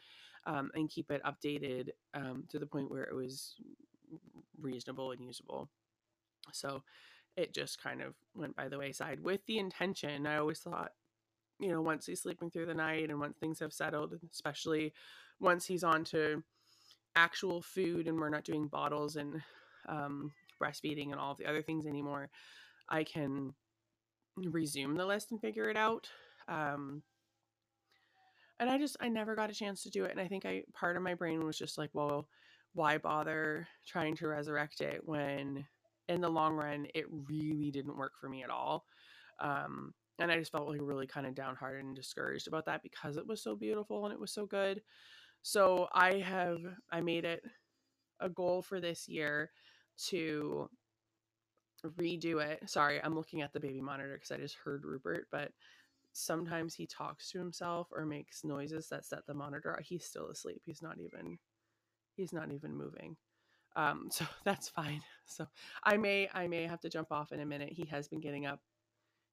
um, 0.47 0.71
and 0.75 0.91
keep 0.91 1.11
it 1.11 1.23
updated 1.25 1.89
um, 2.15 2.45
to 2.49 2.59
the 2.59 2.67
point 2.67 2.91
where 2.91 3.03
it 3.03 3.15
was 3.15 3.57
reasonable 4.61 5.11
and 5.11 5.23
usable. 5.23 5.69
So 6.53 6.85
it 7.37 7.53
just 7.53 7.83
kind 7.83 8.01
of 8.01 8.15
went 8.35 8.55
by 8.55 8.69
the 8.69 8.79
wayside 8.79 9.21
with 9.21 9.41
the 9.47 9.59
intention. 9.59 10.27
I 10.27 10.37
always 10.37 10.61
thought, 10.61 10.93
you 11.59 11.69
know, 11.69 11.81
once 11.81 12.07
he's 12.07 12.23
sleeping 12.23 12.51
through 12.51 12.67
the 12.67 12.75
night 12.75 13.11
and 13.11 13.19
once 13.21 13.37
things 13.39 13.61
have 13.61 13.73
settled, 13.73 14.15
especially 14.33 14.93
once 15.41 15.67
he's 15.67 15.85
on 15.85 16.05
to 16.05 16.43
actual 17.15 17.63
food 17.63 18.07
and 18.07 18.19
we're 18.19 18.29
not 18.29 18.45
doing 18.45 18.69
bottles 18.69 19.17
and 19.17 19.41
um, 19.89 20.33
breastfeeding 20.63 21.11
and 21.13 21.21
all 21.21 21.33
of 21.33 21.39
the 21.39 21.47
other 21.47 21.63
things 21.63 21.87
anymore, 21.87 22.29
I 22.89 23.05
can 23.05 23.55
resume 24.37 24.97
the 24.97 25.07
list 25.07 25.31
and 25.31 25.41
figure 25.41 25.69
it 25.69 25.77
out. 25.77 26.09
Um, 26.49 27.03
and 28.59 28.71
I 28.71 28.79
just 28.79 28.97
I 29.01 29.09
never 29.09 29.35
got 29.35 29.51
a 29.51 29.55
chance 29.55 29.83
to 29.83 29.91
do 29.91 30.05
it, 30.05 30.13
and 30.13 30.21
I 30.21 30.29
think 30.29 30.47
I 30.47 30.63
part 30.73 30.97
of 30.97 31.03
my 31.03 31.15
brain 31.15 31.45
was 31.45 31.59
just 31.59 31.77
like, 31.77 31.91
well, 31.93 32.29
why 32.73 32.99
bother 32.99 33.67
trying 33.87 34.17
to 34.17 34.29
resurrect 34.29 34.81
it 34.81 35.01
when 35.05 35.67
in 36.09 36.21
the 36.21 36.29
long 36.29 36.55
run 36.55 36.87
it 36.95 37.05
really 37.29 37.71
didn't 37.71 37.97
work 37.97 38.13
for 38.21 38.29
me 38.29 38.43
at 38.43 38.51
all. 38.51 38.85
Um, 39.41 39.93
and 40.19 40.31
I 40.31 40.39
just 40.39 40.53
felt 40.53 40.69
like 40.69 40.81
really 40.83 41.07
kind 41.07 41.27
of 41.27 41.35
downhearted 41.35 41.85
and 41.85 41.95
discouraged 41.95 42.49
about 42.49 42.67
that 42.67 42.83
because 42.83 43.17
it 43.17 43.27
was 43.27 43.43
so 43.43 43.55
beautiful 43.55 44.05
and 44.05 44.13
it 44.15 44.21
was 44.21 44.33
so 44.33 44.47
good. 44.47 44.83
So 45.43 45.89
I 45.93 46.15
have 46.17 46.59
I 46.91 47.01
made 47.01 47.25
it 47.25 47.43
a 48.21 48.29
goal 48.29 48.63
for 48.63 48.81
this 48.81 49.09
year 49.09 49.51
to 50.09 50.69
redo 51.85 52.45
it. 52.45 52.69
Sorry, 52.69 53.01
I'm 53.03 53.15
looking 53.15 53.43
at 53.43 53.53
the 53.53 53.61
baby 53.61 53.81
monitor 53.81 54.15
because 54.15 54.31
I 54.33 54.39
just 54.39 54.57
heard 54.57 54.85
Rupert, 54.85 55.29
but 55.31 55.53
sometimes 56.13 56.75
he 56.75 56.87
talks 56.87 57.31
to 57.31 57.39
himself 57.39 57.89
or 57.93 58.07
makes 58.07 58.45
noises 58.45 58.89
that 58.89 59.05
set 59.05 59.27
the 59.27 59.35
monitor. 59.35 59.79
He's 59.85 60.05
still 60.05 60.29
asleep. 60.29 60.63
He's 60.65 60.83
not 60.83 60.99
even 60.99 61.39
he's 62.15 62.33
not 62.33 62.51
even 62.53 62.77
moving. 62.77 63.17
Um, 63.77 64.09
so 64.11 64.25
that's 64.45 64.69
fine. 64.69 65.03
So 65.27 65.47
I 65.85 65.97
may 65.97 66.29
I 66.33 66.49
may 66.49 66.65
have 66.65 66.81
to 66.81 66.89
jump 66.89 67.13
off 67.13 67.33
in 67.33 67.41
a 67.41 67.47
minute. 67.47 67.73
He 67.73 67.87
has 67.87 68.09
been 68.09 68.21
getting 68.21 68.47
up. 68.47 68.61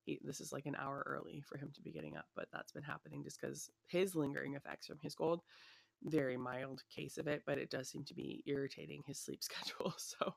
He, 0.06 0.20
this 0.24 0.42
is 0.42 0.52
like 0.52 0.66
an 0.66 0.76
hour 0.78 1.04
early 1.06 1.42
for 1.46 1.58
him 1.58 1.72
to 1.74 1.82
be 1.82 1.92
getting 1.92 2.18
up, 2.18 2.26
but 2.36 2.48
that's 2.52 2.72
been 2.72 2.84
happening 2.84 3.24
just 3.24 3.40
because 3.40 3.70
his 3.88 4.16
lingering 4.16 4.56
effects 4.56 4.88
from 4.88 5.00
his 5.02 5.16
cold 5.16 5.42
very 6.06 6.36
mild 6.36 6.84
case 6.94 7.18
of 7.18 7.28
it, 7.28 7.44
but 7.46 7.58
it 7.58 7.70
does 7.70 7.90
seem 7.90 8.04
to 8.04 8.14
be 8.14 8.44
irritating 8.46 9.02
his 9.06 9.20
sleep 9.20 9.42
schedule. 9.44 9.94
So, 9.98 10.36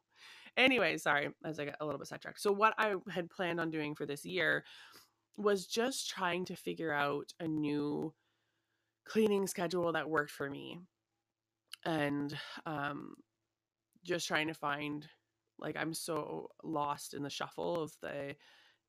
anyway, 0.56 0.96
sorry, 0.96 1.30
as 1.44 1.58
I 1.58 1.64
got 1.66 1.76
a 1.80 1.84
little 1.84 1.98
bit 1.98 2.08
sidetracked. 2.08 2.40
So, 2.40 2.52
what 2.52 2.74
I 2.78 2.94
had 3.10 3.30
planned 3.30 3.60
on 3.60 3.70
doing 3.70 3.94
for 3.94 4.06
this 4.06 4.24
year 4.24 4.64
was 5.36 5.66
just 5.66 6.08
trying 6.08 6.44
to 6.46 6.56
figure 6.56 6.92
out 6.92 7.32
a 7.40 7.46
new 7.46 8.14
cleaning 9.04 9.46
schedule 9.46 9.92
that 9.92 10.08
worked 10.08 10.30
for 10.30 10.48
me 10.48 10.80
and 11.84 12.36
um, 12.64 13.14
just 14.04 14.26
trying 14.26 14.48
to 14.48 14.54
find 14.54 15.06
like 15.58 15.76
i'm 15.78 15.94
so 15.94 16.48
lost 16.62 17.14
in 17.14 17.22
the 17.22 17.30
shuffle 17.30 17.82
of 17.82 17.92
the 18.02 18.34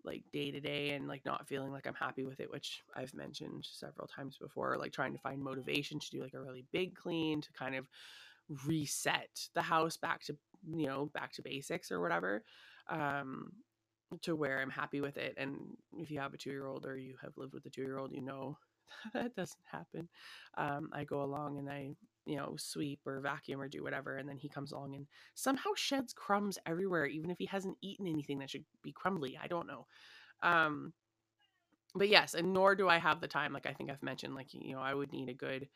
like 0.07 0.23
day 0.33 0.49
to 0.49 0.59
day 0.59 0.91
and 0.91 1.07
like 1.07 1.23
not 1.25 1.47
feeling 1.47 1.71
like 1.71 1.85
I'm 1.85 1.93
happy 1.93 2.23
with 2.23 2.39
it, 2.39 2.49
which 2.51 2.81
I've 2.95 3.13
mentioned 3.13 3.67
several 3.69 4.07
times 4.07 4.37
before, 4.37 4.77
like 4.79 4.91
trying 4.91 5.13
to 5.13 5.19
find 5.19 5.43
motivation 5.43 5.99
to 5.99 6.09
do 6.09 6.21
like 6.21 6.33
a 6.33 6.41
really 6.41 6.65
big 6.71 6.95
clean 6.95 7.41
to 7.41 7.51
kind 7.53 7.75
of 7.75 7.87
reset 8.65 9.47
the 9.53 9.61
house 9.61 9.97
back 9.97 10.23
to, 10.23 10.35
you 10.75 10.87
know, 10.87 11.05
back 11.13 11.33
to 11.33 11.43
basics 11.43 11.91
or 11.91 12.01
whatever. 12.01 12.43
Um, 12.89 13.51
to 14.21 14.35
where 14.35 14.61
I'm 14.61 14.69
happy 14.69 15.01
with 15.01 15.17
it. 15.17 15.33
And 15.37 15.57
if 15.97 16.09
you 16.09 16.19
have 16.19 16.33
a 16.33 16.37
two 16.37 16.49
year 16.49 16.65
old 16.65 16.85
or 16.85 16.97
you 16.97 17.15
have 17.21 17.37
lived 17.37 17.53
with 17.53 17.65
a 17.65 17.69
two 17.69 17.81
year 17.81 17.97
old, 17.97 18.13
you 18.13 18.21
know 18.21 18.57
that 19.13 19.35
doesn't 19.35 19.59
happen. 19.69 20.07
Um, 20.57 20.89
I 20.93 21.03
go 21.03 21.23
along 21.23 21.57
and 21.57 21.69
I, 21.69 21.91
you 22.27 22.35
know, 22.35 22.55
sweep 22.57 22.99
or 23.05 23.21
vacuum 23.21 23.61
or 23.61 23.69
do 23.69 23.83
whatever. 23.83 24.17
And 24.17 24.27
then 24.27 24.37
he 24.37 24.49
comes 24.49 24.71
along 24.73 24.95
and 24.95 25.07
somehow 25.33 25.69
sheds 25.75 26.13
crumbs 26.13 26.59
everywhere, 26.65 27.05
even 27.05 27.31
if 27.31 27.37
he 27.37 27.45
hasn't 27.45 27.77
eaten 27.81 28.07
anything 28.07 28.39
that 28.39 28.49
should 28.49 28.65
be 28.83 28.91
crumbly. 28.91 29.39
I 29.41 29.47
don't 29.47 29.67
know. 29.67 29.87
Um, 30.43 30.93
but 31.95 32.09
yes, 32.09 32.33
and 32.33 32.53
nor 32.53 32.75
do 32.75 32.89
I 32.89 32.97
have 32.97 33.21
the 33.21 33.27
time. 33.27 33.53
Like 33.53 33.65
I 33.65 33.73
think 33.73 33.89
I've 33.89 34.03
mentioned, 34.03 34.35
like, 34.35 34.53
you 34.53 34.73
know, 34.73 34.81
I 34.81 34.93
would 34.93 35.11
need 35.11 35.29
a 35.29 35.33
good 35.33 35.67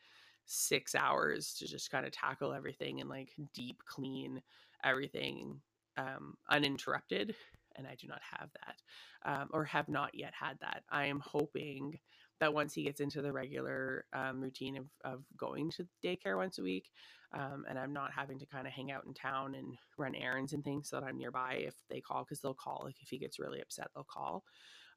six 0.44 0.94
hours 0.94 1.54
to 1.54 1.66
just 1.66 1.90
kind 1.90 2.04
of 2.04 2.12
tackle 2.12 2.52
everything 2.52 3.00
and 3.00 3.08
like 3.08 3.30
deep 3.54 3.78
clean 3.86 4.42
everything 4.84 5.60
um, 5.96 6.36
uninterrupted. 6.50 7.34
And 7.76 7.86
I 7.86 7.94
do 7.94 8.06
not 8.06 8.20
have 8.38 8.50
that 8.52 9.30
um, 9.30 9.48
or 9.52 9.64
have 9.64 9.88
not 9.88 10.14
yet 10.14 10.34
had 10.38 10.58
that. 10.60 10.82
I 10.90 11.06
am 11.06 11.20
hoping 11.24 11.98
that 12.42 12.52
once 12.52 12.74
he 12.74 12.82
gets 12.82 12.98
into 13.00 13.22
the 13.22 13.32
regular 13.32 14.04
um, 14.12 14.40
routine 14.40 14.76
of, 14.76 14.86
of 15.04 15.22
going 15.36 15.70
to 15.70 15.86
daycare 16.04 16.36
once 16.36 16.58
a 16.58 16.62
week 16.62 16.90
um, 17.32 17.64
and 17.68 17.78
i'm 17.78 17.92
not 17.92 18.10
having 18.12 18.36
to 18.36 18.46
kind 18.46 18.66
of 18.66 18.72
hang 18.72 18.90
out 18.90 19.04
in 19.06 19.14
town 19.14 19.54
and 19.54 19.76
run 19.96 20.16
errands 20.16 20.52
and 20.52 20.64
things 20.64 20.88
so 20.88 20.98
that 20.98 21.06
i'm 21.06 21.16
nearby 21.16 21.54
if 21.64 21.74
they 21.88 22.00
call 22.00 22.24
because 22.24 22.40
they'll 22.40 22.52
call 22.52 22.82
like 22.84 22.96
if 23.00 23.08
he 23.08 23.16
gets 23.16 23.38
really 23.38 23.60
upset 23.60 23.86
they'll 23.94 24.04
call 24.12 24.42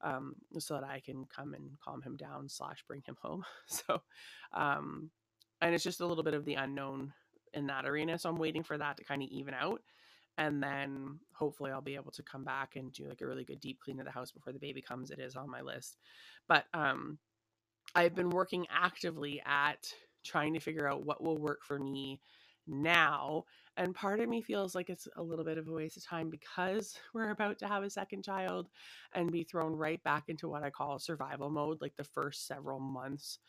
um, 0.01 0.34
so 0.58 0.73
that 0.73 0.84
i 0.84 0.99
can 0.99 1.23
come 1.34 1.53
and 1.53 1.69
calm 1.84 2.01
him 2.01 2.17
down 2.17 2.49
slash 2.49 2.84
bring 2.88 3.03
him 3.05 3.15
home 3.21 3.43
so 3.67 4.01
um, 4.53 5.12
and 5.62 5.75
it's 5.75 5.84
just 5.84 6.01
a 6.01 6.05
little 6.05 6.23
bit 6.23 6.34
of 6.34 6.45
the 6.45 6.55
unknown 6.55 7.13
in 7.53 7.67
that 7.67 7.86
arena 7.86 8.17
so 8.17 8.27
i'm 8.27 8.38
waiting 8.38 8.63
for 8.63 8.75
that 8.75 8.97
to 8.97 9.03
kind 9.03 9.21
of 9.21 9.29
even 9.29 9.53
out 9.53 9.81
and 10.38 10.62
then 10.62 11.17
hopefully 11.34 11.71
I'll 11.71 11.79
be 11.79 11.95
able 11.95 12.12
to 12.12 12.23
come 12.23 12.43
back 12.43 12.75
and 12.75 12.91
do 12.91 13.08
like 13.08 13.21
a 13.21 13.25
really 13.25 13.45
good 13.45 13.62
deep 13.62 13.79
clean 13.79 13.99
of 13.99 14.05
the 14.05 14.12
house 14.12 14.31
before 14.31 14.51
the 14.51 14.60
baby 14.60 14.81
comes. 14.81 15.10
It 15.10 15.19
is 15.19 15.38
on 15.38 15.49
my 15.49 15.62
list, 15.62 15.95
but 16.49 16.65
um, 16.73 17.17
I've 17.95 18.13
been 18.15 18.29
working 18.29 18.65
actively 18.69 19.41
at 19.45 19.88
trying 20.23 20.53
to 20.53 20.60
figure 20.60 20.88
out 20.88 21.05
what 21.05 21.23
will 21.23 21.38
work 21.38 21.63
for 21.63 21.79
me 21.79 22.19
now. 22.67 23.45
And 23.77 23.95
part 23.95 24.19
of 24.19 24.29
me 24.29 24.41
feels 24.41 24.75
like 24.75 24.89
it's 24.89 25.08
a 25.15 25.23
little 25.23 25.45
bit 25.45 25.58
of 25.58 25.67
a 25.67 25.71
waste 25.71 25.97
of 25.97 26.05
time 26.05 26.29
because 26.29 26.97
we're 27.13 27.31
about 27.31 27.58
to 27.60 27.67
have 27.67 27.84
a 27.84 27.89
second 27.89 28.23
child 28.23 28.67
and 29.13 29.31
be 29.31 29.43
thrown 29.43 29.73
right 29.75 30.01
back 30.03 30.25
into 30.27 30.49
what 30.49 30.63
I 30.63 30.69
call 30.69 30.99
survival 30.99 31.49
mode. 31.49 31.79
Like 31.81 31.95
the 31.95 32.03
first 32.03 32.47
several 32.47 32.79
months 32.79 33.39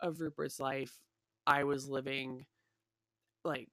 of 0.00 0.20
Rupert's 0.20 0.60
life, 0.60 0.98
I 1.46 1.64
was 1.64 1.88
living 1.88 2.44
like 3.44 3.68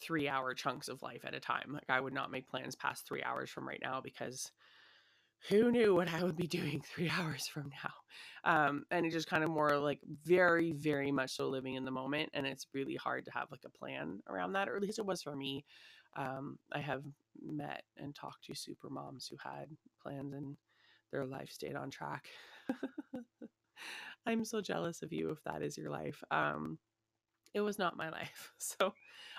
three 0.00 0.28
hour 0.28 0.54
chunks 0.54 0.88
of 0.88 1.02
life 1.02 1.24
at 1.24 1.34
a 1.34 1.40
time. 1.40 1.70
Like 1.72 1.88
I 1.88 2.00
would 2.00 2.14
not 2.14 2.30
make 2.30 2.48
plans 2.48 2.76
past 2.76 3.06
three 3.06 3.22
hours 3.22 3.50
from 3.50 3.66
right 3.66 3.80
now 3.82 4.00
because 4.00 4.50
who 5.48 5.70
knew 5.70 5.94
what 5.94 6.08
I 6.08 6.22
would 6.24 6.36
be 6.36 6.46
doing 6.46 6.82
three 6.94 7.10
hours 7.10 7.46
from 7.46 7.70
now? 7.84 7.92
Um, 8.44 8.84
and 8.90 9.06
it's 9.06 9.14
just 9.14 9.28
kind 9.28 9.44
of 9.44 9.50
more 9.50 9.78
like 9.78 10.00
very, 10.24 10.72
very 10.72 11.12
much 11.12 11.36
so 11.36 11.48
living 11.48 11.74
in 11.74 11.84
the 11.84 11.90
moment. 11.90 12.30
And 12.34 12.46
it's 12.46 12.66
really 12.74 12.96
hard 12.96 13.24
to 13.26 13.30
have 13.32 13.50
like 13.50 13.64
a 13.64 13.70
plan 13.78 14.20
around 14.28 14.52
that, 14.52 14.68
or 14.68 14.76
at 14.76 14.82
least 14.82 14.98
it 14.98 15.06
was 15.06 15.22
for 15.22 15.36
me. 15.36 15.64
Um, 16.16 16.58
I 16.72 16.80
have 16.80 17.02
met 17.40 17.82
and 17.96 18.14
talked 18.14 18.44
to 18.44 18.54
super 18.54 18.90
moms 18.90 19.28
who 19.28 19.36
had 19.42 19.68
plans 20.02 20.34
and 20.34 20.56
their 21.12 21.26
life 21.26 21.50
stayed 21.50 21.76
on 21.76 21.90
track. 21.90 22.28
I'm 24.26 24.44
so 24.44 24.60
jealous 24.60 25.02
of 25.02 25.12
you 25.12 25.30
if 25.30 25.42
that 25.44 25.62
is 25.62 25.78
your 25.78 25.90
life. 25.90 26.22
Um, 26.30 26.78
it 27.54 27.60
was 27.60 27.78
not 27.78 27.96
my 27.96 28.10
life. 28.10 28.52
So 28.58 28.94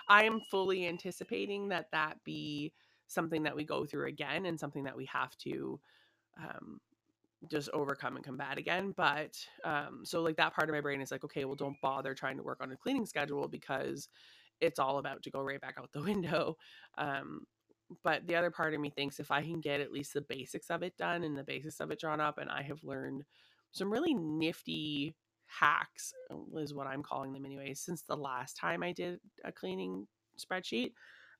I 0.07 0.23
am 0.23 0.41
fully 0.51 0.87
anticipating 0.87 1.69
that 1.69 1.87
that 1.91 2.23
be 2.23 2.73
something 3.09 3.43
that 3.43 3.55
we 3.55 3.65
go 3.65 3.85
through 3.85 4.07
again 4.07 4.45
and 4.45 4.59
something 4.59 4.83
that 4.83 4.95
we 4.95 5.05
have 5.05 5.35
to 5.39 5.79
um, 6.41 6.79
just 7.49 7.69
overcome 7.73 8.15
and 8.15 8.23
combat 8.23 8.57
again. 8.57 8.93
But 8.95 9.37
um, 9.63 10.01
so 10.03 10.21
like 10.21 10.37
that 10.37 10.53
part 10.53 10.69
of 10.69 10.75
my 10.75 10.81
brain 10.81 11.01
is 11.01 11.11
like, 11.11 11.25
okay, 11.25 11.43
well, 11.43 11.55
don't 11.55 11.81
bother 11.81 12.13
trying 12.13 12.37
to 12.37 12.43
work 12.43 12.59
on 12.61 12.71
a 12.71 12.77
cleaning 12.77 13.05
schedule 13.05 13.47
because 13.47 14.07
it's 14.61 14.79
all 14.79 14.99
about 14.99 15.23
to 15.23 15.31
go 15.31 15.41
right 15.41 15.59
back 15.59 15.75
out 15.77 15.91
the 15.91 16.01
window. 16.03 16.55
Um, 16.97 17.41
but 18.03 18.27
the 18.27 18.35
other 18.35 18.51
part 18.51 18.75
of 18.75 18.79
me 18.79 18.91
thinks 18.91 19.19
if 19.19 19.31
I 19.31 19.41
can 19.41 19.59
get 19.59 19.81
at 19.81 19.91
least 19.91 20.13
the 20.13 20.21
basics 20.21 20.69
of 20.69 20.83
it 20.83 20.95
done 20.95 21.23
and 21.23 21.35
the 21.35 21.43
basics 21.43 21.79
of 21.79 21.89
it 21.89 21.99
drawn 21.99 22.21
up, 22.21 22.37
and 22.37 22.49
I 22.49 22.61
have 22.61 22.83
learned 22.83 23.23
some 23.71 23.91
really 23.91 24.13
nifty 24.13 25.15
hacks 25.47 26.13
is 26.57 26.75
what 26.75 26.85
I'm 26.85 27.01
calling 27.01 27.33
them 27.33 27.45
anyway 27.45 27.73
since 27.73 28.03
the 28.03 28.15
last 28.15 28.55
time 28.55 28.83
I 28.83 28.91
did 28.91 29.19
a 29.43 29.51
cleaning 29.51 30.07
spreadsheet. 30.39 30.91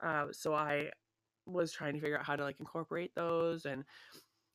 Uh, 0.04 0.28
so 0.32 0.56
I 0.56 0.90
was 1.50 1.72
trying 1.72 1.94
to 1.94 2.00
figure 2.00 2.18
out 2.18 2.26
how 2.26 2.36
to 2.36 2.44
like 2.44 2.60
incorporate 2.60 3.14
those 3.16 3.66
and 3.66 3.84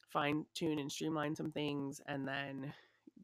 fine 0.09 0.45
tune 0.55 0.79
and 0.79 0.91
streamline 0.91 1.35
some 1.35 1.51
things 1.51 2.01
and 2.07 2.27
then 2.27 2.73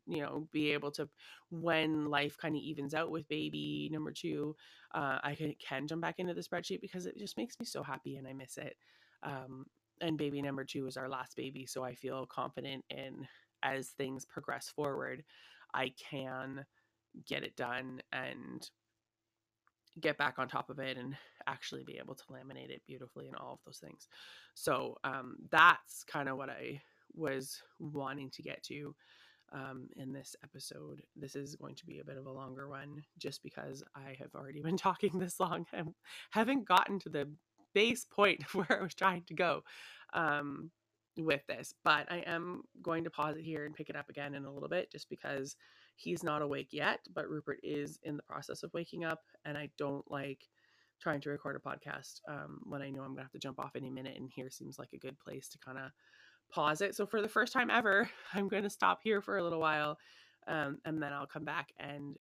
you 0.07 0.21
know 0.21 0.49
be 0.53 0.73
able 0.73 0.91
to 0.91 1.09
when 1.51 2.07
life 2.07 2.37
kind 2.37 2.57
of 2.57 2.63
evens 2.63 2.95
out 2.95 3.11
with 3.11 3.29
baby 3.29 3.89
number 3.93 4.13
two 4.13 4.57
uh, 4.95 5.19
i 5.23 5.35
can, 5.35 5.55
can 5.67 5.87
jump 5.87 6.03
back 6.03 6.19
into 6.19 6.35
the 6.35 6.41
spreadsheet 6.41 6.81
because 6.81 7.07
it 7.07 7.17
just 7.17 7.37
makes 7.37 7.59
me 7.61 7.67
so 7.67 7.83
happy 7.83 8.17
and 8.17 8.27
i 8.27 8.33
miss 8.33 8.57
it. 8.59 8.77
Um, 9.23 9.67
and 10.01 10.17
baby 10.17 10.41
number 10.41 10.65
two 10.65 10.87
is 10.87 10.97
our 10.97 11.09
last 11.09 11.37
baby 11.37 11.67
so 11.67 11.85
i 11.85 11.95
feel 11.95 12.27
confident 12.27 12.85
in 12.91 13.27
as 13.63 13.91
things 13.91 14.25
progress 14.25 14.73
forward 14.75 15.23
i 15.75 15.93
can 16.11 16.65
get 17.27 17.43
it 17.43 17.55
done 17.57 18.01
and 18.13 18.71
get 20.01 20.17
back 20.17 20.39
on 20.39 20.49
top 20.49 20.71
of 20.71 20.79
it 20.79 20.97
and 20.97 21.17
actually 21.51 21.85
be 21.85 21.99
able 21.99 22.15
to 22.15 22.25
laminate 22.31 22.71
it 22.71 22.83
beautifully 22.87 23.27
and 23.27 23.37
all 23.37 23.55
of 23.55 23.59
those 23.67 23.79
things. 23.79 24.09
So 24.55 24.97
um, 25.05 25.37
that's 25.51 26.05
kind 26.05 26.29
of 26.29 26.37
what 26.37 26.51
I 26.51 26.81
was 27.15 27.63
wanting 27.79 28.31
to 28.31 28.43
get 28.43 28.63
to 28.65 28.95
um, 29.53 29.89
in 29.97 30.13
this 30.13 30.37
episode. 30.45 31.03
This 31.17 31.35
is 31.35 31.57
going 31.57 31.75
to 31.77 31.87
be 31.87 31.99
a 31.99 32.05
bit 32.05 32.17
of 32.17 32.27
a 32.27 32.33
longer 32.33 32.69
one 32.69 33.03
just 33.19 33.43
because 33.43 33.83
I 33.95 34.15
have 34.19 34.35
already 34.35 34.63
been 34.63 34.77
talking 34.77 35.19
this 35.19 35.41
long 35.41 35.67
and 35.73 35.95
haven't 36.31 36.67
gotten 36.67 36.99
to 37.01 37.09
the 37.09 37.29
base 37.75 38.07
point 38.11 38.41
of 38.45 38.55
where 38.55 38.81
I 38.81 38.83
was 38.83 38.95
trying 38.95 39.25
to 39.27 39.35
go 39.35 39.63
um, 40.15 40.71
with 41.17 41.47
this. 41.47 41.75
But 41.85 42.11
I 42.11 42.19
am 42.27 42.63
going 42.83 43.05
to 43.05 43.11
pause 43.11 43.37
it 43.37 43.45
here 43.45 43.67
and 43.67 43.75
pick 43.75 43.91
it 43.91 43.97
up 43.97 44.09
again 44.09 44.35
in 44.35 44.45
a 44.45 44.53
little 44.53 44.69
bit 44.69 44.91
just 44.91 45.09
because 45.09 45.57
he's 45.97 46.23
not 46.23 46.43
awake 46.43 46.69
yet, 46.71 47.01
but 47.15 47.29
Rupert 47.29 47.61
is 47.63 47.99
in 48.05 48.17
the 48.17 48.23
process 48.23 48.63
of 48.63 48.73
waking 48.73 49.05
up. 49.05 49.21
And 49.45 49.59
I 49.59 49.69
don't 49.77 50.09
like 50.11 50.49
trying 51.01 51.21
to 51.23 51.31
record 51.31 51.57
a 51.57 51.69
podcast 51.69 52.21
um, 52.29 52.61
when 52.65 52.83
I 52.83 52.91
know 52.91 53.01
I'm 53.01 53.15
to 53.17 53.23
have 53.23 53.33
to 53.33 53.39
jump 53.39 53.59
off 53.59 53.77
any 53.77 53.91
minute. 53.91 54.17
And 54.17 54.31
here 54.35 54.51
seems 54.51 54.79
like 54.79 54.93
a 54.93 54.99
good 54.99 55.19
place 55.19 55.49
to 55.49 55.59
kind 55.59 55.79
of 55.79 55.91
pause 56.53 56.81
it. 56.81 56.95
So 56.95 57.07
for 57.07 57.23
the 57.23 57.29
first 57.29 57.53
time 57.53 57.71
ever, 57.71 58.09
I'm 58.35 58.49
to 58.63 58.71
stop 58.71 59.01
here 59.03 59.21
for 59.21 59.39
a 59.39 59.43
little 59.43 59.61
while 59.61 59.99
um, 60.47 60.79
and 60.85 61.03
then 61.03 61.13
I'll 61.13 61.27
come 61.27 61.45
back 61.45 61.73
and 61.79 62.17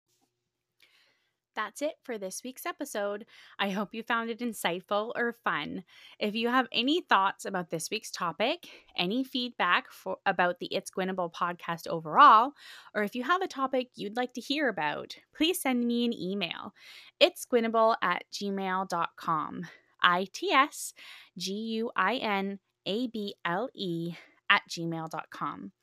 that's 1.59 1.81
it 1.81 1.95
for 2.03 2.17
this 2.17 2.39
week's 2.41 2.65
episode. 2.65 3.25
I 3.59 3.71
hope 3.71 3.93
you 3.93 4.01
found 4.01 4.29
it 4.29 4.39
insightful 4.39 5.11
or 5.13 5.33
fun. 5.33 5.83
If 6.17 6.33
you 6.33 6.47
have 6.47 6.69
any 6.71 7.01
thoughts 7.01 7.43
about 7.43 7.69
this 7.69 7.89
week's 7.91 8.11
topic, 8.11 8.69
any 8.97 9.25
feedback 9.25 9.91
for, 9.91 10.19
about 10.25 10.59
the 10.59 10.73
It's 10.73 10.89
Guinable 10.89 11.33
podcast 11.33 11.85
overall, 11.87 12.53
or 12.95 13.03
if 13.03 13.13
you 13.13 13.23
have 13.23 13.41
a 13.41 13.47
topic 13.47 13.89
you'd 13.95 14.15
like 14.15 14.31
to 14.35 14.41
hear 14.41 14.69
about, 14.69 15.17
please 15.35 15.61
send 15.61 15.85
me 15.85 16.05
an 16.05 16.13
email. 16.13 16.73
It's 17.19 17.45
guinable 17.45 17.95
at 18.01 18.23
gmail.com. 18.31 19.67
I 20.01 20.27
T 20.31 20.51
S 20.53 20.93
G 21.37 21.51
U 21.51 21.91
I 21.93 22.15
N 22.15 22.59
A 22.85 23.07
B 23.07 23.35
L 23.43 23.69
E 23.75 24.13
at 24.49 24.61
gmail.com. 24.69 25.73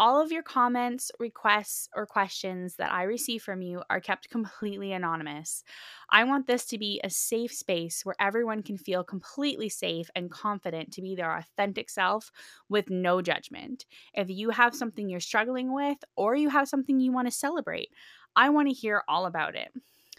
All 0.00 0.22
of 0.22 0.30
your 0.30 0.44
comments, 0.44 1.10
requests, 1.18 1.88
or 1.92 2.06
questions 2.06 2.76
that 2.76 2.92
I 2.92 3.02
receive 3.02 3.42
from 3.42 3.62
you 3.62 3.82
are 3.90 4.00
kept 4.00 4.30
completely 4.30 4.92
anonymous. 4.92 5.64
I 6.08 6.22
want 6.22 6.46
this 6.46 6.66
to 6.66 6.78
be 6.78 7.00
a 7.02 7.10
safe 7.10 7.52
space 7.52 8.04
where 8.04 8.14
everyone 8.20 8.62
can 8.62 8.78
feel 8.78 9.02
completely 9.02 9.68
safe 9.68 10.08
and 10.14 10.30
confident 10.30 10.92
to 10.92 11.02
be 11.02 11.16
their 11.16 11.36
authentic 11.36 11.90
self 11.90 12.30
with 12.68 12.90
no 12.90 13.20
judgment. 13.22 13.86
If 14.14 14.30
you 14.30 14.50
have 14.50 14.72
something 14.72 15.08
you're 15.08 15.18
struggling 15.18 15.74
with 15.74 15.98
or 16.14 16.36
you 16.36 16.48
have 16.48 16.68
something 16.68 17.00
you 17.00 17.10
want 17.10 17.26
to 17.26 17.32
celebrate, 17.32 17.88
I 18.36 18.50
want 18.50 18.68
to 18.68 18.74
hear 18.74 19.02
all 19.08 19.26
about 19.26 19.56
it. 19.56 19.72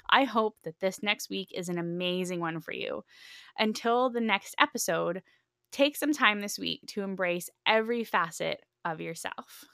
I 0.09 0.25
hope 0.25 0.57
that 0.63 0.81
this 0.81 1.01
next 1.01 1.29
week 1.29 1.53
is 1.55 1.69
an 1.69 1.77
amazing 1.77 2.41
one 2.41 2.59
for 2.59 2.73
you. 2.73 3.05
Until 3.57 4.09
the 4.09 4.19
next 4.19 4.55
episode, 4.59 5.21
take 5.71 5.95
some 5.95 6.11
time 6.11 6.41
this 6.41 6.59
week 6.59 6.81
to 6.87 7.03
embrace 7.03 7.49
every 7.65 8.03
facet 8.03 8.63
of 8.85 9.01
yourself. 9.01 9.65